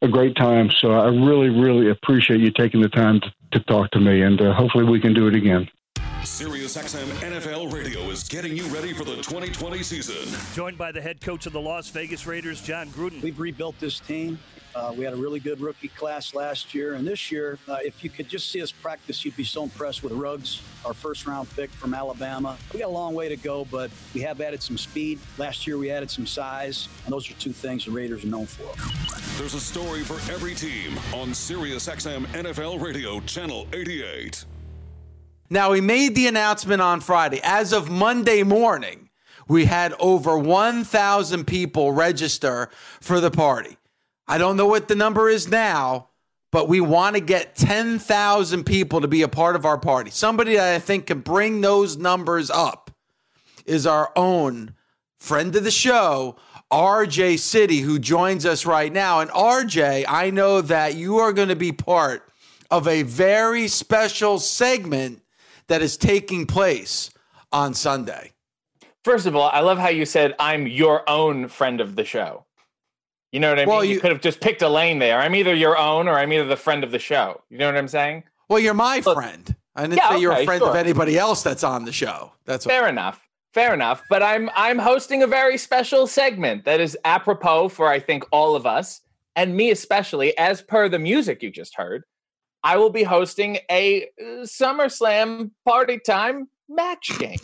a 0.02 0.08
great 0.08 0.36
time. 0.36 0.70
So 0.80 0.92
I 0.92 1.06
really, 1.06 1.48
really 1.48 1.90
appreciate 1.90 2.40
you 2.40 2.50
taking 2.50 2.80
the 2.80 2.88
time 2.88 3.20
to, 3.20 3.32
to 3.52 3.60
talk 3.64 3.90
to 3.92 4.00
me, 4.00 4.22
and 4.22 4.40
uh, 4.40 4.54
hopefully 4.54 4.84
we 4.84 5.00
can 5.00 5.14
do 5.14 5.26
it 5.26 5.34
again. 5.34 5.68
SiriusXM 6.22 7.06
NFL 7.30 7.72
Radio 7.72 8.00
is 8.10 8.24
getting 8.24 8.56
you 8.56 8.64
ready 8.66 8.92
for 8.92 9.04
the 9.04 9.16
2020 9.16 9.82
season. 9.82 10.40
Joined 10.54 10.76
by 10.76 10.92
the 10.92 11.00
head 11.00 11.20
coach 11.20 11.46
of 11.46 11.52
the 11.52 11.60
Las 11.60 11.88
Vegas 11.90 12.26
Raiders, 12.26 12.60
Jon 12.60 12.88
Gruden. 12.88 13.22
We've 13.22 13.38
rebuilt 13.38 13.78
this 13.78 14.00
team. 14.00 14.38
Uh, 14.74 14.92
we 14.96 15.04
had 15.04 15.14
a 15.14 15.16
really 15.16 15.40
good 15.40 15.60
rookie 15.60 15.88
class 15.88 16.34
last 16.34 16.74
year, 16.74 16.94
and 16.94 17.06
this 17.06 17.32
year, 17.32 17.58
uh, 17.68 17.78
if 17.84 18.04
you 18.04 18.10
could 18.10 18.28
just 18.28 18.50
see 18.50 18.62
us 18.62 18.70
practice, 18.70 19.24
you'd 19.24 19.36
be 19.36 19.44
so 19.44 19.62
impressed 19.62 20.02
with 20.02 20.12
Ruggs, 20.12 20.62
our 20.84 20.94
first-round 20.94 21.48
pick 21.56 21.70
from 21.70 21.94
Alabama. 21.94 22.56
We 22.72 22.80
got 22.80 22.88
a 22.88 22.92
long 22.92 23.14
way 23.14 23.28
to 23.28 23.36
go, 23.36 23.64
but 23.70 23.90
we 24.14 24.20
have 24.20 24.40
added 24.40 24.62
some 24.62 24.78
speed. 24.78 25.18
Last 25.38 25.66
year, 25.66 25.78
we 25.78 25.90
added 25.90 26.10
some 26.10 26.26
size, 26.26 26.88
and 27.04 27.12
those 27.12 27.30
are 27.30 27.34
two 27.34 27.52
things 27.52 27.86
the 27.86 27.90
Raiders 27.90 28.24
are 28.24 28.28
known 28.28 28.46
for. 28.46 28.68
There's 29.38 29.54
a 29.54 29.60
story 29.60 30.02
for 30.02 30.14
every 30.32 30.54
team 30.54 30.98
on 31.14 31.30
SiriusXM 31.30 32.26
NFL 32.26 32.80
Radio, 32.82 33.20
Channel 33.20 33.66
88. 33.72 34.44
Now, 35.50 35.70
we 35.70 35.80
made 35.80 36.14
the 36.14 36.26
announcement 36.26 36.82
on 36.82 37.00
Friday. 37.00 37.40
As 37.42 37.72
of 37.72 37.88
Monday 37.88 38.42
morning, 38.42 39.08
we 39.48 39.64
had 39.64 39.94
over 39.98 40.38
1,000 40.38 41.46
people 41.46 41.92
register 41.92 42.68
for 43.00 43.18
the 43.18 43.30
party. 43.30 43.78
I 44.28 44.36
don't 44.38 44.56
know 44.56 44.66
what 44.66 44.88
the 44.88 44.94
number 44.94 45.28
is 45.28 45.48
now, 45.48 46.08
but 46.52 46.68
we 46.68 46.80
want 46.80 47.16
to 47.16 47.20
get 47.20 47.56
10,000 47.56 48.64
people 48.64 49.00
to 49.00 49.08
be 49.08 49.22
a 49.22 49.28
part 49.28 49.56
of 49.56 49.64
our 49.64 49.78
party. 49.78 50.10
Somebody 50.10 50.56
that 50.56 50.74
I 50.74 50.78
think 50.78 51.06
can 51.06 51.20
bring 51.20 51.60
those 51.60 51.96
numbers 51.96 52.50
up 52.50 52.90
is 53.64 53.86
our 53.86 54.12
own 54.16 54.74
friend 55.18 55.54
of 55.56 55.64
the 55.64 55.70
show, 55.70 56.36
RJ 56.70 57.38
City, 57.38 57.78
who 57.78 57.98
joins 57.98 58.44
us 58.44 58.66
right 58.66 58.92
now. 58.92 59.20
And 59.20 59.30
RJ, 59.30 60.04
I 60.06 60.30
know 60.30 60.60
that 60.60 60.94
you 60.94 61.18
are 61.18 61.32
going 61.32 61.48
to 61.48 61.56
be 61.56 61.72
part 61.72 62.30
of 62.70 62.86
a 62.86 63.02
very 63.02 63.66
special 63.68 64.38
segment 64.38 65.22
that 65.68 65.80
is 65.82 65.96
taking 65.96 66.46
place 66.46 67.10
on 67.50 67.72
Sunday. 67.72 68.32
First 69.04 69.26
of 69.26 69.34
all, 69.34 69.48
I 69.50 69.60
love 69.60 69.78
how 69.78 69.88
you 69.88 70.04
said, 70.04 70.34
I'm 70.38 70.66
your 70.66 71.08
own 71.08 71.48
friend 71.48 71.80
of 71.80 71.96
the 71.96 72.04
show. 72.04 72.44
You 73.32 73.40
know 73.40 73.50
what 73.50 73.58
I 73.58 73.64
well, 73.66 73.80
mean? 73.80 73.90
You, 73.90 73.94
you, 73.96 74.00
could 74.00 74.10
have 74.10 74.20
just 74.20 74.40
picked 74.40 74.62
a 74.62 74.68
lane 74.68 74.98
there. 74.98 75.18
I'm 75.18 75.34
either 75.34 75.54
your 75.54 75.76
own 75.76 76.08
or 76.08 76.18
I'm 76.18 76.32
either 76.32 76.46
the 76.46 76.56
friend 76.56 76.82
of 76.82 76.90
the 76.90 76.98
show. 76.98 77.42
You 77.50 77.58
know 77.58 77.66
what 77.66 77.76
I'm 77.76 77.88
saying? 77.88 78.24
Well, 78.48 78.58
you're 78.58 78.74
my 78.74 79.00
friend. 79.00 79.54
I 79.76 79.82
didn't 79.82 79.98
yeah, 79.98 80.10
say 80.10 80.20
you're 80.20 80.32
a 80.32 80.44
friend 80.44 80.60
sure. 80.60 80.70
of 80.70 80.76
anybody 80.76 81.18
else 81.18 81.42
that's 81.42 81.62
on 81.62 81.84
the 81.84 81.92
show. 81.92 82.32
That's 82.46 82.64
fair 82.64 82.82
what... 82.82 82.90
enough. 82.90 83.20
Fair 83.52 83.74
enough. 83.74 84.02
But 84.08 84.22
I'm 84.22 84.50
I'm 84.54 84.78
hosting 84.78 85.22
a 85.22 85.26
very 85.26 85.58
special 85.58 86.06
segment 86.06 86.64
that 86.64 86.80
is 86.80 86.96
apropos 87.04 87.68
for 87.68 87.88
I 87.88 88.00
think 88.00 88.24
all 88.32 88.56
of 88.56 88.66
us 88.66 89.02
and 89.38 89.56
me 89.56 89.70
especially, 89.70 90.36
as 90.36 90.62
per 90.62 90.88
the 90.88 90.98
music 90.98 91.44
you 91.44 91.50
just 91.50 91.76
heard. 91.76 92.02
I 92.64 92.76
will 92.76 92.90
be 92.90 93.04
hosting 93.04 93.58
a 93.70 94.02
uh, 94.20 94.42
SummerSlam 94.42 95.52
party 95.64 96.00
time 96.00 96.48
match 96.68 97.16
game. 97.20 97.38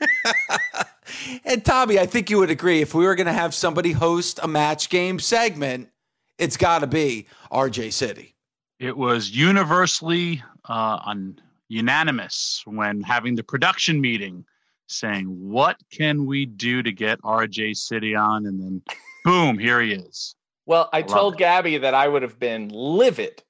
and 1.44 1.64
Tommy, 1.64 1.98
I 1.98 2.06
think 2.06 2.30
you 2.30 2.38
would 2.38 2.50
agree 2.50 2.80
if 2.80 2.94
we 2.94 3.04
were 3.04 3.14
going 3.14 3.26
to 3.26 3.32
have 3.32 3.54
somebody 3.54 3.92
host 3.92 4.40
a 4.42 4.48
match 4.48 4.88
game 4.90 5.18
segment, 5.18 5.88
it's 6.38 6.56
got 6.56 6.80
to 6.80 6.86
be 6.86 7.26
RJ 7.52 7.92
City. 7.92 8.34
It 8.78 8.96
was 8.96 9.30
universally 9.30 10.42
uh, 10.68 11.00
un- 11.04 11.40
unanimous 11.68 12.62
when 12.64 13.02
having 13.02 13.34
the 13.34 13.42
production 13.42 14.00
meeting 14.00 14.44
saying, 14.86 15.26
What 15.26 15.76
can 15.92 16.26
we 16.26 16.46
do 16.46 16.82
to 16.82 16.92
get 16.92 17.20
RJ 17.22 17.76
City 17.76 18.14
on? 18.14 18.46
And 18.46 18.60
then, 18.60 18.82
boom, 19.24 19.58
here 19.58 19.80
he 19.80 19.92
is. 19.92 20.34
Well, 20.66 20.88
I, 20.92 20.98
I 20.98 21.02
told 21.02 21.34
it. 21.34 21.38
Gabby 21.38 21.78
that 21.78 21.94
I 21.94 22.08
would 22.08 22.22
have 22.22 22.38
been 22.38 22.68
livid 22.68 23.42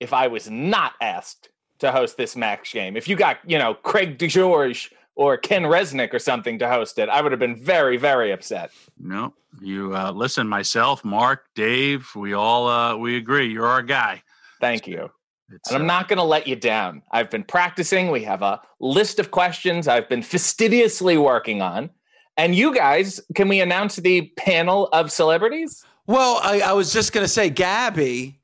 if 0.00 0.12
I 0.12 0.26
was 0.26 0.50
not 0.50 0.92
asked 1.00 1.48
to 1.78 1.92
host 1.92 2.16
this 2.16 2.36
match 2.36 2.72
game. 2.72 2.96
If 2.96 3.08
you 3.08 3.16
got, 3.16 3.38
you 3.46 3.58
know, 3.58 3.74
Craig 3.74 4.18
DeGeorge 4.18 4.90
or 5.16 5.36
Ken 5.36 5.62
Resnick 5.62 6.12
or 6.12 6.18
something 6.18 6.58
to 6.58 6.68
host 6.68 6.98
it, 6.98 7.08
I 7.08 7.20
would 7.20 7.32
have 7.32 7.38
been 7.38 7.56
very, 7.56 7.96
very 7.96 8.32
upset. 8.32 8.72
No, 8.98 9.34
you 9.60 9.94
uh, 9.94 10.10
listen. 10.12 10.48
Myself, 10.48 11.04
Mark, 11.04 11.46
Dave, 11.54 12.08
we 12.14 12.32
all 12.32 12.68
uh, 12.68 12.96
we 12.96 13.16
agree. 13.16 13.46
You're 13.46 13.66
our 13.66 13.82
guy. 13.82 14.22
Thank 14.60 14.86
you. 14.86 15.10
It's, 15.52 15.70
and 15.70 15.76
I'm 15.76 15.82
uh, 15.82 15.94
not 15.94 16.08
going 16.08 16.16
to 16.16 16.24
let 16.24 16.46
you 16.46 16.56
down. 16.56 17.02
I've 17.12 17.30
been 17.30 17.44
practicing. 17.44 18.10
We 18.10 18.24
have 18.24 18.42
a 18.42 18.60
list 18.80 19.18
of 19.18 19.30
questions 19.30 19.86
I've 19.86 20.08
been 20.08 20.22
fastidiously 20.22 21.16
working 21.18 21.60
on. 21.62 21.90
And 22.36 22.54
you 22.54 22.74
guys, 22.74 23.20
can 23.34 23.48
we 23.48 23.60
announce 23.60 23.96
the 23.96 24.22
panel 24.36 24.88
of 24.92 25.12
celebrities? 25.12 25.84
Well, 26.06 26.40
I, 26.42 26.60
I 26.60 26.72
was 26.72 26.92
just 26.92 27.12
going 27.12 27.24
to 27.24 27.28
say, 27.28 27.48
Gabby 27.50 28.40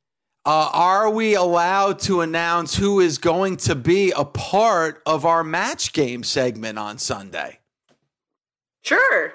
uh, 0.47 0.71
are 0.73 1.11
we 1.11 1.35
allowed 1.35 1.99
to 2.01 2.23
announce 2.23 2.77
who 2.77 3.01
is 3.01 3.19
going 3.19 3.57
to 3.59 3.75
be 3.75 4.11
a 4.17 4.25
part 4.25 5.03
of 5.05 5.27
our 5.27 5.45
match 5.45 5.93
game 5.93 6.23
segment 6.23 6.79
on 6.79 6.99
Sunday? 6.99 7.59
Sure. 8.83 9.35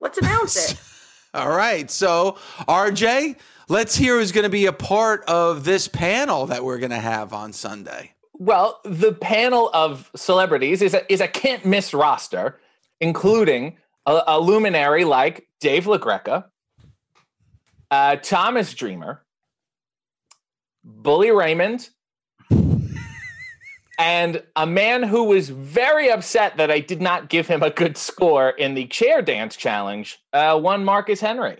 Let's 0.00 0.18
announce 0.18 0.72
it. 0.72 0.80
All 1.34 1.48
right. 1.48 1.90
So, 1.90 2.36
RJ, 2.68 3.36
let's 3.68 3.96
hear 3.96 4.18
who's 4.18 4.32
going 4.32 4.44
to 4.44 4.50
be 4.50 4.66
a 4.66 4.72
part 4.72 5.24
of 5.24 5.64
this 5.64 5.88
panel 5.88 6.46
that 6.46 6.62
we're 6.62 6.78
going 6.78 6.90
to 6.90 6.96
have 6.96 7.32
on 7.32 7.52
Sunday. 7.52 8.12
Well, 8.34 8.80
the 8.84 9.12
panel 9.12 9.70
of 9.72 10.10
celebrities 10.14 10.82
is 10.82 10.94
a, 10.94 11.10
is 11.12 11.20
a 11.20 11.28
can't 11.28 11.64
miss 11.64 11.92
roster, 11.92 12.60
including 13.00 13.78
a, 14.06 14.22
a 14.26 14.40
luminary 14.40 15.04
like 15.04 15.48
Dave 15.60 15.86
LaGreca, 15.86 16.44
uh, 17.90 18.16
Thomas 18.16 18.74
Dreamer, 18.74 19.22
Bully 20.88 21.30
Raymond, 21.30 21.90
and 23.98 24.42
a 24.56 24.66
man 24.66 25.02
who 25.02 25.24
was 25.24 25.50
very 25.50 26.10
upset 26.10 26.56
that 26.56 26.70
I 26.70 26.80
did 26.80 27.02
not 27.02 27.28
give 27.28 27.46
him 27.46 27.62
a 27.62 27.70
good 27.70 27.96
score 27.96 28.50
in 28.50 28.74
the 28.74 28.86
chair 28.86 29.22
dance 29.22 29.56
challenge, 29.56 30.18
uh, 30.32 30.58
one 30.58 30.84
Marcus 30.84 31.20
Henry. 31.20 31.58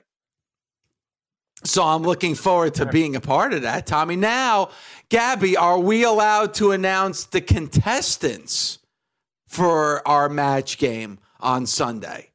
So 1.65 1.83
I'm 1.83 2.03
looking 2.03 2.35
forward 2.35 2.75
to 2.75 2.87
being 2.87 3.17
a 3.17 3.21
part 3.21 3.53
of 3.53 3.63
that, 3.63 3.87
Tommy. 3.87 4.15
Now, 4.15 4.71
Gabby, 5.09 5.57
are 5.57 5.79
we 5.79 6.05
allowed 6.05 6.55
to 6.55 6.71
announce 6.71 7.25
the 7.25 7.41
contestants 7.41 8.79
for 9.49 10.07
our 10.07 10.29
match 10.29 10.79
game 10.79 11.19
on 11.41 11.67
Sunday? 11.67 12.31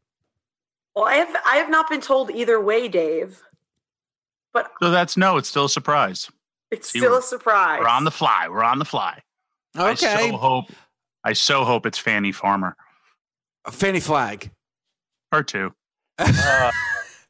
Well, 0.96 1.06
I 1.06 1.16
have 1.16 1.36
I 1.46 1.56
have 1.56 1.70
not 1.70 1.90
been 1.90 2.02
told 2.02 2.32
either 2.32 2.60
way, 2.60 2.88
Dave. 2.88 3.42
But 4.54 4.72
so 4.82 4.92
that's 4.92 5.18
no. 5.18 5.38
It's 5.38 5.50
still 5.50 5.66
a 5.66 5.70
surprise. 5.70 6.30
It's 6.74 6.92
See, 6.92 7.00
still 7.00 7.18
a 7.18 7.22
surprise. 7.22 7.80
We're 7.80 7.88
on 7.88 8.04
the 8.04 8.12
fly. 8.12 8.48
We're 8.50 8.64
on 8.64 8.80
the 8.80 8.86
fly. 8.86 9.22
Okay. 9.78 10.08
I 10.08 10.30
so 10.30 10.38
hope. 10.38 10.72
I 11.24 11.34
so 11.34 11.64
hope 11.64 11.86
it's 11.86 12.00
Fanny 12.00 12.32
Farmer. 12.32 12.76
Fannie 13.70 14.00
Flagg. 14.00 14.50
Her 15.32 15.44
too. 15.44 15.74
Uh, 16.18 16.72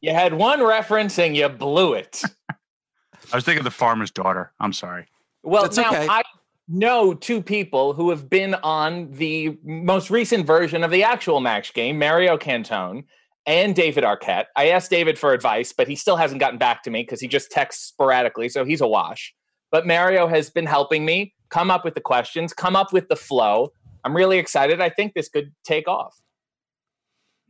you 0.02 0.14
had 0.14 0.34
one 0.34 0.64
reference 0.66 1.20
and 1.20 1.36
you 1.36 1.48
blew 1.50 1.94
it. 1.94 2.22
I 2.50 3.36
was 3.36 3.44
thinking 3.44 3.60
of 3.60 3.66
the 3.66 3.72
farmer's 3.72 4.12
daughter. 4.12 4.52
I'm 4.60 4.74
sorry. 4.74 5.08
Well, 5.44 5.64
That's 5.64 5.78
now 5.78 5.90
okay. 5.90 6.08
I 6.10 6.24
know 6.68 7.14
two 7.14 7.42
people 7.42 7.94
who 7.94 8.10
have 8.10 8.30
been 8.30 8.56
on 8.56 9.12
the 9.12 9.58
most 9.64 10.10
recent 10.10 10.46
version 10.46 10.84
of 10.84 10.92
the 10.92 11.04
actual 11.04 11.42
match 11.42 11.74
game, 11.74 12.00
Mario 12.00 12.38
Cantone 12.38 13.04
and 13.46 13.76
David 13.76 14.04
Arquette. 14.04 14.46
I 14.56 14.70
asked 14.70 14.90
David 14.90 15.20
for 15.20 15.34
advice, 15.34 15.74
but 15.74 15.88
he 15.88 15.96
still 15.96 16.16
hasn't 16.16 16.40
gotten 16.40 16.58
back 16.60 16.84
to 16.84 16.90
me 16.92 17.02
because 17.04 17.20
he 17.20 17.28
just 17.28 17.52
texts 17.52 17.86
sporadically, 17.88 18.50
so 18.50 18.64
he's 18.66 18.82
a 18.82 18.88
wash. 18.88 19.34
But 19.72 19.86
Mario 19.88 20.28
has 20.28 20.50
been 20.50 20.66
helping 20.66 21.04
me 21.06 21.34
come 21.50 21.70
up 21.72 21.84
with 21.84 21.96
the 21.96 22.02
questions, 22.02 22.54
come 22.54 22.76
up 22.76 22.94
with 22.94 23.08
the 23.10 23.16
flow. 23.16 23.74
I'm 24.04 24.16
really 24.16 24.38
excited. 24.38 24.82
I 24.82 24.90
think 24.90 25.14
this 25.14 25.30
could 25.30 25.52
take 25.66 25.88
off. 25.88 26.16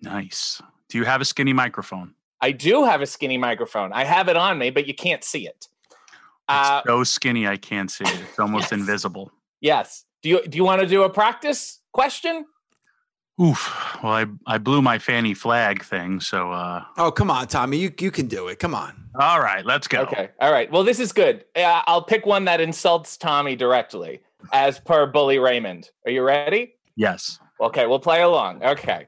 Nice. 0.01 0.61
Do 0.89 0.97
you 0.97 1.05
have 1.05 1.21
a 1.21 1.25
skinny 1.25 1.53
microphone? 1.53 2.13
I 2.41 2.51
do 2.51 2.83
have 2.83 3.01
a 3.01 3.05
skinny 3.05 3.37
microphone. 3.37 3.93
I 3.93 4.03
have 4.03 4.27
it 4.27 4.35
on 4.35 4.57
me, 4.57 4.69
but 4.69 4.85
you 4.87 4.93
can't 4.93 5.23
see 5.23 5.47
it. 5.47 5.67
Uh, 6.49 6.81
So 6.85 7.03
skinny 7.03 7.47
I 7.47 7.55
can't 7.57 7.89
see 7.89 8.03
it. 8.03 8.21
It's 8.29 8.39
almost 8.39 8.71
invisible. 8.73 9.31
yes. 9.61 10.05
Do 10.21 10.29
you 10.29 10.41
do 10.47 10.55
you 10.57 10.63
want 10.63 10.79
to 10.79 10.87
do 10.87 11.03
a 11.03 11.09
practice 11.09 11.81
question? 11.91 12.45
Oof. 13.41 13.97
Well, 14.03 14.13
I 14.13 14.25
I 14.45 14.57
blew 14.57 14.81
my 14.81 14.99
Fannie 14.99 15.33
Flagg 15.33 15.83
thing. 15.83 16.19
So 16.19 16.51
uh 16.51 16.83
Oh, 16.97 17.11
come 17.11 17.31
on, 17.31 17.47
Tommy. 17.47 17.77
You 17.77 17.91
you 17.99 18.11
can 18.11 18.27
do 18.27 18.47
it. 18.47 18.59
Come 18.59 18.75
on. 18.75 18.93
all 19.19 19.39
right, 19.39 19.65
let's 19.65 19.87
go. 19.87 20.01
Okay. 20.01 20.29
All 20.39 20.51
right. 20.51 20.71
Well, 20.71 20.83
this 20.83 20.99
is 20.99 21.11
good. 21.11 21.45
Uh, 21.55 21.81
I'll 21.87 22.03
pick 22.03 22.25
one 22.25 22.45
that 22.45 22.61
insults 22.61 23.17
Tommy 23.17 23.55
directly, 23.55 24.21
as 24.51 24.79
per 24.79 25.05
Bully 25.07 25.39
Raymond. 25.39 25.89
Are 26.05 26.11
you 26.11 26.21
ready? 26.23 26.75
Yes. 26.95 27.39
Okay, 27.61 27.85
we'll 27.87 27.99
play 27.99 28.21
along. 28.21 28.63
Okay. 28.63 29.07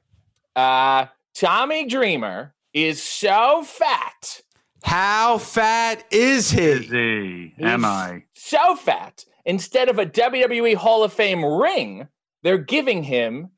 Uh, 0.55 1.05
Tommy 1.35 1.85
Dreamer 1.85 2.53
is 2.73 3.01
so 3.03 3.63
fat, 3.63 4.41
How 4.83 5.37
fat 5.37 6.03
is 6.11 6.49
he? 6.51 6.73
Z. 6.83 7.53
Am 7.59 7.81
He's- 7.81 7.83
I? 7.83 8.23
so 8.33 8.75
fat. 8.75 9.25
Instead 9.45 9.89
of 9.89 9.99
a 9.99 10.05
WWE 10.05 10.73
Hall 10.75 11.03
of 11.03 11.13
Fame 11.13 11.43
ring, 11.45 12.07
they're 12.43 12.57
giving 12.57 13.03
him 13.03 13.49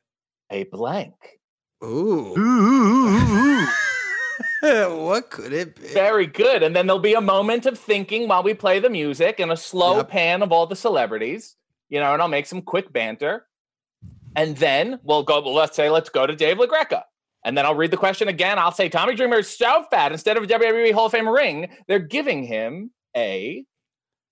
a 0.51 0.63
blank. 0.65 1.13
Ooh. 1.83 2.33
Ooh. 2.37 3.67
what 5.05 5.29
could 5.29 5.53
it 5.53 5.75
be? 5.79 5.87
Very 5.89 6.27
good. 6.27 6.63
And 6.63 6.75
then 6.75 6.87
there'll 6.87 6.99
be 7.01 7.13
a 7.13 7.21
moment 7.21 7.65
of 7.65 7.77
thinking 7.77 8.27
while 8.27 8.43
we 8.43 8.53
play 8.53 8.79
the 8.79 8.89
music 8.89 9.39
and 9.39 9.51
a 9.51 9.57
slow 9.57 9.97
Yep. 9.97 10.09
pan 10.09 10.41
of 10.41 10.51
all 10.51 10.65
the 10.67 10.75
celebrities, 10.75 11.55
you 11.89 11.99
know, 11.99 12.13
and 12.13 12.21
I'll 12.21 12.27
make 12.27 12.45
some 12.47 12.61
quick 12.61 12.91
banter. 12.91 13.45
And 14.35 14.55
then 14.57 14.99
we'll 15.03 15.23
go, 15.23 15.41
well, 15.41 15.53
let's 15.53 15.75
say, 15.75 15.89
let's 15.89 16.09
go 16.09 16.27
to 16.27 16.35
Dave 16.35 16.57
LaGreca. 16.57 17.03
And 17.45 17.57
then 17.57 17.65
I'll 17.65 17.75
read 17.75 17.91
the 17.91 17.97
question 17.97 18.27
again. 18.27 18.59
I'll 18.59 18.71
say, 18.71 18.89
Tommy 18.89 19.15
Dreamer 19.15 19.37
is 19.39 19.49
so 19.49 19.85
fat. 19.89 20.11
Instead 20.11 20.37
of 20.37 20.43
a 20.43 20.47
WWE 20.47 20.91
Hall 20.93 21.05
of 21.05 21.11
Fame 21.11 21.29
ring, 21.29 21.69
they're 21.87 21.99
giving 21.99 22.43
him 22.43 22.91
a 23.15 23.63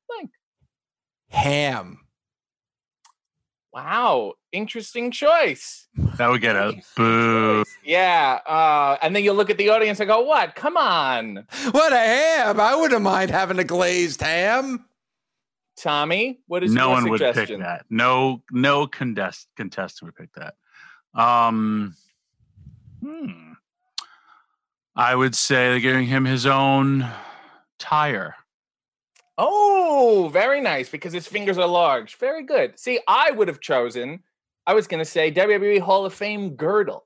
blank. 0.10 0.32
Ham. 1.30 2.00
Wow. 3.76 4.36
Interesting 4.54 5.12
choice. 5.12 5.88
That 6.18 6.30
would 6.30 6.40
get 6.40 6.56
a 6.56 6.82
boo. 6.96 7.66
Yeah. 7.84 8.40
Uh, 8.48 8.98
and 9.02 9.14
then 9.14 9.26
you 9.26 9.34
look 9.34 9.50
at 9.50 9.58
the 9.58 9.68
audience 9.68 10.00
and 10.00 10.08
go, 10.08 10.22
what? 10.22 10.56
Come 10.56 10.78
on. 10.78 11.46
What 11.72 11.92
a 11.92 11.98
ham. 11.98 12.62
I 12.62 12.74
wouldn't 12.74 13.02
mind 13.02 13.32
having 13.32 13.60
a 13.60 13.66
glazed 13.66 14.22
ham. 14.22 14.86
Tommy, 15.78 16.40
what 16.48 16.64
is 16.64 16.74
No 16.74 16.86
your 16.86 16.92
one 16.92 17.10
would 17.10 17.20
pick 17.20 17.50
that. 17.50 17.84
No, 17.90 18.42
no 18.50 18.88
contest 18.88 19.50
contestant 19.58 20.08
would 20.08 20.16
pick 20.16 20.30
that. 20.36 20.54
Um, 21.22 21.98
hmm. 23.04 23.52
I 24.96 25.14
would 25.14 25.36
say 25.36 25.72
they're 25.72 25.82
giving 25.82 26.06
him 26.06 26.24
his 26.24 26.46
own 26.46 27.06
tire. 27.78 28.36
Oh, 29.38 30.30
very 30.32 30.62
nice 30.62 30.90
because 30.90 31.12
his 31.14 31.28
fingers 31.28 31.58
are 31.58 31.68
large. 31.68 32.16
Very 32.16 32.44
good. 32.44 32.80
See, 32.80 33.00
I 33.08 33.32
would 33.32 33.48
have 33.48 33.60
chosen, 33.60 34.24
I 34.66 34.74
was 34.74 34.88
going 34.88 35.00
to 35.00 35.06
say 35.06 35.32
WWE 35.32 35.80
Hall 35.82 36.06
of 36.06 36.14
Fame 36.14 36.56
girdle. 36.56 37.06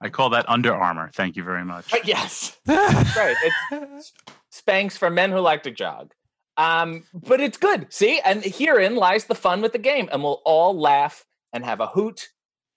I 0.00 0.08
call 0.10 0.30
that 0.30 0.48
Under 0.48 0.74
Armour. 0.74 1.10
Thank 1.14 1.36
you 1.36 1.44
very 1.44 1.64
much. 1.64 1.90
But 1.90 2.06
yes, 2.06 2.58
right. 2.66 3.36
It's 3.70 4.12
Spanx 4.52 4.98
for 4.98 5.10
men 5.10 5.30
who 5.30 5.38
like 5.38 5.62
to 5.64 5.70
jog. 5.70 6.12
Um, 6.56 7.04
but 7.12 7.40
it's 7.40 7.56
good. 7.56 7.92
See, 7.92 8.20
and 8.24 8.44
herein 8.44 8.96
lies 8.96 9.24
the 9.24 9.34
fun 9.34 9.62
with 9.62 9.72
the 9.72 9.78
game, 9.78 10.08
and 10.12 10.22
we'll 10.22 10.42
all 10.44 10.78
laugh 10.78 11.24
and 11.52 11.64
have 11.64 11.80
a 11.80 11.86
hoot 11.86 12.28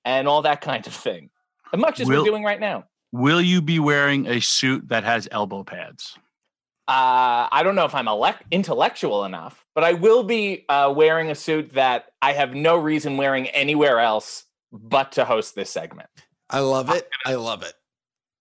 and 0.05 0.27
all 0.27 0.43
that 0.43 0.61
kind 0.61 0.85
of 0.85 0.93
thing, 0.93 1.29
as 1.73 1.79
much 1.79 1.99
as 1.99 2.07
Will- 2.07 2.21
we're 2.21 2.25
doing 2.29 2.43
right 2.43 2.59
now. 2.59 2.85
Will 3.15 3.39
you 3.39 3.61
be 3.61 3.79
wearing 3.79 4.27
a 4.27 4.41
suit 4.41 4.89
that 4.89 5.05
has 5.05 5.25
elbow 5.31 5.63
pads? 5.63 6.17
Uh, 6.85 7.47
I 7.49 7.61
don't 7.63 7.75
know 7.75 7.85
if 7.85 7.95
I'm 7.95 8.09
elect- 8.09 8.43
intellectual 8.51 9.23
enough, 9.23 9.65
but 9.73 9.85
I 9.85 9.93
will 9.93 10.23
be 10.23 10.65
uh, 10.67 10.93
wearing 10.93 11.31
a 11.31 11.35
suit 11.35 11.71
that 11.75 12.07
I 12.21 12.33
have 12.33 12.53
no 12.53 12.75
reason 12.75 13.15
wearing 13.15 13.47
anywhere 13.47 14.01
else 14.01 14.43
but 14.73 15.13
to 15.13 15.23
host 15.23 15.55
this 15.55 15.69
segment. 15.69 16.09
I 16.49 16.59
love 16.59 16.89
it. 16.89 17.09
I 17.25 17.35
love 17.35 17.63
it. 17.63 17.73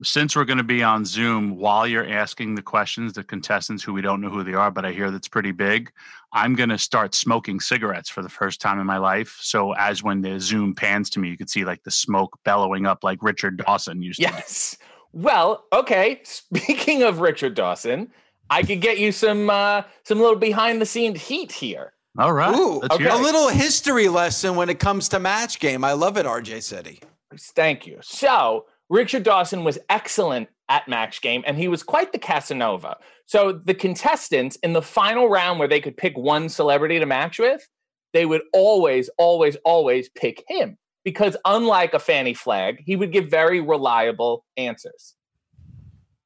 Since 0.05 0.37
we're 0.37 0.45
going 0.45 0.59
to 0.59 0.65
be 0.65 0.83
on 0.83 1.05
Zoom 1.05 1.57
while 1.57 1.87
you're 1.87 2.07
asking 2.07 2.55
the 2.55 2.63
questions, 2.63 3.15
the 3.15 3.25
contestants 3.25 3.83
who 3.83 3.93
we 3.93 4.03
don't 4.03 4.21
know 4.21 4.29
who 4.29 4.45
they 4.45 4.55
are, 4.55 4.71
but 4.71 4.85
I 4.85 4.93
hear 4.93 5.11
that's 5.11 5.29
pretty 5.29 5.53
big, 5.53 5.91
I'm 6.33 6.55
going 6.55 6.69
to 6.69 6.79
start 6.79 7.15
smoking 7.15 7.59
cigarettes 7.61 8.11
for 8.11 8.23
the 8.23 8.29
first 8.29 8.61
time 8.61 8.79
in 8.79 8.87
my 8.87 8.99
life. 8.99 9.39
So 9.41 9.73
as 9.73 10.03
when 10.03 10.21
the 10.21 10.39
Zoom 10.39 10.75
pans 10.75 11.09
to 11.11 11.21
me, 11.21 11.31
you 11.31 11.37
could 11.37 11.51
see 11.51 11.65
like 11.65 11.83
the 11.85 11.91
smoke 11.91 12.39
bellowing 12.45 12.87
up 12.87 13.03
like 13.03 13.23
Richard 13.23 13.57
Dawson 13.57 14.03
used 14.03 14.19
to. 14.19 14.25
Yes. 14.25 14.77
Well, 15.13 15.65
okay. 15.73 16.21
Speaking 16.25 17.03
of 17.03 17.21
Richard 17.21 17.55
Dawson, 17.55 18.11
I 18.51 18.63
could 18.63 18.81
get 18.81 18.99
you 18.99 19.13
some 19.13 19.49
uh, 19.49 19.83
some 20.03 20.21
little 20.21 20.37
behind 20.37 20.81
the 20.81 20.87
scenes 20.87 21.21
heat 21.21 21.53
here. 21.53 21.95
All 22.19 22.33
right. 22.33 22.55
Ooh, 22.55 22.81
let's 22.81 22.97
a 22.97 23.17
little 23.17 23.49
history 23.49 24.09
lesson 24.09 24.55
when 24.55 24.69
it 24.69 24.79
comes 24.79 25.09
to 25.11 25.19
match 25.19 25.59
game. 25.59 25.83
I 25.83 25.93
love 25.93 26.17
it, 26.17 26.27
RJ 26.27 26.63
City. 26.63 27.01
Thank 27.37 27.87
you. 27.87 27.99
So, 28.03 28.67
Richard 28.89 29.23
Dawson 29.23 29.65
was 29.65 29.79
excellent 29.89 30.49
at 30.69 30.89
match 30.89 31.21
game 31.21 31.43
and 31.47 31.57
he 31.57 31.69
was 31.69 31.83
quite 31.83 32.13
the 32.13 32.19
Casanova. 32.19 32.97
So, 33.27 33.53
the 33.53 33.75
contestants 33.75 34.57
in 34.57 34.73
the 34.73 34.83
final 34.83 35.29
round 35.29 35.59
where 35.59 35.69
they 35.69 35.81
could 35.81 35.97
pick 35.97 36.17
one 36.17 36.49
celebrity 36.49 36.99
to 36.99 37.07
match 37.07 37.39
with, 37.39 37.67
they 38.13 38.27
would 38.27 38.43
always, 38.53 39.09
always, 39.19 39.57
always 39.65 40.09
pick 40.11 40.45
him 40.49 40.77
because, 41.05 41.37
unlike 41.45 41.95
a 41.95 41.99
Fannie 41.99 42.35
Flagg, 42.35 42.83
he 42.85 42.97
would 42.97 43.13
give 43.13 43.31
very 43.31 43.61
reliable 43.61 44.45
answers. 44.57 45.15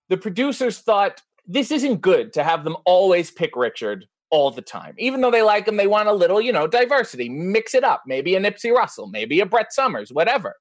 The 0.09 0.17
producers 0.17 0.79
thought 0.79 1.23
this 1.47 1.71
isn't 1.71 2.01
good 2.01 2.33
to 2.35 2.45
have 2.45 2.65
them 2.65 2.77
always 2.85 3.31
pick 3.31 3.57
Richard 3.57 4.07
all 4.31 4.51
the 4.51 4.63
time. 4.63 4.95
Even 4.99 5.21
though 5.21 5.31
they 5.31 5.43
like 5.43 5.67
him, 5.67 5.77
they 5.77 5.87
want 5.87 6.09
a 6.09 6.13
little, 6.13 6.41
you 6.41 6.53
know, 6.53 6.67
diversity, 6.67 7.29
mix 7.29 7.75
it 7.75 7.85
up. 7.85 8.03
Maybe 8.07 8.35
a 8.35 8.41
Nipsey 8.41 8.73
Russell, 8.73 9.07
maybe 9.07 9.41
a 9.41 9.47
Brett 9.47 9.73
Somers, 9.73 10.13
whatever. 10.13 10.57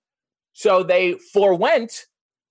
So 0.58 0.82
they 0.82 1.14
forewent 1.34 2.06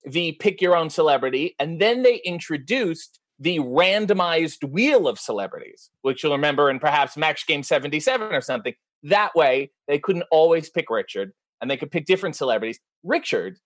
the 0.05 0.31
pick 0.39 0.61
your 0.61 0.77
own 0.77 0.89
celebrity, 0.89 1.57
and 1.59 1.81
then 1.81 2.03
they 2.03 2.21
introduced 2.23 3.19
the 3.37 3.59
randomized 3.59 4.63
wheel 4.63 5.09
of 5.09 5.19
celebrities, 5.19 5.89
which 6.03 6.23
you'll 6.23 6.31
remember 6.31 6.69
in 6.69 6.79
perhaps 6.79 7.17
Match 7.17 7.45
Game 7.47 7.63
77 7.63 8.33
or 8.33 8.39
something. 8.39 8.73
That 9.03 9.35
way, 9.35 9.71
they 9.89 9.99
couldn't 9.99 10.23
always 10.31 10.69
pick 10.69 10.89
Richard 10.89 11.33
and 11.59 11.69
they 11.69 11.75
could 11.75 11.91
pick 11.91 12.05
different 12.05 12.37
celebrities. 12.37 12.79
Richard 13.03 13.57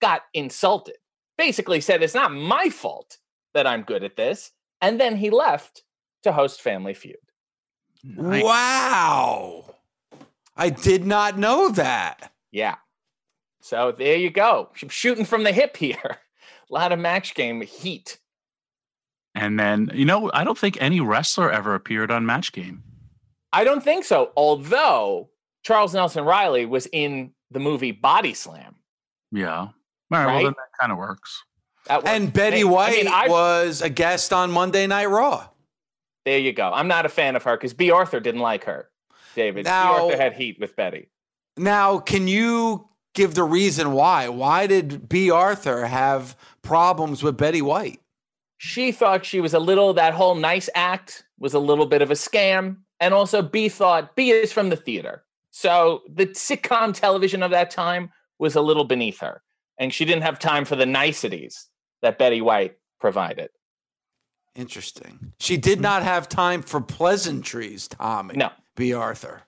got 0.00 0.22
insulted, 0.34 0.96
basically 1.36 1.80
said, 1.80 2.00
It's 2.00 2.14
not 2.14 2.30
my 2.30 2.68
fault 2.68 3.18
that 3.54 3.66
I'm 3.66 3.82
good 3.82 4.04
at 4.04 4.14
this. 4.16 4.52
And 4.80 5.00
then 5.00 5.16
he 5.16 5.30
left 5.30 5.82
to 6.22 6.30
host 6.30 6.62
Family 6.62 6.94
Feud. 6.94 7.16
Wow. 8.16 9.74
I 10.56 10.70
did 10.70 11.04
not 11.04 11.36
know 11.36 11.70
that. 11.70 12.30
Yeah. 12.52 12.76
So 13.60 13.92
there 13.96 14.16
you 14.16 14.30
go. 14.30 14.70
I'm 14.82 14.88
shooting 14.88 15.24
from 15.24 15.44
the 15.44 15.52
hip 15.52 15.76
here. 15.76 15.96
A 16.70 16.74
lot 16.74 16.92
of 16.92 16.98
match 16.98 17.34
game 17.34 17.60
heat. 17.62 18.18
And 19.34 19.58
then, 19.58 19.90
you 19.94 20.04
know, 20.04 20.30
I 20.34 20.44
don't 20.44 20.58
think 20.58 20.76
any 20.80 21.00
wrestler 21.00 21.50
ever 21.50 21.74
appeared 21.74 22.10
on 22.10 22.26
Match 22.26 22.52
Game. 22.52 22.82
I 23.52 23.62
don't 23.64 23.82
think 23.82 24.04
so. 24.04 24.32
Although 24.36 25.30
Charles 25.64 25.94
Nelson 25.94 26.24
Reilly 26.24 26.66
was 26.66 26.86
in 26.92 27.32
the 27.50 27.60
movie 27.60 27.92
Body 27.92 28.34
Slam. 28.34 28.76
Yeah. 29.32 29.56
All 29.58 29.70
right, 30.10 30.24
Right? 30.26 30.34
well 30.34 30.44
then 30.44 30.54
that 30.54 30.78
kind 30.80 30.90
of 30.92 30.98
works. 30.98 31.42
Works 31.88 32.04
And 32.06 32.32
Betty. 32.32 32.64
White 32.64 32.92
I 32.92 32.96
mean, 32.96 33.08
I, 33.08 33.28
was 33.28 33.82
a 33.82 33.88
guest 33.88 34.32
on 34.32 34.50
Monday 34.50 34.86
Night 34.86 35.06
Raw. 35.06 35.48
there 36.24 36.38
you 36.38 36.52
go. 36.52 36.70
I'm 36.72 36.88
not 36.88 37.06
a 37.06 37.08
fan 37.08 37.36
of 37.36 37.42
her 37.44 37.56
because 37.56 37.72
Bea 37.74 37.90
Arthur 37.92 38.20
didn't 38.20 38.40
like 38.40 38.64
her. 38.64 38.90
David, 39.36 39.64
Now- 39.64 39.94
Bea 39.94 40.02
Arthur 40.04 40.16
had 40.22 40.32
heat 40.34 40.58
with 40.60 40.74
Betty. 40.76 41.08
Now, 41.56 41.98
can 41.98 42.26
you 42.28 42.88
give 43.14 43.34
the 43.34 43.44
reason 43.44 43.92
why? 43.92 44.28
Why 44.28 44.66
did 44.66 45.08
Bea 45.08 45.30
Arthur 45.30 45.86
have 45.86 46.36
problems 46.62 47.22
with 47.22 47.36
Betty 47.36 47.62
White? 47.62 48.00
She 48.58 48.92
thought 48.92 49.24
she 49.24 49.40
was 49.40 49.54
a 49.54 49.58
little. 49.58 49.94
That 49.94 50.14
whole 50.14 50.34
nice 50.34 50.68
act 50.74 51.24
was 51.38 51.54
a 51.54 51.58
little 51.58 51.86
bit 51.86 52.02
of 52.02 52.10
a 52.10 52.14
scam, 52.14 52.76
and 53.00 53.14
also 53.14 53.40
B 53.42 53.68
thought 53.68 54.14
B 54.16 54.30
is 54.30 54.52
from 54.52 54.68
the 54.68 54.76
theater, 54.76 55.24
so 55.50 56.02
the 56.08 56.26
sitcom 56.26 56.92
television 56.92 57.42
of 57.42 57.50
that 57.52 57.70
time 57.70 58.10
was 58.38 58.56
a 58.56 58.60
little 58.60 58.84
beneath 58.84 59.20
her, 59.20 59.42
and 59.78 59.92
she 59.92 60.04
didn't 60.04 60.22
have 60.22 60.38
time 60.38 60.64
for 60.64 60.76
the 60.76 60.86
niceties 60.86 61.68
that 62.02 62.18
Betty 62.18 62.40
White 62.40 62.76
provided. 63.00 63.50
Interesting. 64.54 65.32
She 65.38 65.56
did 65.56 65.80
not 65.80 66.02
have 66.02 66.28
time 66.28 66.62
for 66.62 66.80
pleasantries, 66.80 67.88
Tommy. 67.88 68.36
No. 68.36 68.50
Bea 68.76 68.92
Arthur. 68.92 69.42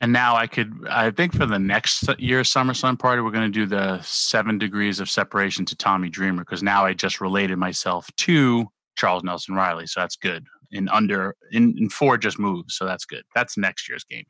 And 0.00 0.12
now 0.12 0.36
I 0.36 0.46
could, 0.46 0.86
I 0.90 1.10
think 1.10 1.34
for 1.34 1.46
the 1.46 1.58
next 1.58 2.08
year's 2.18 2.52
SummerSlam 2.52 2.98
party, 2.98 3.22
we're 3.22 3.30
going 3.30 3.50
to 3.50 3.58
do 3.58 3.66
the 3.66 4.00
seven 4.02 4.58
degrees 4.58 5.00
of 5.00 5.08
separation 5.08 5.64
to 5.66 5.76
Tommy 5.76 6.08
Dreamer 6.08 6.44
because 6.44 6.62
now 6.62 6.84
I 6.84 6.92
just 6.92 7.20
related 7.20 7.56
myself 7.56 8.08
to 8.18 8.66
Charles 8.96 9.24
Nelson 9.24 9.54
Reilly. 9.54 9.86
So 9.86 10.00
that's 10.00 10.16
good. 10.16 10.46
In 10.70 10.88
under, 10.88 11.34
in, 11.52 11.76
in 11.78 11.88
four 11.88 12.18
just 12.18 12.38
moves. 12.38 12.76
So 12.76 12.84
that's 12.84 13.04
good. 13.04 13.22
That's 13.34 13.56
next 13.56 13.88
year's 13.88 14.04
game. 14.04 14.24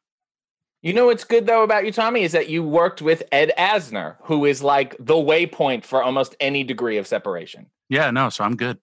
You 0.83 0.93
know 0.93 1.07
what's 1.07 1.25
good 1.25 1.47
though 1.47 1.63
about 1.63 1.85
you, 1.85 1.91
Tommy, 1.91 2.23
is 2.23 2.33
that 2.33 2.49
you 2.49 2.63
worked 2.63 3.03
with 3.03 3.23
Ed 3.33 3.53
Asner, 3.59 4.17
who 4.23 4.45
is 4.45 4.63
like 4.63 4.95
the 5.01 5.15
waypoint 5.15 5.85
for 5.85 6.03
almost 6.03 6.37
any 6.39 6.63
degree 6.63 6.99
of 6.99 7.07
separation. 7.07 7.67
Yeah, 7.89 8.11
no, 8.11 8.29
so 8.29 8.45
I'm 8.45 8.57
good. 8.57 8.79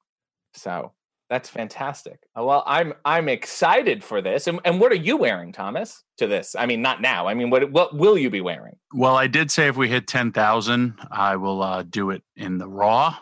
So 0.54 0.92
that's 1.34 1.50
fantastic. 1.50 2.20
Uh, 2.38 2.44
Well, 2.44 2.64
I'm 2.68 2.94
I'm 3.06 3.28
excited 3.28 4.04
for 4.04 4.22
this. 4.22 4.46
And, 4.46 4.60
and 4.66 4.80
what 4.80 4.92
are 4.92 5.04
you 5.10 5.18
wearing, 5.18 5.52
Thomas, 5.52 6.04
to 6.18 6.28
this? 6.28 6.56
I 6.56 6.68
mean, 6.68 6.84
not 6.84 7.02
now. 7.02 7.28
I 7.28 7.34
mean, 7.34 7.50
what 7.50 7.72
what 7.72 7.98
will 7.98 8.20
you 8.20 8.30
be 8.30 8.40
wearing? 8.40 8.76
Well, 8.94 9.16
I 9.16 9.26
did 9.26 9.50
say 9.50 9.68
if 9.68 9.76
we 9.76 9.90
hit 9.90 10.06
10,000, 10.06 10.94
I 11.10 11.36
will 11.38 11.64
uh, 11.64 11.82
do 11.82 12.12
it 12.12 12.22
in 12.36 12.60
the 12.60 12.68
Raw. 12.68 13.16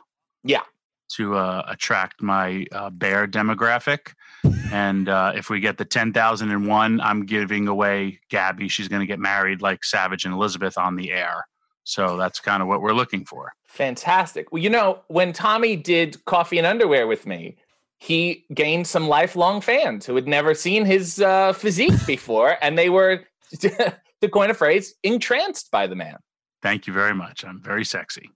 Yeah. 0.43 0.63
To 1.15 1.37
uh, 1.37 1.63
attract 1.69 2.21
my 2.21 2.65
uh, 2.73 2.89
bear 2.89 3.27
demographic. 3.27 4.11
And 4.73 5.07
uh, 5.07 5.31
if 5.35 5.49
we 5.49 5.61
get 5.61 5.77
the 5.77 5.85
10,001, 5.85 6.99
I'm 6.99 7.25
giving 7.25 7.67
away 7.67 8.19
Gabby. 8.29 8.67
She's 8.67 8.87
going 8.89 9.01
to 9.01 9.05
get 9.05 9.19
married 9.19 9.61
like 9.61 9.83
Savage 9.83 10.25
and 10.25 10.33
Elizabeth 10.33 10.77
on 10.77 10.95
the 10.95 11.11
air. 11.11 11.45
So 11.83 12.17
that's 12.17 12.39
kind 12.39 12.61
of 12.61 12.67
what 12.67 12.81
we're 12.81 12.93
looking 12.93 13.25
for. 13.25 13.53
Fantastic. 13.65 14.51
Well, 14.51 14.61
you 14.61 14.69
know, 14.69 14.99
when 15.07 15.33
Tommy 15.33 15.75
did 15.75 16.23
coffee 16.25 16.57
and 16.57 16.67
underwear 16.67 17.07
with 17.07 17.25
me, 17.25 17.57
he 18.01 18.45
gained 18.51 18.87
some 18.87 19.07
lifelong 19.07 19.61
fans 19.61 20.07
who 20.07 20.15
had 20.15 20.27
never 20.27 20.55
seen 20.55 20.85
his 20.85 21.21
uh, 21.21 21.53
physique 21.53 21.93
before, 22.07 22.57
and 22.59 22.75
they 22.75 22.89
were, 22.89 23.25
to 23.59 24.29
coin 24.31 24.49
a 24.49 24.55
phrase, 24.55 24.95
entranced 25.03 25.69
by 25.69 25.85
the 25.85 25.95
man. 25.95 26.17
Thank 26.63 26.87
you 26.87 26.93
very 26.93 27.13
much. 27.13 27.45
I'm 27.45 27.61
very 27.61 27.85
sexy. 27.85 28.31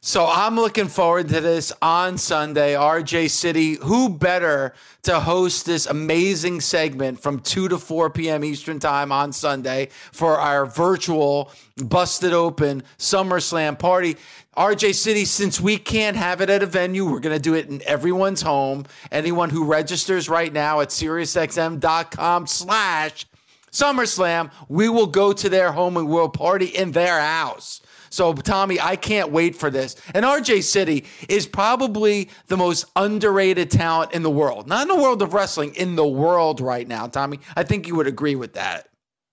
So 0.00 0.26
I'm 0.30 0.54
looking 0.54 0.86
forward 0.86 1.28
to 1.30 1.40
this 1.40 1.72
on 1.82 2.18
Sunday. 2.18 2.74
RJ 2.74 3.30
City, 3.30 3.74
who 3.74 4.08
better 4.08 4.72
to 5.02 5.18
host 5.18 5.66
this 5.66 5.86
amazing 5.86 6.60
segment 6.60 7.20
from 7.20 7.40
2 7.40 7.68
to 7.68 7.78
4 7.78 8.10
p.m. 8.10 8.44
Eastern 8.44 8.78
Time 8.78 9.10
on 9.10 9.32
Sunday 9.32 9.88
for 10.12 10.38
our 10.38 10.66
virtual 10.66 11.50
Busted 11.76 12.32
Open 12.32 12.84
SummerSlam 12.98 13.76
party? 13.76 14.16
RJ 14.56 14.94
City, 14.94 15.24
since 15.24 15.60
we 15.60 15.76
can't 15.76 16.16
have 16.16 16.40
it 16.40 16.48
at 16.48 16.62
a 16.62 16.66
venue, 16.66 17.04
we're 17.04 17.18
going 17.18 17.36
to 17.36 17.42
do 17.42 17.54
it 17.54 17.68
in 17.68 17.82
everyone's 17.84 18.42
home. 18.42 18.84
Anyone 19.10 19.50
who 19.50 19.64
registers 19.64 20.28
right 20.28 20.52
now 20.52 20.80
at 20.80 20.90
SiriusXM.com 20.90 22.46
slash 22.46 23.26
SummerSlam, 23.72 24.52
we 24.68 24.88
will 24.88 25.06
go 25.06 25.32
to 25.32 25.48
their 25.48 25.72
home 25.72 25.96
and 25.96 26.08
we'll 26.08 26.28
party 26.28 26.66
in 26.66 26.92
their 26.92 27.20
house. 27.20 27.80
So, 28.18 28.32
Tommy, 28.32 28.80
I 28.80 28.96
can't 28.96 29.30
wait 29.30 29.54
for 29.54 29.70
this. 29.70 29.94
And 30.12 30.26
RJ 30.26 30.64
City 30.64 31.04
is 31.28 31.46
probably 31.46 32.28
the 32.48 32.56
most 32.56 32.86
underrated 32.96 33.70
talent 33.70 34.10
in 34.12 34.24
the 34.24 34.30
world. 34.30 34.66
Not 34.66 34.82
in 34.82 34.88
the 34.88 35.00
world 35.00 35.22
of 35.22 35.34
wrestling, 35.34 35.72
in 35.76 35.94
the 35.94 36.04
world 36.04 36.60
right 36.60 36.88
now, 36.88 37.06
Tommy. 37.06 37.38
I 37.54 37.62
think 37.62 37.86
you 37.86 37.94
would 37.94 38.08
agree 38.08 38.34
with 38.34 38.54
that. 38.54 38.88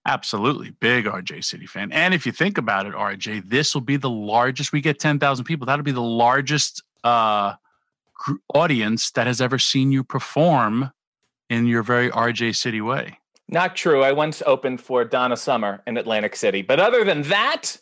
Absolutely. 0.05 0.69
Big 0.69 1.05
RJ 1.05 1.43
City 1.45 1.65
fan. 1.65 1.91
And 1.91 2.13
if 2.13 2.27
you 2.27 2.31
think 2.31 2.59
about 2.59 2.85
it, 2.85 2.93
RJ, 2.93 3.49
this 3.49 3.73
will 3.73 3.81
be 3.81 3.97
the 3.97 4.07
largest. 4.07 4.71
We 4.71 4.81
get 4.81 4.99
10,000 4.99 5.45
people. 5.45 5.65
That'll 5.65 5.81
be 5.81 5.91
the 5.91 5.99
largest 5.99 6.83
uh, 7.03 7.55
audience 8.53 9.09
that 9.13 9.25
has 9.25 9.41
ever 9.41 9.57
seen 9.57 9.91
you 9.91 10.03
perform 10.03 10.91
in 11.49 11.65
your 11.65 11.81
very 11.81 12.11
RJ 12.11 12.55
City 12.55 12.81
way. 12.81 13.17
Not 13.49 13.75
true. 13.75 14.03
I 14.03 14.11
once 14.11 14.43
opened 14.45 14.79
for 14.79 15.03
Donna 15.05 15.37
Summer 15.37 15.81
in 15.87 15.97
Atlantic 15.97 16.35
City. 16.35 16.61
But 16.61 16.79
other 16.79 17.03
than 17.03 17.23
that, 17.23 17.77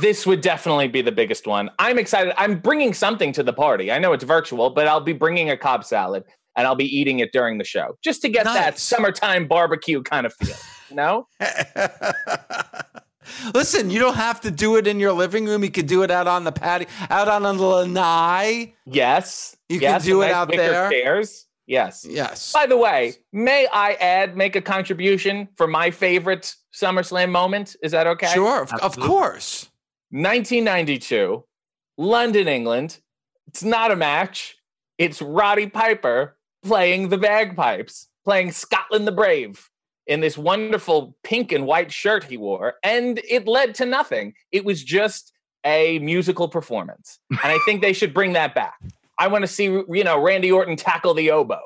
this 0.00 0.26
would 0.26 0.40
definitely 0.40 0.88
be 0.88 1.02
the 1.02 1.12
biggest 1.12 1.46
one. 1.46 1.70
I'm 1.78 1.98
excited. 1.98 2.34
I'm 2.36 2.58
bringing 2.58 2.94
something 2.94 3.32
to 3.32 3.42
the 3.42 3.52
party. 3.52 3.90
I 3.90 3.98
know 3.98 4.12
it's 4.12 4.24
virtual, 4.24 4.70
but 4.70 4.86
I'll 4.86 5.00
be 5.00 5.12
bringing 5.12 5.50
a 5.50 5.56
Cobb 5.56 5.84
salad 5.84 6.24
and 6.56 6.66
I'll 6.66 6.74
be 6.74 6.84
eating 6.84 7.20
it 7.20 7.32
during 7.32 7.58
the 7.58 7.64
show 7.64 7.96
just 8.02 8.22
to 8.22 8.28
get 8.28 8.44
that 8.44 8.78
summertime 8.78 9.48
barbecue 9.48 10.02
kind 10.02 10.26
of 10.26 10.34
feel. 10.34 10.56
You 10.90 10.96
know? 10.96 11.28
Listen, 13.54 13.90
you 13.90 13.98
don't 13.98 14.16
have 14.16 14.40
to 14.42 14.50
do 14.50 14.76
it 14.76 14.86
in 14.86 15.00
your 15.00 15.12
living 15.12 15.46
room. 15.46 15.64
You 15.64 15.70
could 15.70 15.86
do 15.86 16.02
it 16.02 16.10
out 16.10 16.26
on 16.26 16.44
the 16.44 16.52
patio, 16.52 16.88
out 17.10 17.28
on 17.28 17.42
the 17.42 17.62
lanai. 17.62 18.74
Yes. 18.86 19.56
You 19.68 19.80
yes, 19.80 20.02
can 20.02 20.10
do 20.10 20.22
it 20.22 20.26
nice 20.26 20.34
out 20.34 20.50
there. 20.50 20.90
Yes. 21.66 22.06
Yes. 22.08 22.52
By 22.52 22.66
the 22.66 22.76
way, 22.76 23.14
may 23.32 23.66
I 23.72 23.94
add, 23.94 24.36
make 24.36 24.56
a 24.56 24.60
contribution 24.60 25.48
for 25.56 25.66
my 25.66 25.90
favorite 25.90 26.54
SummerSlam 26.74 27.30
moment? 27.30 27.76
Is 27.82 27.92
that 27.92 28.06
okay? 28.06 28.32
Sure, 28.32 28.62
of, 28.62 28.72
of 28.74 28.98
course. 28.98 29.70
1992, 30.10 31.44
London, 31.96 32.48
England. 32.48 32.98
It's 33.48 33.64
not 33.64 33.90
a 33.90 33.96
match. 33.96 34.56
It's 34.98 35.22
Roddy 35.22 35.68
Piper 35.68 36.36
playing 36.62 37.08
the 37.08 37.18
bagpipes, 37.18 38.08
playing 38.24 38.52
Scotland 38.52 39.06
the 39.06 39.12
Brave 39.12 39.68
in 40.06 40.20
this 40.20 40.36
wonderful 40.36 41.16
pink 41.24 41.52
and 41.52 41.66
white 41.66 41.90
shirt 41.90 42.24
he 42.24 42.36
wore. 42.36 42.74
And 42.82 43.20
it 43.28 43.48
led 43.48 43.74
to 43.76 43.86
nothing. 43.86 44.34
It 44.52 44.64
was 44.64 44.84
just 44.84 45.32
a 45.64 45.98
musical 46.00 46.48
performance. 46.48 47.18
And 47.30 47.38
I 47.42 47.58
think 47.64 47.80
they 47.80 47.92
should 47.92 48.12
bring 48.12 48.34
that 48.34 48.54
back. 48.54 48.74
I 49.18 49.28
want 49.28 49.42
to 49.42 49.48
see, 49.48 49.64
you 49.64 50.04
know, 50.04 50.20
Randy 50.20 50.50
Orton 50.50 50.76
tackle 50.76 51.14
the 51.14 51.30
oboe. 51.30 51.58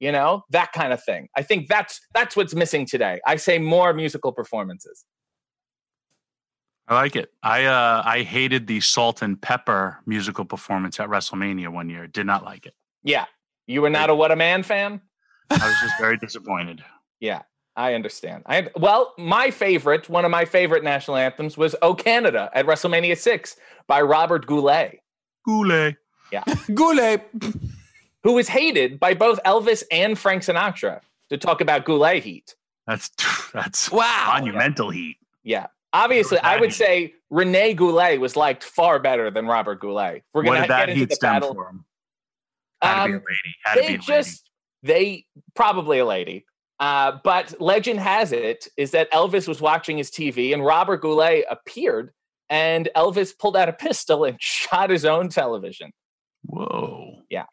You 0.00 0.12
know, 0.12 0.44
that 0.50 0.72
kind 0.72 0.92
of 0.92 1.02
thing. 1.02 1.28
I 1.36 1.42
think 1.42 1.68
that's 1.68 2.00
that's 2.12 2.36
what's 2.36 2.54
missing 2.54 2.84
today. 2.84 3.20
I 3.26 3.36
say 3.36 3.58
more 3.58 3.94
musical 3.94 4.32
performances. 4.32 5.04
I 6.86 6.94
like 6.94 7.16
it. 7.16 7.30
I 7.42 7.64
uh, 7.64 8.02
I 8.04 8.22
hated 8.22 8.66
the 8.66 8.80
Salt-N-Pepa 8.80 9.96
musical 10.04 10.44
performance 10.44 11.00
at 11.00 11.08
WrestleMania 11.08 11.68
one 11.68 11.88
year. 11.88 12.06
Did 12.06 12.26
not 12.26 12.44
like 12.44 12.66
it. 12.66 12.74
Yeah. 13.02 13.24
You 13.66 13.82
were 13.82 13.90
not 13.90 14.10
a 14.10 14.14
What 14.14 14.30
a 14.30 14.36
Man 14.36 14.62
fan? 14.62 15.00
I 15.50 15.66
was 15.66 15.76
just 15.80 15.94
very 15.98 16.16
disappointed. 16.16 16.82
Yeah, 17.20 17.42
I 17.74 17.94
understand. 17.94 18.42
I 18.44 18.68
well, 18.76 19.14
my 19.16 19.50
favorite, 19.50 20.10
one 20.10 20.26
of 20.26 20.30
my 20.30 20.44
favorite 20.44 20.84
national 20.84 21.16
anthems 21.16 21.56
was 21.56 21.74
"O 21.80 21.94
Canada" 21.94 22.50
at 22.52 22.66
WrestleMania 22.66 23.16
six 23.16 23.56
by 23.86 24.02
Robert 24.02 24.46
Goulet. 24.46 24.98
Goulet. 25.46 25.96
Yeah, 26.34 26.42
Goulet, 26.74 27.22
who 28.24 28.32
was 28.32 28.48
hated 28.48 28.98
by 28.98 29.14
both 29.14 29.38
Elvis 29.44 29.84
and 29.92 30.18
Frank 30.18 30.42
Sinatra 30.42 31.00
to 31.30 31.38
talk 31.38 31.60
about 31.60 31.84
Goulet 31.84 32.24
heat. 32.24 32.54
That's 32.88 33.10
that's 33.54 33.90
wow 33.92 34.24
monumental 34.34 34.90
heat. 34.90 35.18
Yeah, 35.44 35.66
obviously, 35.92 36.38
I 36.38 36.58
would 36.58 36.72
say 36.72 37.14
Rene 37.30 37.74
Goulet 37.74 38.18
was 38.20 38.34
liked 38.34 38.64
far 38.64 38.98
better 38.98 39.30
than 39.30 39.46
Robert 39.46 39.80
Goulet. 39.80 40.22
We're 40.32 40.42
gonna 40.42 40.62
did 40.62 40.70
that 40.70 40.78
get 40.86 40.88
into 40.90 41.00
heat 41.00 41.08
the 41.10 41.14
stem 41.14 41.34
battle. 41.34 41.54
from? 41.54 41.84
Had 42.82 43.04
to 43.04 43.08
be 43.08 43.12
a 43.12 43.16
Um, 43.16 43.22
lady. 43.28 43.54
Had 43.64 43.74
to 43.74 43.80
they 43.80 43.86
be 43.86 43.92
a 43.94 43.96
lady. 43.98 44.06
just 44.06 44.50
they 44.82 45.26
probably 45.54 45.98
a 46.00 46.04
lady. 46.04 46.44
Uh, 46.80 47.18
but 47.22 47.54
legend 47.60 48.00
has 48.00 48.32
it 48.32 48.66
is 48.76 48.90
that 48.90 49.10
Elvis 49.12 49.46
was 49.46 49.60
watching 49.60 49.96
his 49.96 50.10
TV 50.10 50.52
and 50.52 50.64
Robert 50.64 51.00
Goulet 51.02 51.44
appeared, 51.48 52.10
and 52.50 52.88
Elvis 52.96 53.32
pulled 53.38 53.56
out 53.56 53.68
a 53.68 53.72
pistol 53.72 54.24
and 54.24 54.36
shot 54.40 54.90
his 54.90 55.04
own 55.04 55.28
television. 55.28 55.92
Whoa. 56.46 57.22
Yeah. 57.30 57.44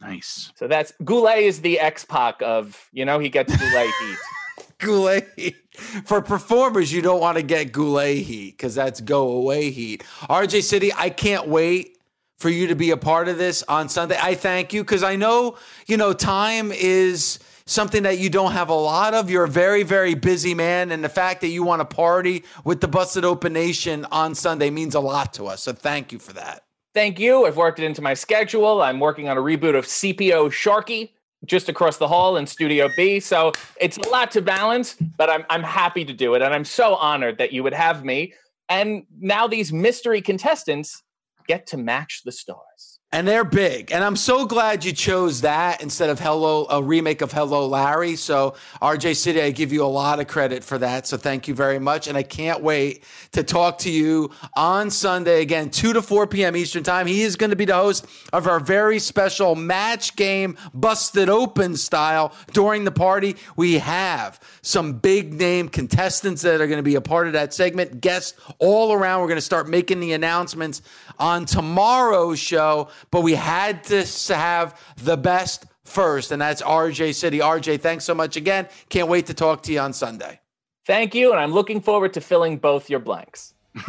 Nice. 0.00 0.52
So 0.56 0.66
that's 0.66 0.92
Goulet 1.04 1.38
is 1.38 1.60
the 1.60 1.78
X 1.78 2.04
Pac 2.04 2.42
of 2.42 2.88
you 2.92 3.04
know 3.04 3.18
he 3.18 3.28
gets 3.28 3.56
Goulet 3.56 3.90
heat. 4.00 4.18
Goulet 4.78 5.28
heat. 5.36 5.56
For 6.04 6.20
performers, 6.20 6.92
you 6.92 7.02
don't 7.02 7.20
want 7.20 7.36
to 7.36 7.42
get 7.42 7.72
Goulet 7.72 8.18
heat 8.18 8.56
because 8.56 8.74
that's 8.74 9.00
go 9.00 9.30
away 9.30 9.70
heat. 9.70 10.02
RJ 10.28 10.62
City, 10.62 10.92
I 10.94 11.08
can't 11.08 11.46
wait 11.46 11.98
for 12.38 12.50
you 12.50 12.66
to 12.66 12.74
be 12.74 12.90
a 12.90 12.96
part 12.96 13.28
of 13.28 13.38
this 13.38 13.62
on 13.68 13.88
Sunday. 13.88 14.18
I 14.20 14.34
thank 14.34 14.72
you 14.72 14.82
because 14.82 15.04
I 15.04 15.14
know, 15.14 15.56
you 15.86 15.96
know, 15.96 16.12
time 16.12 16.72
is 16.72 17.38
something 17.66 18.02
that 18.02 18.18
you 18.18 18.28
don't 18.28 18.50
have 18.50 18.68
a 18.68 18.74
lot 18.74 19.14
of. 19.14 19.30
You're 19.30 19.44
a 19.44 19.48
very, 19.48 19.84
very 19.84 20.14
busy 20.14 20.52
man. 20.52 20.90
And 20.90 21.04
the 21.04 21.08
fact 21.08 21.40
that 21.42 21.48
you 21.48 21.62
want 21.62 21.80
to 21.80 21.84
party 21.84 22.42
with 22.64 22.80
the 22.80 22.88
Busted 22.88 23.24
Open 23.24 23.52
Nation 23.52 24.04
on 24.10 24.34
Sunday 24.34 24.70
means 24.70 24.96
a 24.96 25.00
lot 25.00 25.32
to 25.34 25.46
us. 25.46 25.62
So 25.62 25.72
thank 25.72 26.12
you 26.12 26.18
for 26.18 26.32
that. 26.32 26.64
Thank 26.94 27.18
you. 27.18 27.46
I've 27.46 27.56
worked 27.56 27.78
it 27.78 27.84
into 27.84 28.02
my 28.02 28.12
schedule. 28.12 28.82
I'm 28.82 29.00
working 29.00 29.28
on 29.28 29.38
a 29.38 29.40
reboot 29.40 29.74
of 29.74 29.86
CPO 29.86 30.50
Sharky 30.50 31.10
just 31.44 31.68
across 31.68 31.96
the 31.96 32.06
hall 32.06 32.36
in 32.36 32.46
Studio 32.46 32.88
B. 32.96 33.18
So 33.18 33.52
it's 33.80 33.96
a 33.96 34.08
lot 34.10 34.30
to 34.32 34.42
balance, 34.42 34.94
but 35.16 35.30
I'm, 35.30 35.44
I'm 35.48 35.62
happy 35.62 36.04
to 36.04 36.12
do 36.12 36.34
it. 36.34 36.42
And 36.42 36.52
I'm 36.52 36.64
so 36.64 36.94
honored 36.96 37.38
that 37.38 37.52
you 37.52 37.62
would 37.62 37.72
have 37.72 38.04
me. 38.04 38.34
And 38.68 39.04
now 39.18 39.46
these 39.46 39.72
mystery 39.72 40.20
contestants 40.20 41.02
get 41.48 41.66
to 41.68 41.76
match 41.76 42.22
the 42.24 42.32
stars 42.32 42.91
and 43.12 43.28
they're 43.28 43.44
big. 43.44 43.92
And 43.92 44.02
I'm 44.02 44.16
so 44.16 44.46
glad 44.46 44.86
you 44.86 44.92
chose 44.92 45.42
that 45.42 45.82
instead 45.82 46.08
of 46.08 46.18
Hello, 46.18 46.66
a 46.70 46.82
remake 46.82 47.20
of 47.20 47.30
Hello 47.30 47.66
Larry. 47.66 48.16
So, 48.16 48.54
RJ 48.80 49.16
City, 49.16 49.42
I 49.42 49.50
give 49.50 49.70
you 49.70 49.84
a 49.84 49.86
lot 49.86 50.18
of 50.18 50.26
credit 50.26 50.64
for 50.64 50.78
that. 50.78 51.06
So, 51.06 51.18
thank 51.18 51.46
you 51.46 51.54
very 51.54 51.78
much. 51.78 52.08
And 52.08 52.16
I 52.16 52.22
can't 52.22 52.62
wait 52.62 53.04
to 53.32 53.42
talk 53.42 53.78
to 53.78 53.90
you 53.90 54.30
on 54.56 54.90
Sunday 54.90 55.42
again, 55.42 55.68
2 55.68 55.92
to 55.92 56.02
4 56.02 56.26
p.m. 56.26 56.56
Eastern 56.56 56.82
Time. 56.82 57.06
He 57.06 57.22
is 57.22 57.36
going 57.36 57.50
to 57.50 57.56
be 57.56 57.66
the 57.66 57.74
host 57.74 58.06
of 58.32 58.46
our 58.46 58.58
very 58.58 58.98
special 58.98 59.54
match 59.54 60.16
game, 60.16 60.56
Busted 60.72 61.28
Open 61.28 61.76
style. 61.76 62.34
During 62.54 62.84
the 62.84 62.92
party, 62.92 63.36
we 63.56 63.74
have 63.74 64.40
some 64.62 64.94
big 64.94 65.34
name 65.34 65.68
contestants 65.68 66.40
that 66.42 66.62
are 66.62 66.66
going 66.66 66.78
to 66.78 66.82
be 66.82 66.94
a 66.94 67.00
part 67.02 67.26
of 67.26 67.34
that 67.34 67.52
segment, 67.52 68.00
guests 68.00 68.40
all 68.58 68.94
around. 68.94 69.20
We're 69.20 69.28
going 69.28 69.36
to 69.36 69.42
start 69.42 69.68
making 69.68 70.00
the 70.00 70.12
announcements 70.12 70.80
on 71.18 71.44
tomorrow's 71.44 72.38
show 72.38 72.88
but 73.10 73.22
we 73.22 73.34
had 73.34 73.84
to 73.84 74.04
have 74.34 74.80
the 74.96 75.16
best 75.16 75.66
first, 75.84 76.32
and 76.32 76.40
that's 76.40 76.62
RJ 76.62 77.14
City. 77.14 77.38
RJ, 77.38 77.80
thanks 77.80 78.04
so 78.04 78.14
much 78.14 78.36
again. 78.36 78.68
Can't 78.88 79.08
wait 79.08 79.26
to 79.26 79.34
talk 79.34 79.62
to 79.64 79.72
you 79.72 79.80
on 79.80 79.92
Sunday. 79.92 80.40
Thank 80.86 81.14
you, 81.14 81.30
and 81.30 81.40
I'm 81.40 81.52
looking 81.52 81.80
forward 81.80 82.14
to 82.14 82.20
filling 82.20 82.58
both 82.58 82.90
your 82.90 83.00
blanks. 83.00 83.54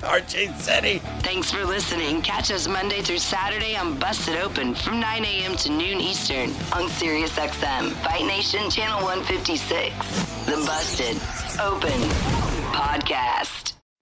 RJ 0.00 0.56
City. 0.60 0.98
Thanks 1.20 1.50
for 1.50 1.64
listening. 1.64 2.22
Catch 2.22 2.50
us 2.50 2.68
Monday 2.68 3.00
through 3.02 3.18
Saturday 3.18 3.76
on 3.76 3.98
Busted 3.98 4.36
Open 4.36 4.74
from 4.74 5.00
9 5.00 5.24
a.m. 5.24 5.56
to 5.56 5.70
noon 5.70 6.00
Eastern 6.00 6.50
on 6.72 6.88
SiriusXM, 6.90 7.90
Fight 8.04 8.26
Nation 8.26 8.68
Channel 8.70 9.02
156. 9.02 9.94
The 10.46 10.56
Busted 10.66 11.16
Open 11.60 12.00
Podcast. 12.72 13.75